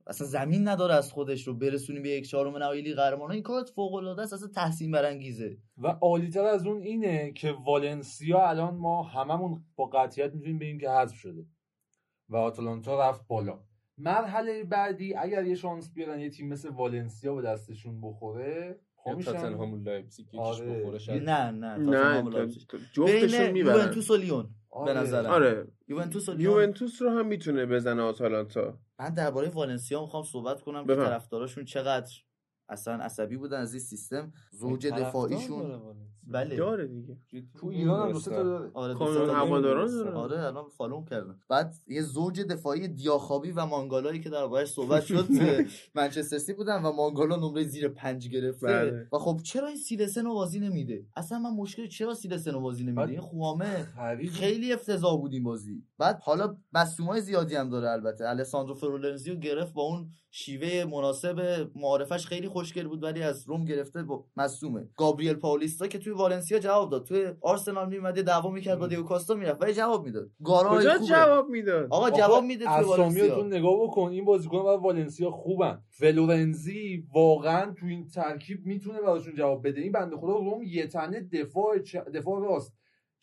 اصلا 0.06 0.26
زمین 0.26 0.68
نداره 0.68 0.94
از 0.94 1.12
خودش 1.12 1.46
رو 1.48 1.54
برسونیم 1.54 2.02
به 2.02 2.08
یک 2.08 2.28
چهارم 2.28 2.56
نهایی 2.56 2.82
لیگ 2.82 2.96
قهرمانان 2.96 3.32
این 3.32 3.42
کارت 3.42 3.70
فوق 3.70 3.94
العاده 3.94 4.22
است 4.22 4.32
اصلا 4.32 4.48
تحسین 4.48 4.90
برانگیزه. 4.90 5.58
و 5.78 5.88
عالیتر 5.88 6.44
از 6.44 6.66
اون 6.66 6.82
اینه 6.82 7.32
که 7.32 7.52
والنسیا 7.52 8.48
الان 8.48 8.74
ما 8.74 9.02
هممون 9.02 9.64
با 9.76 9.86
قطعیت 9.86 10.34
می‌تونیم 10.34 10.58
بگیم 10.58 10.78
که 10.78 10.90
حذف 10.90 11.16
شده 11.16 11.46
و 12.28 12.36
آتالانتا 12.36 13.08
رفت 13.08 13.26
بالا. 13.26 13.60
مرحله 13.98 14.64
بعدی 14.64 15.14
اگر 15.14 15.46
یه 15.46 15.54
شانس 15.54 15.92
بیارن 15.94 16.20
یه 16.20 16.30
تیم 16.30 16.48
مثل 16.48 16.68
والنسیا 16.68 17.34
به 17.34 17.42
دستشون 17.42 18.00
بخوره 18.00 18.80
میشن. 19.16 19.32
تاتنهام 19.32 19.74
و 19.74 19.76
لایپزیگ 19.76 20.26
آره. 20.36 20.80
بخوره 20.80 21.14
نه 21.14 21.50
نه 21.50 21.76
نه 21.76 21.84
تاتنهام 21.84 22.28
لایپزیگ. 22.28 22.62
جفتشون 22.92 23.50
می‌برن. 23.50 23.76
یوونتوس 23.76 24.10
و 24.10 24.16
لیون. 24.16 24.54
آره. 24.72 24.94
به 24.94 25.00
نظرم 25.00 25.30
آره 25.30 25.66
یوونتوس 25.88 26.28
و 26.28 26.32
لیون 26.32 26.52
یوونتوس 26.52 27.02
رو 27.02 27.10
هم 27.10 27.26
می‌تونه 27.26 27.66
بزنه 27.66 28.02
آتالانتا 28.02 28.78
من 28.98 29.14
درباره 29.14 29.48
والنسیا 29.48 30.00
می‌خوام 30.00 30.22
صحبت 30.22 30.62
کنم 30.62 30.86
که. 30.86 30.94
طرفداراشون 30.94 31.64
چقدر 31.64 32.12
اصلا 32.68 32.94
عصبی 32.94 33.36
بودن 33.36 33.60
از 33.60 33.74
این 33.74 33.82
سیستم 33.82 34.32
زوج 34.50 34.86
دفاعیشون. 34.86 35.80
بله. 36.26 36.56
داره 36.56 36.86
دیگه. 36.86 37.16
تو 37.60 37.66
ایران 37.66 38.06
هم 38.06 38.12
دو 38.12 38.18
سه 38.20 38.30
تا 38.30 38.42
داره. 38.42 38.70
آره 38.74 38.94
کانون. 38.94 39.30
هواداران. 39.30 39.86
داره. 39.86 40.10
آره 40.10 40.44
الان 40.44 40.68
فالو 40.68 41.04
کردم 41.04 41.40
بعد 41.48 41.74
یه 41.88 42.02
زوج 42.02 42.40
دفاعی 42.40 42.88
دیاخابی 42.88 43.50
و 43.50 43.66
مانگالایی 43.66 44.20
که 44.20 44.30
دربارش 44.30 44.68
صحبت 44.68 45.04
شد 45.04 45.28
منچستر 45.94 46.38
سیتی 46.38 46.52
بودن 46.52 46.82
و 46.82 46.92
مانگالا 46.92 47.36
نمره 47.36 47.64
زیر 47.64 47.88
پنج 47.88 48.28
گرفته. 48.28 48.66
بله. 48.66 49.08
و 49.12 49.18
خب 49.18 49.40
چرا 49.42 49.68
این 49.68 49.76
سیلسن 49.76 50.24
رو 50.24 50.34
بازی 50.34 50.60
نمیده؟ 50.60 51.06
اصلا 51.16 51.38
من 51.38 51.50
مشکل 51.50 51.86
چرا 51.86 52.14
سیلسن 52.14 52.50
رو 52.50 52.60
بازی 52.60 52.84
نمیده؟ 52.84 53.10
این 53.10 53.20
خوامه 53.20 53.86
خیلی 54.32 54.72
افتضاح 54.72 55.20
بود 55.20 55.32
این 55.32 55.42
بازی. 55.42 55.84
بعد 55.98 56.20
حالا 56.22 56.56
مصومای 56.72 57.20
زیادی 57.20 57.54
هم 57.54 57.70
داره 57.70 57.90
البته. 57.90 58.28
الساندرو 58.28 58.74
فرولنزیو 58.74 59.34
گرفت 59.34 59.72
با 59.72 59.82
اون 59.82 60.10
شیوه 60.30 60.84
مناسب 60.84 61.68
معارفش 61.76 62.26
خیلی 62.26 62.48
خوشگل 62.48 62.88
بود 62.88 63.02
ولی 63.02 63.22
از 63.22 63.48
روم 63.48 63.64
گرفته 63.64 64.02
با 64.02 64.24
مصومه 64.36 64.88
گابریل 64.96 65.34
پاولیستا 65.34 65.86
که 65.86 65.98
توی 65.98 66.11
والنسیا 66.12 66.58
جواب 66.58 66.90
داد. 66.90 67.04
توی 67.06 67.26
آرسنال 67.40 67.88
میومده 67.88 68.22
دعوا 68.22 68.50
می‌کرد 68.50 68.78
با 68.78 68.86
دیو 68.86 69.02
کاستا 69.02 69.34
می‌رفت. 69.34 69.62
ولی 69.62 69.74
جواب 69.74 70.04
می‌داد. 70.04 70.30
گارای 70.44 70.86
کجا. 70.86 71.06
جواب 71.06 71.48
می‌داد؟ 71.48 71.86
آقا 71.90 72.10
جواب 72.10 72.44
میده 72.44 72.64
توی 72.64 72.74
والنسیا. 72.84 73.04
اسامیاتون 73.04 73.46
نگاه 73.54 73.82
بکن. 73.82 74.10
این 74.10 74.24
بازیکن 74.24 74.62
برای 74.62 74.76
والنسیا 74.76 75.30
خوبن. 75.30 75.82
فلورنزی 75.90 77.04
واقعا 77.14 77.74
تو 77.74 77.86
این 77.86 78.08
ترکیب 78.08 78.66
می‌تونه 78.66 79.00
براشون 79.00 79.34
جواب 79.34 79.66
بده. 79.68 79.80
این 79.80 79.92
بنده 79.92 80.16
خدا 80.16 80.32
روم 80.36 80.62
یه 80.62 80.86
تنه 80.86 81.20
دفاع 81.20 81.78
چ- 81.78 82.10
دفاع 82.14 82.40
راست. 82.42 82.72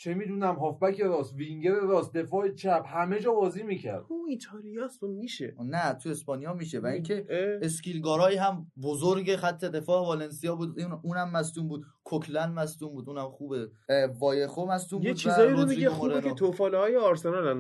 چه 0.02 0.14
می‌دونم 0.14 0.56
هافبک 0.56 1.02
راست 1.02 1.34
وینگر 1.36 1.72
راست 1.76 2.14
دفاع 2.14 2.50
چپ 2.50 2.84
همه 2.88 3.20
جا 3.20 3.34
بازی 3.34 3.64
می‌کرد. 3.64 4.06
اون 4.10 4.30
ایتالیاست 4.30 5.04
و 5.04 5.08
میشه. 5.08 5.56
نه 5.66 5.94
تو 5.94 6.10
اسپانیا 6.10 6.54
میشه. 6.54 6.80
و 6.80 6.86
اینکه. 6.86 7.26
ازکیل 7.62 8.08
گارای 8.08 8.36
هم 8.36 8.72
بزرگ 8.84 9.36
خط 9.36 9.66
دفاع 9.66 10.08
والنسیا 10.08 10.56
بود 10.56 10.80
اون- 10.80 11.00
اونم 11.04 11.32
مصدوم 11.32 11.68
بود. 11.68 11.86
کوکلن 12.04 12.52
مصدوم 12.52 12.90
بود 12.90 13.10
اونم 13.10 13.30
خوبه. 13.30 13.70
وایخو 14.20 14.62
یه 14.62 14.92
بود 14.92 15.08
و 15.08 15.14
چیزایی 15.14 15.52
رو 15.52 15.66
میگه 15.66 15.90
خوبه. 15.90 16.22
که 16.22 16.34
توفاله 16.34 16.78
های 16.78 16.96
آرسنال 16.98 17.58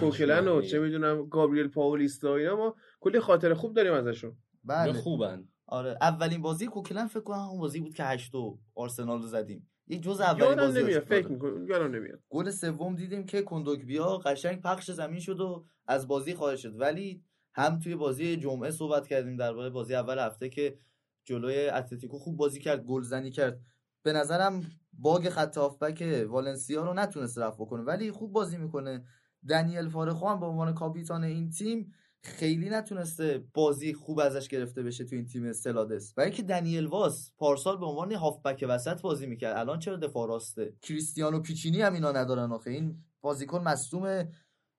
کوکلن 0.00 0.48
و 0.48 0.62
چه 0.62 0.78
می‌دونم 0.78 1.28
گابریل 1.28 1.68
پاولیستا 1.68 2.36
اینا 2.36 2.56
ما 2.56 2.74
کلی 3.00 3.20
خاطر 3.20 3.54
خوب 3.54 3.74
داریم 3.74 3.92
ازشون. 3.92 4.36
بله. 4.64 4.92
خوبن. 4.92 5.48
آره. 5.66 5.98
اولین 6.00 6.42
بازی 6.42 6.66
کوکلن 6.66 7.06
فکر 7.06 7.20
کنم 7.20 7.48
اون 7.50 7.60
بازی 7.60 7.80
بود 7.80 7.94
که 7.94 8.04
هشتو 8.04 8.58
آرسنال 8.74 9.22
رو 9.22 9.26
زدیم. 9.26 9.70
یه 9.88 9.98
جز 9.98 10.20
اولین 10.20 10.48
یادم 10.48 10.66
بازی 10.66 10.82
نمیاد 10.82 11.02
فکر 11.02 11.28
می‌کنم. 11.28 11.68
یادم 11.68 11.94
نمیاد. 11.94 12.20
گل 12.28 12.50
سوم 12.50 12.94
دیدیم 12.94 13.26
که 13.26 13.42
کندوگبیا 13.42 14.18
قشنگ 14.18 14.62
پخش 14.62 14.90
زمین 14.90 15.20
شد 15.20 15.40
و 15.40 15.64
از 15.86 16.08
بازی 16.08 16.34
خارج 16.34 16.58
شد. 16.58 16.80
ولی 16.80 17.22
هم 17.54 17.78
توی 17.78 17.96
بازی 17.96 18.36
جمعه 18.36 18.70
صحبت 18.70 19.06
کردیم 19.06 19.36
درباره 19.36 19.70
بازی 19.70 19.94
اول 19.94 20.18
هفته 20.18 20.48
که 20.48 20.78
جلوی 21.24 21.68
اتلتیکو 21.68 22.18
خوب 22.18 22.36
بازی 22.36 22.60
کرد 22.60 22.84
گلزنی 22.84 23.30
کرد. 23.30 23.60
به 24.02 24.12
نظرم 24.12 24.60
باگ 24.92 25.28
خط 25.28 25.58
هافبک 25.58 26.26
والنسیا 26.28 26.84
رو 26.84 26.94
نتونست 26.94 27.38
رفع 27.38 27.56
بکنه. 27.56 27.82
ولی 27.82 28.10
خوب 28.12 28.32
بازی 28.32 28.58
می‌کنه. 28.58 29.04
دنیل 29.48 29.88
فارخو 29.88 30.28
هم 30.28 30.40
به 30.40 30.46
عنوان 30.46 30.74
کاپیتان 30.74 31.24
این 31.24 31.50
تیم 31.50 31.92
خیلی 32.22 32.70
نتونسته 32.70 33.44
بازی 33.54 33.94
خوب 33.94 34.20
ازش 34.20 34.48
گرفته 34.48 34.82
بشه 34.82 35.04
تو 35.04 35.16
این 35.16 35.26
تیم 35.26 35.52
سلادس. 35.52 36.14
و 36.16 36.20
اینکه 36.20 36.42
دنیل 36.42 36.86
واس 36.86 37.32
پارسال 37.38 37.76
به 37.76 37.86
عنوان 37.86 38.12
هافبک 38.12 38.64
وسط 38.68 39.00
بازی 39.00 39.26
می‌کرد. 39.26 39.56
الان 39.56 39.78
چرا 39.78 39.96
دفاع 39.96 40.28
راسته؟ 40.28 40.74
کریستیانو 40.82 41.40
پیچینی 41.40 41.82
هم 41.82 41.94
اینا 41.94 42.12
ندارن 42.12 42.52
آخه. 42.52 42.70
این 42.70 43.04
بازیکن 43.20 43.62
مصدومه. 43.62 44.32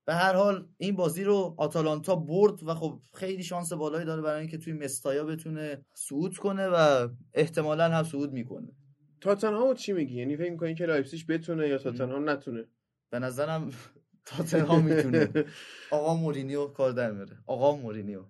به 0.05 0.15
هر 0.15 0.33
حال 0.33 0.67
این 0.77 0.95
بازی 0.95 1.23
رو 1.23 1.55
آتالانتا 1.57 2.15
برد 2.15 2.63
و 2.63 2.73
خب 2.73 2.99
خیلی 3.13 3.43
شانس 3.43 3.73
بالایی 3.73 4.05
داره 4.05 4.21
برای 4.21 4.39
اینکه 4.39 4.57
توی 4.57 4.73
مستایا 4.73 5.23
بتونه 5.23 5.85
صعود 5.93 6.37
کنه 6.37 6.67
و 6.67 7.07
احتمالا 7.33 7.89
هم 7.89 8.03
صعود 8.03 8.33
می‌کنه. 8.33 8.67
تاتنهامو 9.21 9.73
چی 9.73 9.93
میگی؟ 9.93 10.15
یعنی 10.15 10.37
فکر 10.37 10.51
می‌کنی 10.51 10.75
که 10.75 10.85
لایپزیگ 10.85 11.27
بتونه 11.27 11.67
یا 11.67 11.77
تاتنهام 11.77 12.29
نتونه؟ 12.29 12.65
به 13.09 13.19
نظرم 13.19 13.71
تاتنهام 14.29 14.83
می‌تونه. 14.83 15.29
آقا 15.91 16.13
مورینیو 16.15 16.67
کار 16.67 16.91
در 16.91 17.11
میاره 17.11 17.37
آقا 17.45 17.75
مورینیو. 17.75 18.21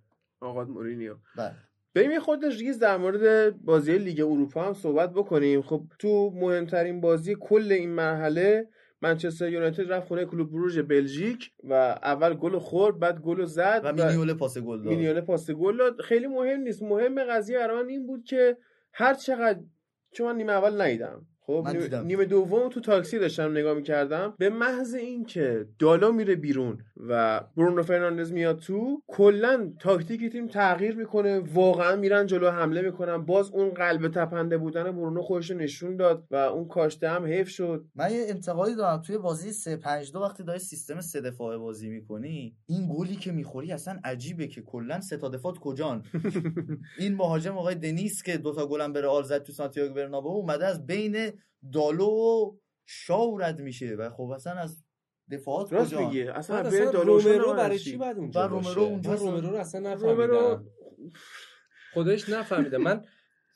آقا 0.42 0.64
مورینیو. 0.64 1.16
بله. 1.38 1.52
بریم 1.94 2.12
یه 2.12 2.20
خرده 2.20 2.46
ریز 2.46 2.80
در 2.80 2.98
مورد 2.98 3.56
بازی 3.62 3.98
لیگ 3.98 4.20
اروپا 4.20 4.64
هم 4.64 4.74
صحبت 4.74 5.14
بکنیم. 5.14 5.62
خب 5.62 5.84
تو 6.00 6.32
مهمترین 6.36 7.02
بازی 7.02 7.36
کل 7.40 7.72
این 7.72 7.90
مرحله 7.90 8.68
منچستر 9.02 9.50
یونایتد 9.50 9.92
رفت 9.92 10.08
خونه 10.08 10.26
کلوب 10.26 10.52
بروژ 10.52 10.80
بلژیک 10.80 11.52
و 11.64 11.74
اول 12.04 12.34
گل 12.34 12.58
خورد 12.60 13.00
بعد 13.00 13.20
گل 13.20 13.46
زد 13.46 13.82
و 13.84 13.94
مینیول 13.94 14.34
پاس 14.34 14.58
گل 14.58 14.78
داد. 14.84 14.88
مینیول 14.88 15.22
پاس 15.22 15.52
گل 15.52 15.78
داد. 15.78 16.02
خیلی 16.02 16.28
مهم 16.28 16.60
نیست. 16.60 16.84
مهم 16.84 17.24
قضیه 17.24 17.58
برای 17.58 17.84
من 17.84 17.90
این 17.90 18.08
بود 18.08 18.24
که 18.24 18.58
هر 18.94 19.14
چقدر 19.14 19.60
چون 20.12 20.28
من 20.28 20.38
نیمه 20.38 20.54
اول 20.54 20.82
ندیدم. 20.82 21.26
خب 21.50 21.62
من 21.66 21.72
نیمه- 21.72 21.84
دیدم. 21.84 22.06
نیمه 22.06 22.26
دوم 22.26 22.70
تو 22.70 22.80
تاکسی 22.80 23.20
داشتم 23.20 23.52
نگاه 23.52 23.74
می‌کردم. 23.74 24.34
به 24.38 24.50
محض 24.50 24.94
اینکه 24.94 25.66
دالو 25.80 26.12
میره 26.12 26.36
بیرون 26.36 26.78
و 27.08 27.42
برونو 27.58 27.84
فرناندز 27.84 28.32
میاد 28.32 28.60
تو 28.60 29.02
کلا 29.08 29.74
تاکتیک 29.80 30.32
تیم 30.32 30.48
تغییر 30.48 30.96
می‌کنه. 30.96 31.40
واقعا 31.40 31.96
میرن 31.96 32.26
جلو 32.26 32.50
حمله 32.50 32.82
می‌کنن. 32.82 33.18
باز 33.18 33.50
اون 33.52 33.70
قلب 33.70 34.08
تپنده 34.08 34.58
بودن 34.58 34.92
برونو 34.92 35.22
خودش 35.22 35.52
رو 35.52 35.58
نشون 35.58 35.96
داد 35.96 36.24
و 36.32 36.36
اون 36.36 36.68
کاشته 36.68 37.10
هم 37.10 37.26
حیف 37.26 37.50
شد. 37.50 37.86
من 37.96 38.12
یه 38.14 38.26
انتقادی 38.28 38.76
دارم. 38.76 39.02
توی 39.02 39.18
بازی 39.18 39.52
3 39.52 39.78
5 39.78 40.12
2 40.12 40.20
وقتی 40.20 40.44
داری 40.44 40.60
سیستم 40.60 41.02
سه 41.02 41.22
دفاعه 41.22 41.58
بازی 41.58 41.90
می‌کنی 41.90 42.56
این 42.66 42.90
گلی 42.98 43.16
که 43.16 43.32
می‌خوری 43.32 43.72
اصلا 43.72 44.00
عجیبه 44.04 44.48
که 44.48 44.62
کلا 44.62 45.02
سه 45.02 45.18
تا 45.18 45.30
دفاعت 45.30 45.58
کجان؟ 45.58 46.04
این 47.00 47.16
مهاجم 47.16 47.58
آقای 47.58 47.76
دنیس 47.76 48.24
که 48.24 48.38
دوتا 48.38 48.68
گلم 48.68 48.94
به 48.94 49.08
رئال 49.08 49.24
زد 49.24 49.44
تو 49.44 49.52
سانتیاگو 49.54 49.94
برنابو 49.94 50.30
اومده 50.30 50.66
از 50.66 50.86
بین 50.88 51.18
دالو 51.74 52.06
و 52.06 52.58
شاو 52.86 53.38
رد 53.38 53.62
میشه. 53.62 53.96
و 53.96 54.10
خب 54.10 54.24
اصلا 54.24 54.54
از 54.54 54.84
دفاعات 55.32 55.74
راست 55.74 55.94
میگه 55.94 56.32
اصلا 56.36 56.64
بره 56.64 56.92
رومرو 56.92 57.40
نباید 57.40 57.56
برای 57.56 57.80
چی؟ 57.80 57.98
بعد 57.98 58.18
اونجا 58.18 58.46
رومرو؟ 58.46 58.82
اونجا 58.82 59.14
رومرو 59.14 59.50
رو 59.50 59.56
اصلا 59.56 59.94
رومرو 59.94 60.36
نفهمیدم. 60.36 60.72
خودش 61.94 62.30
نفهمیدم 62.30 62.82
من 62.88 63.06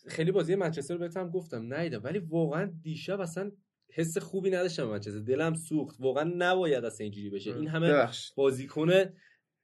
خیلی 0.07 0.31
بازی 0.31 0.55
منچستر 0.55 0.93
رو 0.93 0.99
بهتم 0.99 1.29
گفتم 1.29 1.73
نیدم 1.73 2.03
ولی 2.03 2.19
واقعا 2.19 2.73
دیشب 2.81 3.19
اصلا 3.19 3.51
حس 3.93 4.17
خوبی 4.17 4.49
نداشتم 4.49 4.83
منچستر. 4.83 5.19
دلم 5.19 5.53
سوخت. 5.53 5.95
واقعا 5.99 6.31
نباید 6.37 6.85
اصلا 6.85 7.03
اینجوری 7.03 7.29
بشه. 7.29 7.55
این 7.55 7.67
همه. 7.67 8.07
بازیکن 8.35 8.89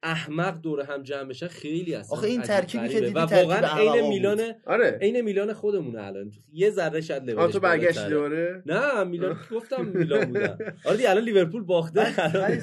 احمق 0.03 0.61
دور 0.61 0.81
هم 0.81 1.03
جمع 1.03 1.23
بشن 1.23 1.47
خیلی 1.47 1.95
اصلا 1.95 2.17
آخه 2.17 2.27
این 2.27 2.41
ترکیبی 2.41 2.89
که. 2.89 2.99
دیدی 2.99 3.13
و 3.13 3.25
ترکیب 3.25 3.49
واقعا 3.49 3.77
عین. 3.93 4.07
میلان 4.07 4.41
آره. 4.65 4.97
عین 5.01 5.21
میلان 5.21 5.53
خودمونه 5.53 6.01
الان. 6.01 6.31
یه 6.53 6.69
ذره 6.69 7.15
آن 7.15 7.25
لولش 7.25 7.53
تو 7.53 7.59
برگشتی 7.59 7.99
بالاتره. 7.99 8.09
دوباره؟ 8.09 8.63
نه 8.65 9.03
میلان 9.03 9.37
گفتم 9.51 9.85
میلان 9.85 10.25
بودم 10.25 10.57
آره 10.85 10.97
دیگه 10.97 11.09
الان 11.09 11.23
لیورپول 11.23 11.63
باخته. 11.63 12.07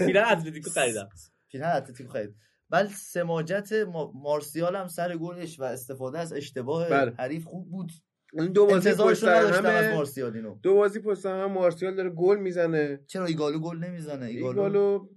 میرن 0.06 0.24
اتلتیکو 0.24 0.70
خریدم. 0.70 1.08
پیرهن 1.50 1.76
اتلتیکو 1.76 2.12
خرید. 2.12 2.34
ولی 2.70 2.88
سماجت 2.88 3.72
ما- 3.72 4.12
مارسیال 4.14 4.76
هم 4.76 4.88
سر 4.88 5.16
گلش 5.16 5.60
و 5.60 5.62
استفاده 5.64 6.18
از 6.18 6.32
اشتباه 6.32 6.88
بله. 6.90 7.12
حریف 7.18 7.44
خوب 7.44 7.70
بود. 7.70 7.92
این 8.32 8.52
دو 8.52 8.66
بازی 8.66 8.90
پشت 8.92 9.24
از 9.24 9.50
همه. 9.50 9.94
مارسیال 9.94 10.36
اینو. 10.36 10.58
دو 10.62 10.74
بازی 10.74 11.00
پشت 11.00 11.20
سر 11.20 11.42
هم 11.42 11.52
مارسیال 11.52 11.94
داره 11.94 12.10
گل 12.10 12.38
می‌زنه. 12.38 13.00
چرا 13.06 13.26
ایگالو 13.26 13.58
گل 13.58 13.76
نمی‌زنه؟ 13.78 14.26
ایگالو, 14.26 14.62
ایگالو 14.62 15.08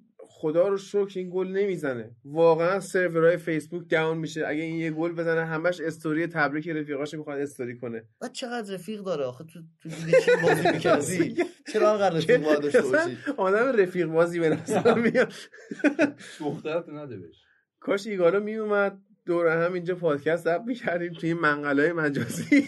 خدا 0.42 0.68
رو 0.68 0.78
شکر 0.78 1.14
این 1.16 1.30
گل 1.34 1.48
نمی‌زنه. 1.48 2.16
واقعا 2.26 2.80
سرورهای 2.80 3.38
فیسبوک 3.38 3.90
down 3.90 4.18
میشه. 4.18 4.48
اگه 4.48 4.64
این 4.64 4.76
یه 4.76 4.92
گل 4.92 5.12
بزنه 5.12 5.46
همش 5.46 5.82
استوری 5.82 6.28
تبریک 6.28 6.70
رفیقاش 6.70 7.14
می‌خواد 7.14 7.40
استوری 7.40 7.78
کنه. 7.78 8.04
بعد 8.22 8.32
چقدر 8.32 8.74
رفیق 8.74 9.02
داره 9.02 9.26
آخه؟ 9.26 9.44
تو 9.44 9.60
تو 9.84 9.90
دیگه 9.90 10.22
چی 10.22 10.32
بازی 10.44 10.72
می‌کردی؟ 10.72 11.44
چرا 11.74 11.92
انقدر 11.92 12.16
رفیق 12.18 12.44
باید 12.46 12.60
داشته 12.60 12.80
اصلا 12.80 13.04
باشی؟ 13.04 13.18
آدم 13.38 13.82
رفیق 13.82 14.08
بازی 14.08 14.40
به 14.40 14.50
نظر 14.50 14.94
میاد. 14.94 15.34
دخترت 16.40 16.90
نده 16.90 17.18
بهش 17.18 17.44
کاش 17.80 18.08
ایگالو 18.08 18.40
میومد 18.40 19.02
دور 19.26 19.66
هم 19.66 19.74
اینجا 19.74 19.96
پادکست 19.96 20.44
ضبط 20.44 20.62
می‌کردیم 20.66 21.14
توی 21.14 21.30
این 21.30 21.40
منقلای 21.40 21.92
مجازی. 21.94 22.68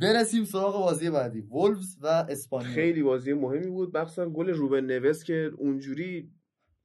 برسیم 0.00 0.44
سراغ 0.44 0.74
بازی 0.74 1.10
بعدی. 1.10 1.40
وولفز 1.40 1.96
و 2.00 2.06
اسپانیول. 2.06 2.68
خیلی 2.68 3.02
بازی 3.02 3.32
مهمی 3.32 3.70
بود. 3.70 3.96
مخصوصا 3.96 4.28
گل 4.28 4.48
روبن 4.48 4.84
نوس 4.84 5.24
که 5.24 5.50
اونجوری 5.58 6.30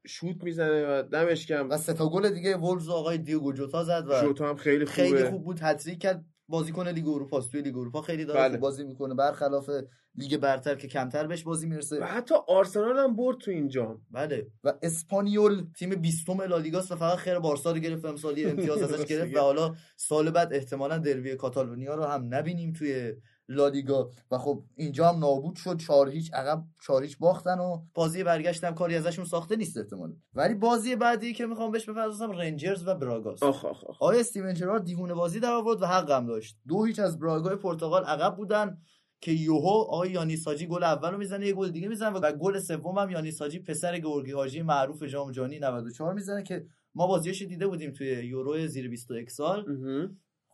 شوت 0.07 0.43
می‌زنه 0.43 0.86
و 0.86 1.03
دمش 1.03 1.47
کم. 1.47 1.70
و 1.70 1.78
سه 1.78 1.93
تا 1.93 2.09
گل 2.09 2.30
دیگه 2.30 2.57
وولفز 2.57 2.89
آقای 2.89 3.18
دیوگو 3.18 3.53
جوتا 3.53 3.84
زد 3.84 4.05
و 4.09 4.22
شوتا 4.22 4.49
هم 4.49 4.55
خیلی 4.55 4.86
خوبه. 4.86 4.95
خیلی 4.95 5.24
خوب 5.24 5.43
بود. 5.43 5.59
هت‌تریک 5.61 5.99
کرد. 5.99 6.26
بازیکن 6.47 6.87
لیگ 6.87 7.07
اروپا 7.07 7.37
است. 7.37 7.51
توی 7.51 7.61
لیگ 7.61 7.77
اروپا 7.77 8.01
خیلی 8.01 8.25
داره 8.25 8.39
بله. 8.39 8.57
بازی 8.57 8.83
می‌کنه 8.83 9.13
برخلاف 9.13 9.69
لیگ 10.15 10.37
برتر 10.37 10.75
که 10.75 10.87
کمتر 10.87 11.27
بهش 11.27 11.43
بازی 11.43 11.65
و 11.65 11.69
می‌رسه 11.69 12.03
حتی 12.03 12.35
آرسنال 12.47 12.97
هم 12.97 13.15
برد 13.15 13.37
تو 13.37 13.51
این 13.51 13.67
جام 13.67 14.01
بله 14.11 14.47
و 14.63 14.73
اسپانیول 14.81 15.65
تیم 15.77 15.89
بیستم 15.89 16.41
لالیگاست 16.41 16.91
و 16.91 16.95
فقط 16.95 17.17
خیر 17.17 17.39
بارسا 17.39 17.71
رو 17.71 17.79
گرفت 17.79 18.05
امسال 18.05 18.35
امتیاز 18.37 18.81
ازش 18.81 19.05
گرفت. 19.11 19.35
و 19.35 19.39
حالا 19.39 19.75
سال 19.97 20.31
بعد 20.31 20.53
احتمالا 20.53 20.97
دربی 20.97 21.35
کاتالونیا 21.35 21.95
رو 21.95 22.03
هم 22.03 22.27
نبینیم 22.33 22.73
توی 22.73 23.13
لالیگا. 23.49 24.09
و 24.31 24.37
خب 24.37 24.63
اینجا 24.75 25.09
هم 25.09 25.19
نابود 25.19 25.55
شد. 25.55 25.77
چهار 25.77 26.09
هیچ 26.09 26.33
عقب 26.33 26.63
چهار 26.85 27.03
هیچ 27.03 27.17
باختن 27.17 27.59
و 27.59 27.81
بازی 27.93 28.23
برگشت 28.23 28.63
هم 28.63 28.75
کاری 28.75 28.95
ازشون 28.95 29.25
ساخته 29.25 29.55
نیست 29.55 29.77
احتمالا. 29.77 30.13
ولی 30.33 30.53
بازی 30.53 30.95
بعدی 30.95 31.33
که 31.33 31.45
می‌خوام 31.45 31.71
بهش 31.71 31.89
بپردازم 31.89 32.31
رنجرز 32.31 32.87
و 32.87 32.95
براگاست 32.95 33.43
آخ 33.43 33.65
آخ 33.65 33.83
آخ. 33.83 33.95
آقای 34.01 34.19
استیون 34.19 34.53
جرارد 34.53 34.83
دیوونه 34.83 35.13
بازی 35.13 35.39
در 35.39 35.53
آورد 35.53 35.81
و 35.81 35.85
حقم 35.85 36.25
داشت. 36.25 36.57
دو 36.67 36.83
هیچ 36.83 36.99
از 36.99 37.19
براگای 37.19 37.55
پرتغال 37.55 38.03
عقب 38.03 38.35
بودن 38.35 38.77
که 39.21 39.31
یوهو 39.31 39.67
آقای 39.67 40.11
یانیساجی 40.11 40.67
گل 40.67 40.83
اول 40.83 41.11
رو 41.11 41.17
می‌زنه 41.17 41.47
یه 41.47 41.53
گل 41.53 41.69
دیگه 41.69 41.87
می‌زنه 41.87 42.19
و 42.19 42.31
گل 42.31 42.59
سوم 42.59 42.97
هم 42.97 43.09
یانیساجی 43.09 43.59
پسر 43.59 43.99
گورگی 43.99 44.31
حاجی 44.31 44.61
معروف 44.61 45.03
جام 45.03 45.31
جهانی 45.31 45.59
94 45.59 46.13
می‌زنه 46.13 46.43
که 46.43 46.65
ما 46.95 47.07
بازیش 47.07 47.41
دیده 47.41 47.67
بودیم 47.67 47.91
توی 47.91 48.07
یورو 48.07 48.67
زیر 48.67 48.89
21 48.89 49.31
سال. 49.31 49.65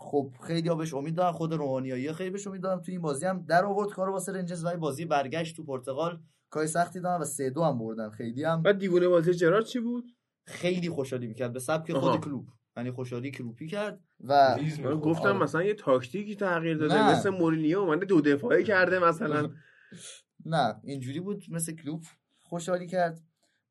خب 0.02 0.34
خیلی 0.48 0.70
ها 0.70 0.76
بهش 0.76 0.94
امید 0.94 1.16
دارن 1.16 1.32
خود 1.32 1.54
رومانیایی 1.54 2.14
خیلی 2.14 2.30
بهش 2.30 2.48
امید 2.48 2.62
دارن. 2.62 2.82
توی 2.82 2.94
این 2.94 3.02
بازی 3.02 3.26
هم 3.26 3.46
در 3.48 3.66
آورد 3.66 3.90
کارو 3.90 4.12
واسه 4.12 4.32
رنجرز 4.32 4.66
و 4.66 4.78
بازی 4.78 5.06
برگشت 5.06 5.56
تو 5.56 5.64
پرتغال. 5.64 6.20
کار 6.50 6.66
سختی 6.66 7.00
دارن 7.00 7.22
و 7.22 7.26
3 7.26 7.50
2 7.50 7.64
هم 7.64 7.80
بردن. 7.80 8.10
خیلی 8.10 8.44
هم 8.44 8.62
بعد 8.62 8.78
دیوونه 8.80 9.08
بازی 9.08 9.34
جرارد 9.34 9.66
چی 9.66 9.80
بود؟ 9.80 10.04
خیلی 10.46 10.90
خوشحالی 10.90 11.28
می‌کرد. 11.28 11.54
به 11.54 11.60
سبک. 11.60 11.94
خود 11.94 12.22
کلوب. 12.22 12.48
یعنی 12.78 12.92
خوشحالی 12.92 13.32
کلوپی 13.32 13.68
کرد 13.68 14.00
و 14.24 14.58
من. 14.84 15.00
گفتم 15.00 15.28
آره. 15.30 15.38
مثلا 15.38 15.64
یه 15.64 15.74
تاکتیکی 15.74 16.36
تغییر 16.36 16.78
داده. 16.78 16.94
نه. 16.94 17.12
مثل 17.12 17.30
مورینیو 17.30 17.80
اومده 17.80 18.06
دو 18.06 18.22
دفاعی 18.22 18.64
کرده 18.64 19.00
مثلا. 19.00 19.50
نه 20.46 20.76
اینجوری 20.84 21.20
بود 21.20 21.44
مثل 21.50 21.76
کلوب 21.76 22.04
خوشحالی 22.44 22.88
کرد. 22.88 23.22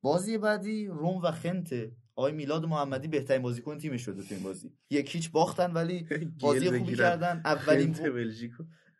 بازی 0.02 0.38
بعدی 0.38 0.86
روم 0.86 1.16
و 1.22 1.30
خنت 1.30 1.74
آقای 2.18 2.32
میلاد 2.32 2.64
محمدی 2.64 3.08
بهترین 3.08 3.42
بازیکن 3.42 3.78
تیمش 3.78 4.02
شده 4.02 4.22
تو 4.22 4.34
این 4.34 4.42
بازی 4.42 4.72
یک 4.90 5.14
هیچ 5.14 5.30
باختن 5.30 5.72
ولی 5.72 6.06
بازی 6.42 6.64
خوبی 6.66 6.78
بگیرن. 6.78 6.96
کردن 6.96 7.42
اولین. 7.44 7.96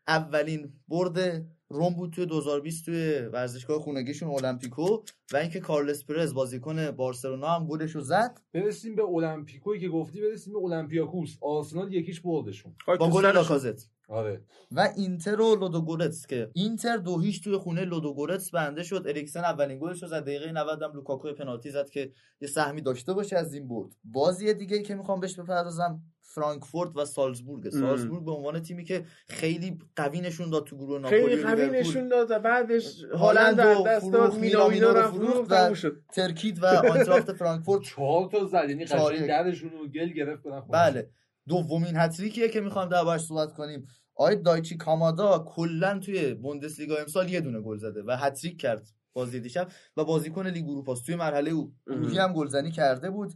اولین 0.09 0.73
برد 0.89 1.47
روم 1.69 1.95
بود 1.95 2.11
توی 2.13 2.27
2020 2.27 2.85
توی 2.85 3.19
ورزشگاه 3.33 3.79
خونگیشون 3.81 4.29
المپیکو 4.31 5.03
و 5.33 5.37
اینکه 5.37 5.61
کارلس 5.61 6.05
پرز 6.05 6.35
بازیکن 6.35 6.91
بارسلونا 6.91 7.49
هم 7.49 7.67
گلش 7.67 7.91
رو 7.91 8.01
زد 8.01 8.41
برسیم 8.53 8.95
به 8.97 9.03
المپیکوی 9.05 9.81
که 9.81 9.89
گفتی 9.89 10.21
برسیم 10.21 10.53
به 10.53 10.59
اولمپیاکوس 10.59 11.37
آرسنال 11.41 11.93
یکیش 11.93 12.21
بردشون 12.21 12.75
با 12.87 13.11
گل. 13.11 13.27
لاکازت 13.27 13.91
آره. 14.09 14.43
و 14.73 14.89
اینتر 14.97 15.41
و 15.41 15.57
لودوگورتس 15.57 16.27
که 16.27 16.51
اینتر 16.53 16.97
دو 16.97 17.19
هیچ 17.21 17.45
توی 17.45 17.57
خونه 17.57 17.85
لودوگورتس 17.85 18.51
برنده 18.51 18.83
شد. 18.83 19.05
اریکسن 19.07 19.45
اولین 19.45 19.79
گلش 19.79 20.03
رو 20.03 20.09
زد. 20.09 20.23
دقیقه 20.23 20.53
90 20.53 20.83
هم 20.83 20.93
لوکاکو 20.93 21.33
پنالتی 21.33 21.71
زد 21.71 21.91
که 21.91 22.13
یه 22.41 22.49
سهمی 22.49 22.81
داشته 22.81 23.13
باشه 23.13 23.37
از 23.37 23.55
این 23.55 23.69
برد. 23.69 23.91
بازی 24.05 24.55
دیگه 24.55 24.77
ای 24.77 24.83
که 24.83 24.95
می‌خوام 24.95 25.21
بهش 25.21 25.39
بپردازم 25.39 26.03
فرانکفورت 26.23 26.97
و 26.97 27.05
سالزبورگ. 27.05 27.71
سالزبورگ 27.71 28.25
به 28.25 28.33
عنوان 28.33 28.63
تیمی 28.63 28.85
که 28.85 29.05
خیلی 29.29 29.79
قوی 29.97 30.21
نشون 30.21 30.51
داد 30.51 30.65
تو 30.65 30.77
گروه 30.77 31.01
ناپولی 31.01 31.37
خیلی 31.37 31.43
و 31.43 31.47
قوی. 31.47 31.81
نشون 31.81 32.09
داد 32.09 32.31
و 32.31 32.39
بعدش 32.39 33.05
هالند 33.05 33.61
رو 33.61 33.85
دست 33.87 34.13
داد 34.13 34.35
مینامینو 34.35 34.89
رو 34.89 35.03
فروخت 35.03 35.55
فروخت 35.55 35.85
و 35.85 35.91
ترکید 36.13 36.63
و 36.63 36.67
آینتراخت 36.67 37.33
فرانکفورت. 37.33 37.83
چهار 37.83 38.29
تا 38.31 38.45
زد. 38.45 38.67
یعنی 38.69 38.85
قشنگ. 38.85 39.27
درشون 39.27 39.71
رو 39.71 39.89
گل 39.89 40.09
گرفت. 40.09 40.43
بله. 40.71 41.11
دومین 41.49 41.97
هتریکیه 41.97 42.49
که 42.49 42.61
می‌خوایم 42.61 42.89
دربارش 42.89 43.21
صحبت 43.21 43.53
کنیم. 43.53 43.87
آقای 44.15 44.37
دایچی 44.37 44.77
کامادا 44.77 45.39
کلا 45.39 45.99
توی 45.99 46.35
بوندسلیگا 46.35 46.97
امسال 46.97 47.31
یه 47.31 47.41
دونه 47.41 47.61
گل 47.61 47.77
زده 47.77 48.03
و 48.03 48.17
هتریک 48.17 48.61
کرد 48.61 48.89
بازی 49.13 49.41
دیشب 49.41 49.69
و 49.97 50.05
بازیکن 50.05 50.47
لیگ 50.47 50.69
اروپا. 50.69 50.95
توی 50.95 51.15
مرحله 51.15 51.51
او 51.51 51.73
گروهی 51.87 52.19
هم 52.19 52.33
گلزنی 52.33 52.71
کرده 52.71 53.11
بود. 53.11 53.33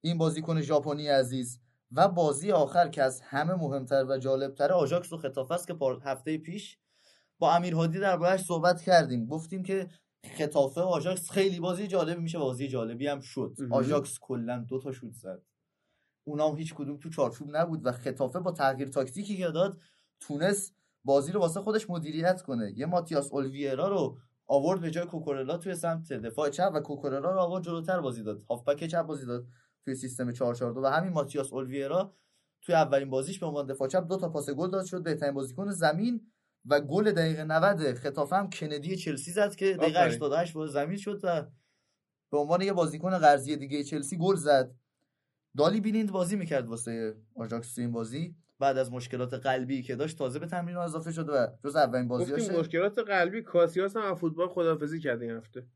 این 0.00 0.18
بازیکن 0.18 0.60
ژاپنی 0.60 1.08
عزیز. 1.08 1.60
و 1.92 2.08
بازی 2.08 2.52
آخر 2.52 2.88
که 2.88 3.02
از 3.02 3.20
همه 3.20 3.54
مهمتر 3.54 4.04
و 4.04 4.18
جالبتر 4.18 4.72
آژاکس 4.72 5.12
و 5.12 5.16
خطافه 5.16 5.54
است 5.54 5.66
که 5.66 5.76
هفته 6.04 6.38
پیش 6.38 6.78
با 7.38 7.54
امیر 7.54 7.74
هادی 7.74 7.98
دربارهش 7.98 8.40
صحبت 8.40 8.82
کردیم. 8.82 9.26
گفتیم 9.26 9.62
که 9.62 9.88
خطافه 10.38 10.80
آژاکس 10.80 11.30
خیلی 11.30 11.60
بازی 11.60 11.86
جالبی 11.86 12.22
میشه 12.22 12.38
بازی 12.38 12.68
جالبی 12.68 13.06
هم 13.06 13.20
شد. 13.20 13.56
آژاکس 13.70 14.18
کلا 14.20 14.64
دو 14.68 14.80
تا 14.80 14.92
شوت 14.92 15.12
زد. 15.12 15.42
اونا 16.28 16.48
هم 16.48 16.56
هیچ 16.56 16.74
کدوم 16.74 16.96
تو 16.96 17.08
چارچوب 17.08 17.56
نبود 17.56 17.86
و 17.86 17.92
خطافه 17.92 18.40
با 18.40 18.52
تغییر 18.52 18.88
تاکتیکی 18.88 19.36
که 19.36 19.48
داد 19.48 19.80
تونست 20.20 20.74
بازی 21.04 21.32
رو 21.32 21.40
واسه 21.40 21.60
خودش 21.60 21.90
مدیریت 21.90 22.42
کنه. 22.42 22.72
یه 22.76 22.86
ماتیاس 22.86 23.32
اولویرا 23.32 23.88
رو 23.88 24.18
آورد 24.46 24.80
به 24.80 24.90
جای 24.90 25.06
کوکورلا 25.06 25.56
توی 25.56 25.74
سمت 25.74 26.12
دفاع 26.12 26.50
چپ 26.50 26.70
و 26.74 26.80
کوکورلا 26.80 27.30
رو 27.30 27.40
آورد 27.40 27.64
جلوتر 27.64 28.00
بازی 28.00 28.22
داد. 28.22 28.42
هافبک 28.50 28.86
چپ 28.86 29.02
بازی 29.02 29.26
داد 29.26 29.46
توی 29.84 29.94
سیستم 29.94 30.32
442 30.32 30.80
و 30.80 30.86
همین 30.86 31.12
ماتیاس 31.12 31.52
اولویرا 31.52 32.14
توی 32.62 32.74
اولین 32.74 33.10
بازیش 33.10 33.38
به 33.38 33.46
عنوان 33.46 33.66
دفاع 33.66 33.88
چپ 33.88 34.08
دو 34.08 34.16
تا 34.16 34.28
پاس 34.28 34.50
گل 34.50 34.70
داد 34.70 34.84
شد. 34.84 35.02
بهترین 35.02 35.34
بازیکن 35.34 35.70
زمین 35.70 36.26
و 36.64 36.80
گل 36.80 37.12
دقیقه 37.12 37.44
90 37.44 37.94
خطافه 37.94 38.36
هم 38.36 38.50
کندی 38.50 38.96
چلسی 38.96 39.30
زد 39.30 39.54
که 39.54 39.64
دقیقه 39.64 39.98
آفرین. 39.98 40.06
88 40.06 40.56
وارد 40.56 40.70
زمین 40.70 40.96
شد 40.96 41.20
و 41.22 41.46
به 42.30 42.38
عنوان 42.38 42.62
یه 42.62 42.72
بازیکن 42.72 43.18
قرضی 43.18 43.56
دیگه 43.56 43.84
چلسی 43.84 44.18
گل 44.18 44.36
زد. 44.36 44.74
دالی 45.58 45.80
بینیند 45.80 46.12
بازی 46.12 46.36
می‌کرد 46.36 46.66
واسه 46.68 47.14
آژاکس 47.36 47.74
تو 47.74 47.80
این 47.80 47.92
بازی. 47.92 48.36
بعد 48.58 48.78
از 48.78 48.92
مشکلات 48.92 49.34
قلبی 49.34 49.82
که 49.82 49.96
داشت 49.96 50.18
تازه 50.18 50.38
به 50.38 50.46
تمرین 50.46 50.76
اضافه 50.76 51.12
شد 51.12 51.28
و 51.28 51.46
جز 51.64 51.76
اولین 51.76 52.08
بازیاشه. 52.08 52.58
مشکلات 52.58 52.98
قلبی 52.98 53.42
کاسیاس 53.42 53.96
هم 53.96 54.02
از 54.02 54.18
فوتبال 54.18 54.48
خدافزی 54.48 55.00
کرده 55.00 55.24
این 55.24 55.34
هفته. 55.34 55.66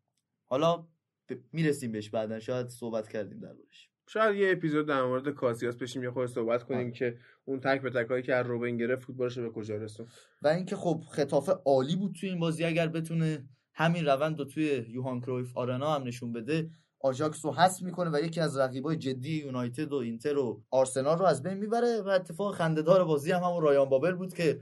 حالا 0.47 0.77
ب- 0.77 1.35
می‌رسیم 1.53 1.93
بهش 1.93 2.11
بعدا. 2.11 2.39
شاید 2.41 2.69
صحبت 2.69 3.09
کردیم 3.09 3.39
دربارش. 3.41 3.89
شاید 4.09 4.37
یه 4.37 4.53
اپیزود 4.53 4.87
در 4.89 5.03
مورد 5.03 5.29
کاسیاس 5.29 5.77
بشیم 5.77 6.03
یه 6.03 6.11
خود 6.11 6.27
صحبت 6.27 6.63
کنیم 6.63 6.81
آره. 6.81 6.91
که 6.91 7.17
اون 7.45 7.61
تک 7.61 7.83
به 7.83 7.91
تک 7.91 8.11
هایی 8.11 8.23
که 8.23 8.35
از 8.35 8.47
روبن 8.47 8.77
گرفت 8.77 9.05
فوتبالش 9.05 9.39
به 9.39 9.51
کجا 9.51 9.77
رسون. 9.77 10.07
و 10.43 10.49
اینکه 10.49 10.77
خب 10.77 11.03
خطافه 11.11 11.53
عالی 11.53 11.97
بود 11.97 12.15
توی 12.21 12.29
این 12.29 12.39
بازی 12.39 12.65
اگر 12.65 12.89
بتونه 12.89 13.49
همین 13.75 14.07
روند 14.07 14.39
رو 14.39 14.45
توی 14.45 14.87
یوهان 14.89 15.21
کرویف 15.21 15.57
آرنا 15.57 15.95
هم 15.95 16.03
نشون 16.03 16.33
بده 16.33 16.71
آژاکس 17.03 17.45
رو 17.45 17.53
حذف 17.53 17.83
می‌کنه 17.83 18.11
و 18.11 18.21
یکی 18.21 18.41
از 18.41 18.57
رقیبای 18.57 18.97
جدی 18.97 19.39
یونایتد 19.39 19.93
و 19.93 19.97
اینتر 19.97 20.39
و 20.39 20.63
آرسنال 20.71 21.19
رو 21.19 21.25
از 21.25 21.43
بین 21.43 21.55
می‌بره 21.55 22.01
و 22.03 22.09
اتفاق 22.09 22.55
خندهدار 22.55 23.05
بازی 23.05 23.33
هم 23.33 23.43
همون 23.43 23.63
رایان 23.63 23.89
بابل 23.89 24.13
بود 24.15 24.35
که 24.35 24.61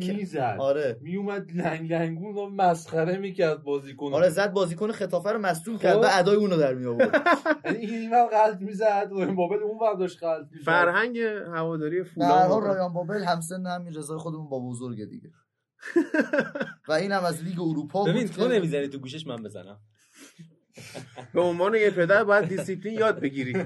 که- 0.00 0.12
می‌زد. 0.12 0.56
آره. 0.58 0.98
میومد 1.00 1.52
لنگ 1.52 1.92
لنگون 1.92 2.34
رو 2.34 2.48
مسخره 2.50 3.18
می‌کرد 3.18 3.62
بازیکن 3.62 4.14
آره 4.14 4.28
زد 4.28 4.52
بازیکن 4.52 4.92
خطافه 4.92 5.32
رو 5.32 5.38
مصدوم 5.38 5.76
خب. 5.76 5.82
کرد 5.82 5.96
و 5.96 6.06
ادای 6.10 6.36
اونو 6.36 6.56
در 6.56 6.74
می 6.74 6.86
آورد 6.86 7.14
یعنی 7.64 7.78
این 7.78 7.90
اینور 7.94 8.26
غلت 8.26 8.60
می‌زد 8.60 9.08
و 9.12 9.34
بابل 9.34 9.62
اون 9.62 9.78
ور 9.78 9.94
داشت 9.94 10.22
غلت 10.22 10.46
می‌زد. 10.52 10.64
فرهنگ 10.64 11.18
هواداری 11.54 12.04
فولام 12.04 12.64
رایان 12.64 12.92
بابل 12.92 13.22
همسن 13.24 13.66
همین 13.66 13.94
رضای 13.94 14.18
خودمون 14.18 14.48
با 14.48 14.60
بزرگه 14.60 15.06
دیگه. 15.06 15.30
و 16.88 16.92
این 16.92 17.12
هم 17.12 17.24
از 17.24 17.44
لیگ 17.44 17.60
اروپا 17.60 18.04
ببین 18.04 18.28
تو 18.28 18.48
نمی‌زنی 18.48 18.88
تو 18.88 18.98
گوشش 18.98 19.26
من 19.26 19.42
بزنم. 19.42 19.80
به 21.34 21.40
عنوان 21.40 21.74
یه 21.74 21.90
پدر 21.90 22.24
باید 22.24 22.48
دیسیپلین 22.48 22.98
یاد 22.98 23.20
بگیری. 23.20 23.64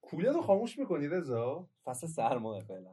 کولر 0.00 0.32
رو 0.32 0.42
خاموش 0.42 0.78
می‌کنی 0.78 1.08
رضا؟ 1.08 1.68
فصل 1.84 2.06
سرمائه 2.06 2.62
فعلا. 2.62 2.90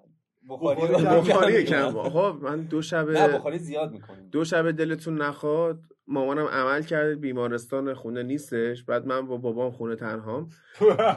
بخاری 0.50 0.82
کم 0.88 1.04
بخاری 1.04 1.64
کم. 1.64 1.98
آقا 1.98 2.34
من 2.34 2.62
دو 2.62 2.82
شب 2.82 3.10
نه 3.10 3.28
بخاری 3.28 3.60
زیاد 3.60 3.92
می‌کنیم 3.92 4.30
دو 4.30 4.46
شب 4.46 4.72
دلتون 4.72 5.22
نخواد 5.22 5.80
مامانم 6.08 6.46
عمل 6.46 6.82
کرد 6.82 7.20
بیمارستان 7.20 7.94
خونه 7.94 8.24
نیستش. 8.24 8.84
بعد 8.84 9.06
من 9.06 9.28
با 9.28 9.38
بابام 9.38 9.72
خونه 9.72 9.96
تنهام. 9.96 10.50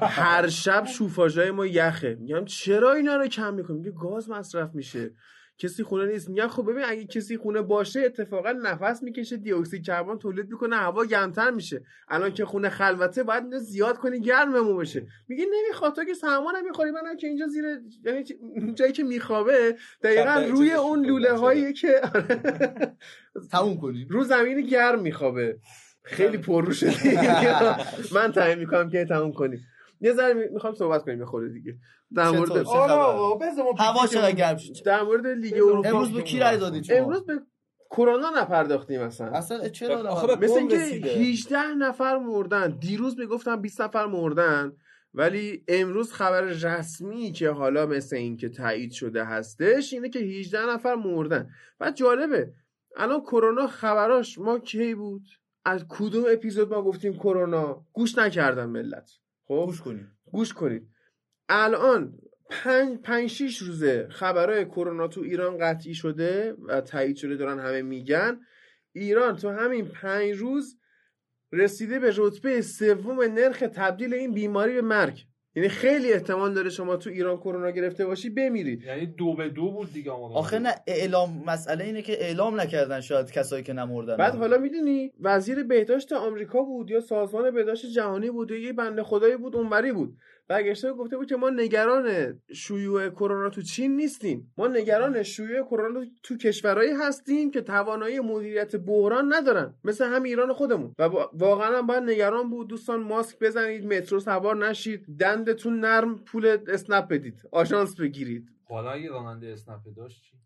هر 0.03 0.49
شب 0.49 0.85
شوفاژای 0.87 1.51
ما 1.51 1.67
یخه. 1.67 2.15
میگم 2.15 2.45
چرا 2.45 2.93
اینا 2.93 3.17
رو 3.17 3.27
کم 3.27 3.55
می‌کنیم 3.55 3.79
میگه 3.79 3.91
گاز 3.91 4.31
مصرف 4.31 4.75
میشه. 4.75 5.11
کسی 5.59 5.83
خونه 5.83 6.07
نیست. 6.07 6.29
میگم 6.29 6.49
خب 6.49 6.71
ببین 6.71 6.85
اگه 6.87 7.05
کسی 7.05 7.37
خونه 7.37 7.63
باشه 7.63 8.01
اتفاقا 8.01 8.53
نفس 8.53 9.03
می‌کشه 9.03 9.37
دی 9.37 9.53
اکسید 9.53 9.85
کربن 9.85 10.19
تولید 10.19 10.51
می‌کنه 10.51 10.77
هوا 10.77 11.05
گرمتر 11.05 11.51
میشه. 11.51 11.85
الان 12.09 12.35
که 12.35 12.45
خونه 12.45 12.69
خلوته 12.69 13.23
باید 13.23 13.45
اینو 13.45 13.59
زیاد 13.59 13.99
کنی 13.99 14.21
گرممون 14.21 14.77
بشه. 14.77 15.07
میگه 15.29 15.45
نمی‌خواد 15.53 15.95
تو 15.95 16.05
که 16.05 16.15
سرما 16.15 16.53
نمی‌خوری 16.53 16.91
من 16.91 17.17
که 17.17 17.27
اینجا 17.27 17.47
زیر 17.47 17.65
یعنی 18.05 18.25
جایی 18.75 18.93
که 18.93 19.05
میخوابه 19.05 19.77
دقیقا 20.03 20.47
روی 20.51 20.73
اون 20.73 21.07
لوله 21.07 21.33
هایی 21.33 21.73
که 21.73 22.01
تموم 23.53 23.77
کنیم 23.81 24.07
رو 24.11 24.25
زمین 24.25 24.61
گرم 24.61 25.01
میخوابه. 25.01 25.59
خیلی 26.03 26.39
پررو 26.39 26.73
شدی. 26.73 27.17
من 28.15 28.33
تعیین 28.33 28.59
می‌کنم 28.59 28.91
که 28.91 29.05
تموم 29.05 29.33
کنیم 29.33 29.67
یه 30.01 30.13
ذره 30.13 30.51
می‌خوام 30.53 30.75
صحبت 30.75 31.03
کنیم 31.05 31.19
یه 31.19 31.25
خورده 31.25 31.49
دیگه. 31.49 31.77
در؟ 32.15 32.31
مورد 32.31 32.53
آره 32.53 32.93
هوا 33.79 34.07
چقدر. 34.07 34.33
گرم 34.33 34.57
شد؟ 34.57 34.85
در 34.85 35.03
مورد 35.03 35.27
لیگ 35.27 35.55
اروپا 35.55 35.89
امروز 35.89 36.13
به 36.13 36.23
کی 36.23 36.39
رای 36.39 36.59
دادید 36.59 36.85
شما؟ 36.85 36.97
امروز 36.97 37.27
به 37.27 37.41
کرونا 37.91 38.31
نپرداختیم 38.37 39.01
اصلا. 39.01 39.27
اصلا 39.27 39.69
چرا 39.69 40.11
آخه 40.11 40.39
مثل 40.39 40.59
اینکه 40.59 40.77
رسیده. 40.77 41.09
18 41.09 41.59
نفر 41.75 42.19
مردن. 42.19 42.79
دیروز 42.81 43.19
می‌گفتن 43.19 43.57
20 43.57 43.81
نفر 43.81 44.07
مردن 44.07 44.73
ولی 45.15 45.65
امروز 45.69 46.13
خبر 46.13 46.41
رسمی 46.41 47.33
که 47.33 47.51
حالا 47.51 47.87
مثل 47.87 48.17
این 48.17 48.37
که 48.37 48.49
تایید 48.49 48.93
شده 48.93 49.25
هستش 49.25 49.93
اینه 49.93 50.09
که 50.09 50.19
18 50.19 50.67
نفر 50.67 50.95
مردن. 50.95 51.51
بعد 51.79 51.95
جالبه 51.97 52.53
الان 52.97 53.21
کرونا 53.21 53.67
خبراش 53.67 54.39
ما 54.39 54.59
کی 54.59 54.95
بود؟ 54.95 55.23
از 55.65 55.85
کدوم 55.89 56.25
اپیزود 56.29 56.75
ما 56.75 56.83
گفتیم 56.83 57.13
کرونا؟ 57.13 57.85
گوش 57.93 58.19
نکردن 58.19 58.67
ملت. 58.67 59.11
خب؟ 59.47 59.65
گوش 59.67 59.81
کنیم 59.81 60.19
گوش 60.33 60.53
کنید 60.53 60.89
الان 61.49 62.19
پنج, 62.51 62.99
پنج 62.99 63.27
شیش 63.27 63.59
روزه 63.59 64.09
خبرهای 64.11 64.65
کرونا 64.65 65.09
تو 65.09 65.21
ایران 65.21 65.59
قطعی 65.59 65.95
شده 65.95 66.53
و 66.53 66.81
تایید 66.81 67.17
شده 67.17 67.37
دارن 67.37 67.59
همه 67.59 67.83
میگن. 67.83 68.41
ایران 68.93 69.37
تو 69.37 69.51
همین 69.51 69.89
پنج 69.89 70.37
روز 70.37 70.79
رسیده 71.53 71.99
به 71.99 72.13
رتبه 72.17 72.63
سوم 72.63 73.23
نرخ 73.23 73.59
تبدیل 73.59 74.15
این 74.15 74.35
بیماری 74.35 74.75
به 74.75 74.83
مرگ. 74.83 75.27
یعنی 75.57 75.69
خیلی 75.69 76.13
احتمال 76.13 76.55
داره 76.55 76.71
شما 76.71 76.97
تو 76.97 77.11
ایران 77.11 77.37
کرونا 77.37 77.71
گرفته 77.71 78.07
باشی 78.07 78.31
بمیرید 78.31 78.83
یعنی 78.83 79.07
دو 79.07 79.35
به 79.35 79.49
دو 79.49 79.71
بود 79.71 79.93
دیگه 79.93 80.11
آخه 80.11 80.59
نه 80.59 80.75
اعلام 80.87 81.43
مسئله 81.47 81.85
اینه 81.85 82.03
که 82.03 82.13
اعلام 82.25 82.61
نکردن 82.61 83.01
شاید 83.01 83.31
کسایی 83.31 83.63
که 83.63 83.73
نمردن. 83.73 84.17
بعد 84.17 84.35
حالا 84.35 84.59
می‌دونی 84.59 85.13
وزیر 85.21 85.63
بهداشت 85.63 86.13
آمریکا 86.13 86.63
بود 86.63 86.91
یا 86.91 87.01
سازمان 87.01 87.51
بهداشت 87.51 87.87
جهانی 87.87 88.31
بود 88.31 88.51
یا 88.51 88.59
یه 88.59 88.73
بنده 88.73 89.03
خدایی 89.03 89.37
بود 89.37 89.57
اونوری 89.57 89.93
بود. 89.93 90.17
برگشته 90.49 90.93
گفته 90.93 91.17
بود 91.17 91.29
که 91.29 91.37
ما 91.37 91.51
نگران 91.51 92.39
شیوع 92.53 93.09
کرونا 93.09 93.51
تو 93.51 93.63
چین 93.63 93.97
نیستیم. 93.97 94.53
ما 94.59 94.69
نگران 94.69 95.23
شیوع 95.23 95.63
کرونا 95.63 96.05
تو 96.23 96.37
کشورهایی 96.37 96.93
هستیم 96.93 97.51
که 97.51 97.61
توانایی 97.61 98.21
مدیریت 98.21 98.77
بحران 98.77 99.35
ندارن. 99.35 99.75
مثل 99.85 100.05
هم 100.05 100.23
ایران 100.23 100.53
خودمون. 100.53 100.95
و 100.99 101.03
واقعا 101.33 101.83
باید 101.83 102.03
نگران 102.03 102.51
بود. 102.51 102.69
دوستان 102.69 103.03
ماسک 103.03 103.39
بزنید 103.39 103.87
مترو 103.87 104.21
سوار 104.21 104.57
نشید. 104.69 105.07
دندتون 105.21 105.81
نرم 105.81 106.19
پول 106.19 106.59
اسنپ 106.69 107.09
بدید. 107.09 107.43
آژانس 107.53 108.01
بگیرید. 108.01 108.49
حالا 108.69 108.91
اگه 108.91 109.11
راننده 109.11 109.47
اسنپ 109.47 109.81
داشت 109.97 110.23
چی؟ 110.23 110.46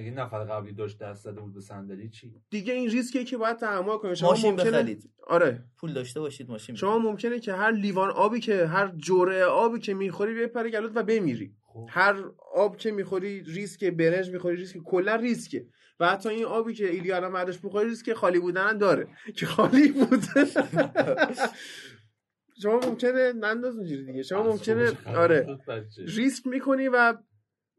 اگه 0.00 0.10
نفر 0.10 0.44
قبلی 0.44 0.72
داشت 0.72 0.98
دست 0.98 1.24
زده 1.24 1.40
بود 1.40 1.54
به 1.54 1.60
صندلی 1.60 2.08
چی؟ 2.08 2.34
دیگه 2.50 2.72
این 2.72 2.90
ریسکیه 2.90 3.24
که 3.24 3.36
باید 3.36 3.56
تحمل 3.56 3.96
کنید 3.96 4.14
شما 4.14 4.30
ماشین 4.30 4.50
ممکنه 4.50 4.70
بخرید. 4.70 5.10
آره. 5.26 5.64
پول 5.78 5.92
داشته 5.92 6.20
باشید 6.20 6.48
ماشین 6.50 6.74
شما 6.74 6.98
ممکنه 6.98 7.40
که 7.40 7.52
هر 7.52 7.70
لیوان 7.72 8.10
آبی 8.10 8.40
که 8.40 8.66
هر 8.66 8.92
جرعه 8.96 9.44
آبی 9.44 9.78
که 9.78 9.94
می‌خوری 9.94 10.34
بپره 10.34 10.70
گلوت 10.70 10.92
و 10.94 11.02
بمیری. 11.02 11.54
خب. 11.62 11.86
هر 11.90 12.24
آب 12.54 12.76
که 12.76 12.90
می‌خوری 12.90 13.40
ریسک 13.42 13.84
برنج 13.84 14.30
می‌خوری 14.30 14.56
ریسک 14.56 14.78
کلا 14.78 15.14
ریسکه. 15.14 15.66
و 16.00 16.06
حتی 16.06 16.28
این 16.28 16.44
آبی 16.44 16.74
که 16.74 16.90
ایلیا 16.90 17.16
الان 17.16 17.32
بعدش 17.32 17.64
می‌خوری 17.64 17.88
ریسک 17.88 18.12
خالی 18.12 18.38
بودن 18.38 18.68
هم 18.68 18.78
داره. 18.78 19.08
که 19.38 19.46
خالی 19.46 19.92
بود. 19.92 20.20
شما 22.62 22.80
ممکنه 22.86 23.32
ننداز 23.32 23.76
اونجوری 23.76 24.04
دیگه. 24.04 24.22
شما 24.22 24.42
ممکنه 24.42 24.92
آره. 25.06 25.58
ریسک 25.98 26.46
می‌کنی 26.46 26.88
و 26.88 27.14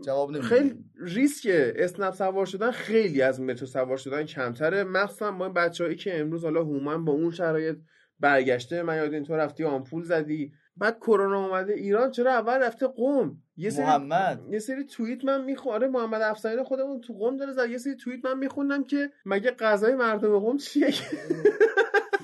جواب 0.05 0.29
نمی‌دید 0.31 0.49
خیلی 0.49 0.75
ریسک 0.99 1.47
اسنپ 1.75 2.13
سوار 2.13 2.45
شدن 2.45 2.71
خیلی 2.71 3.21
از 3.21 3.41
مترو 3.41 3.67
سوار 3.67 3.97
شدن 3.97 4.23
کمتره. 4.23 4.83
مخصوصا 4.83 5.31
ما 5.31 5.49
بچه‌هایی 5.49 5.95
که 5.95 6.19
امروز 6.19 6.43
حالا 6.43 6.63
هومن 6.63 7.05
با 7.05 7.13
اون 7.13 7.31
شرایط 7.31 7.77
برگشته. 8.19 8.83
من 8.83 8.97
یاد 8.97 9.13
این 9.13 9.23
تو 9.23 9.35
رفتی 9.35 9.63
آمپول 9.63 10.03
زدی. 10.03 10.51
بعد 10.77 10.97
کرونا 10.97 11.45
اومده 11.45 11.73
ایران. 11.73 12.11
چرا 12.11 12.31
اول 12.31 12.53
رفته 12.53 12.87
قم؟ 12.87 13.37
یه 13.57 13.69
سری 13.69 13.85
محمد. 13.85 14.41
یه 14.49 14.59
سری 14.59 14.83
توییت 14.83 15.25
من 15.25 15.43
می‌خوام 15.43 15.75
آره 15.75 15.87
محمد 15.87 16.21
افسرین 16.21 16.63
خودمون 16.63 17.01
تو 17.01 17.13
قم 17.13 17.37
داره 17.37 17.53
زد. 17.53 17.69
یه 17.69 17.77
سری 17.77 17.95
توییت 17.95 18.25
من 18.25 18.37
میخوندم 18.37 18.83
که 18.83 19.09
مگه 19.25 19.51
غذای 19.51 19.95
مردم 19.95 20.39
قم 20.39 20.57
چیه؟ 20.57 20.93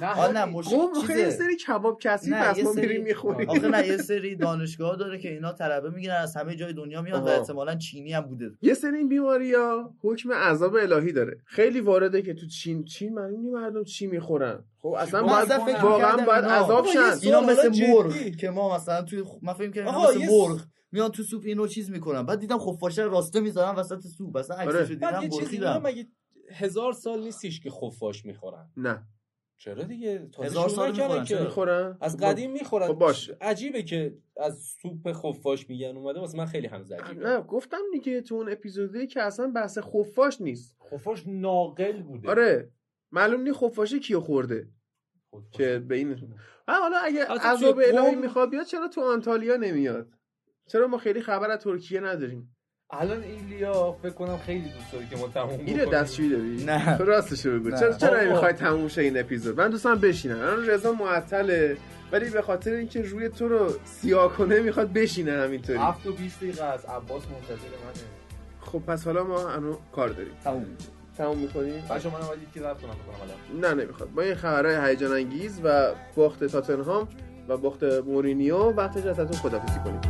آه 0.02 0.32
نه 0.32 0.46
مشکل 0.46 0.70
خب 0.78 0.90
آخه 0.98 1.18
یه 1.18 1.26
چیزه 1.26 1.38
سری 1.38 1.56
کباب 1.56 2.00
کسی 2.02 2.30
نه، 2.32 2.42
پس 2.54 2.64
ما 2.64 2.74
میریم 2.74 3.04
می‌خوریم. 3.04 3.50
آخه 3.50 3.68
نه 3.68 3.88
یه 3.88 3.98
سری 3.98 4.36
دانشگاه 4.36 4.96
داره 4.96 5.18
که 5.18 5.32
اینا 5.32 5.54
طلبه 5.54 5.90
می‌گیرن 5.90 6.16
از 6.16 6.36
همه 6.38 6.56
جای 6.56 6.74
دنیا 6.74 7.02
میاد 7.02 7.24
و. 7.24 7.28
احتمالاً 7.28 7.76
چینی 7.76 8.14
هم 8.14 8.22
بوده. 8.22 8.52
یه 8.62 8.74
سری 8.74 8.98
این 8.98 9.10
بیماری 9.10 9.54
ها 9.54 9.94
حکم 10.02 10.32
عذاب 10.32 10.76
الهی 10.76 11.12
داره. 11.12 11.38
خیلی 11.46 11.80
وارده 11.82 12.22
که 12.22 12.34
تو 12.34 12.46
چین 12.48 12.84
چین 12.86 13.14
معلوم 13.14 13.52
مردم 13.52 13.84
چی 13.84 14.08
می‌خورن. 14.08 14.64
خب 14.80 14.88
اصلا 14.90 15.24
باید 15.24 15.52
واقعا 15.84 16.26
باید 16.26 16.44
اینا- 16.44 16.64
عذاب 16.66 16.86
شن. 16.86 17.00
اینا 17.22 17.42
مثل. 17.42 17.70
مرغ. 17.90 18.36
که 18.36 18.50
ما 18.50 18.76
مثلا 18.76 19.02
توی 19.02 19.24
خ- 19.24 19.40
من 19.44 19.54
فکر 19.54 19.72
کردم 19.72 19.88
آقا، 19.88 20.10
مثل 20.10 20.26
مرغ 20.32 20.62
میان 20.92 21.12
تو 21.12 21.24
سوپ 21.24 21.44
اینو 21.46 21.68
چیز 21.68 21.92
می‌کنن. 21.92 22.24
بعد 22.26 22.40
دیدم 22.40 22.58
خفاشه 22.58 23.04
رو 23.04 23.12
راسته 23.12 23.40
می‌ذارن 23.40 23.76
وسط 23.76 24.00
سوپ. 24.00 24.36
اصلا 24.36 24.56
آره. 24.56 24.66
عکسشو 24.80 25.00
بعد 25.00 25.14
دیدم 25.20 25.24
یه 25.24 25.30
چیزی 25.40 25.56
اینا 25.56 25.80
برخیدم 25.80 25.90
مگه 25.90 26.08
هزار 26.52 26.94
سال 26.94 27.24
نیستیش 27.24 27.60
که 27.60 27.70
خفاش 27.70 28.26
می‌خورن؟ 28.26 28.66
نه. 28.78 29.04
چرا 29.58 29.84
دیگه؟ 29.84 30.30
تازه 30.32 30.48
هزار 30.48 30.70
سال 30.70 30.92
می‌خورن، 30.92 31.24
که. 31.24 31.26
چرا؟ 31.26 31.44
می‌خورن؟ 31.44 31.98
از 32.02 32.18
قدیم 32.18 32.52
می‌خورن. 32.52 32.88
خب 32.88 32.94
باشه. 32.94 33.38
عجیبه 33.42 33.84
که 33.84 34.18
از 34.38 34.60
سوپ 34.82 35.12
خفاش 35.12 35.70
میگن 35.70 35.98
اومده. 35.98 36.20
واسه 36.20 36.38
من 36.38 36.46
خیلی 36.46 36.68
هم 36.68 36.82
عجیبه 36.82 37.30
نه 37.30 37.42
گفتم 37.42 37.82
دیگه 37.92 38.22
تو 38.22 38.36
اون 38.36 38.52
اپیزودی 38.52 39.08
که 39.08 39.22
اصلا 39.22 39.48
بحث 39.48 39.78
خفاش 39.78 40.42
نیست. 40.42 40.78
خفاش 40.92 41.24
ناقل 41.28 42.02
بوده. 42.02 42.30
آره. 42.30 42.72
معلوم 43.12 43.42
نی 43.42 43.54
خفاشه 43.54 44.00
کیو 44.00 44.20
خورده. 44.20 44.68
خفاش. 45.28 45.52
که 45.52 45.80
به 45.80 45.96
این 45.96 46.38
حالا 46.68 46.98
اگه 46.98 47.26
عذاب 47.26 47.80
الهی 47.86 48.16
می‌خواد 48.16 48.50
بیاد 48.50 48.66
چرا 48.66 48.88
تو 48.88 49.02
آنتالیا 49.02 49.56
نمیاد؟ 49.56 50.14
چرا 50.68 50.88
ما 50.88 50.98
خیلی 50.98 51.22
خبر 51.22 51.52
از 51.52 51.60
ترکیه 51.60 52.00
نداریم؟ 52.00 52.57
الان 52.92 53.24
ایلیا 53.24 53.96
فکر 54.04 54.12
کنم 54.12 54.38
خیلی 54.38 54.70
دوست 54.70 54.92
داره 54.94 55.06
که 55.10 55.16
ما 55.16 55.28
تموم 55.28 55.60
اینو. 55.66 55.86
دستشویی 55.86 56.30
داری؟ 56.30 56.64
نه. 56.66 56.98
تو 56.98 57.06
راستش 57.06 57.48
بگو. 57.48 57.70
نه. 57.70 57.80
چرا 57.80 57.94
چرا. 57.94 58.22
نمی‌خوای 58.22 58.54
تموم 58.54 58.88
شه 58.88 59.02
این 59.02 59.20
اپیزود؟ 59.20 59.62
من 59.62 59.70
دوستم 59.70 59.96
بشینم. 59.96 60.40
الان 60.40 60.68
رضا 60.68 60.92
معطله. 60.92 61.78
ولی 62.12 62.30
به 62.30 62.42
خاطر 62.42 62.72
اینکه 62.72 63.02
روی 63.02 63.30
تو 63.30 63.48
رو 63.48 63.74
سیاه 63.86 64.34
کنه 64.38 64.60
می‌خواد 64.60 64.94
بشینه 64.94 65.32
همینطوری. 65.32 65.80
7 65.80 66.08
و 66.08 66.14
20 66.14 66.38
دقیقه 66.40 66.64
از 66.64 66.86
عباس 66.86 67.24
منتظر 67.24 67.54
منه. 67.54 68.04
خب 68.62 68.80
پس 68.80 69.06
حالا 69.06 69.24
ما 69.24 69.50
الان 69.50 69.78
کار 69.92 70.10
داریم. 70.10 70.34
تموم 70.44 70.66
تموم 71.18 71.38
می‌کنیم 71.38 71.84
بچه 71.90 72.10
من 72.10 72.28
باید 72.28 72.40
یکی 72.50 72.60
رفت 72.60 72.82
کنم 72.82 72.92
بکنم 72.92 73.62
الان. 73.62 73.76
نه 73.76 73.84
نمی‌خواد. 73.84 74.10
با 74.10 74.22
این 74.22 74.36
خبرهای 74.36 74.90
هیجان 74.90 75.12
انگیز 75.12 75.62
و 75.64 75.92
باخت 76.16 76.44
تاتنهام 76.44 77.08
و 77.48 77.58
باخت 77.58 77.84
مورینیو 77.84 78.58
وقتش 78.58 79.06
ازتون 79.06 79.38
خدافظی 79.38 79.80
کنیم. 79.80 80.02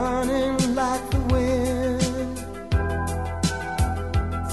Running 0.00 0.56
like 0.74 1.04
the 1.10 1.20
wind. 1.34 2.36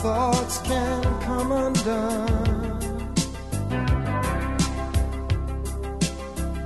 Thoughts 0.03 0.57
can 0.69 1.01
come 1.27 1.51
undone, 1.65 2.79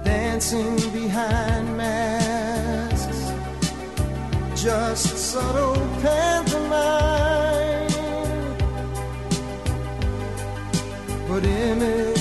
dancing 0.03 0.75
behind 0.99 1.65
masks, 1.77 3.21
just 4.63 5.07
subtle 5.31 5.81
pantomime. 6.03 7.09
But 11.27 11.43
images 11.45 12.20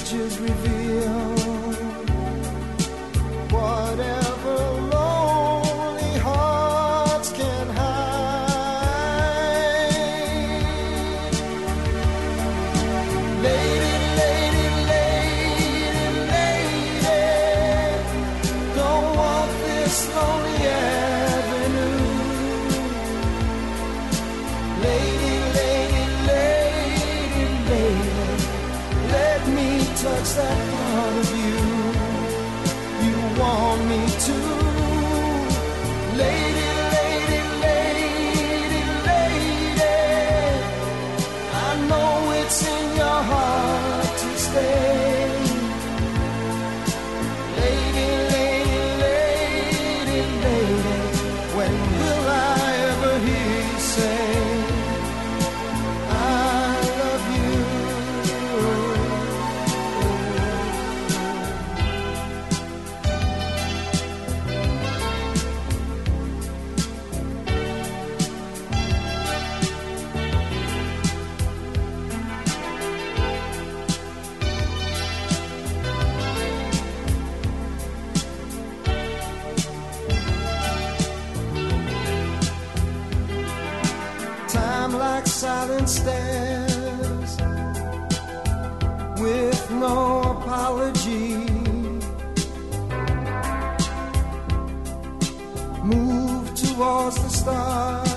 Move 95.82 96.54
towards 96.54 97.16
the 97.16 97.28
stars 97.28 98.09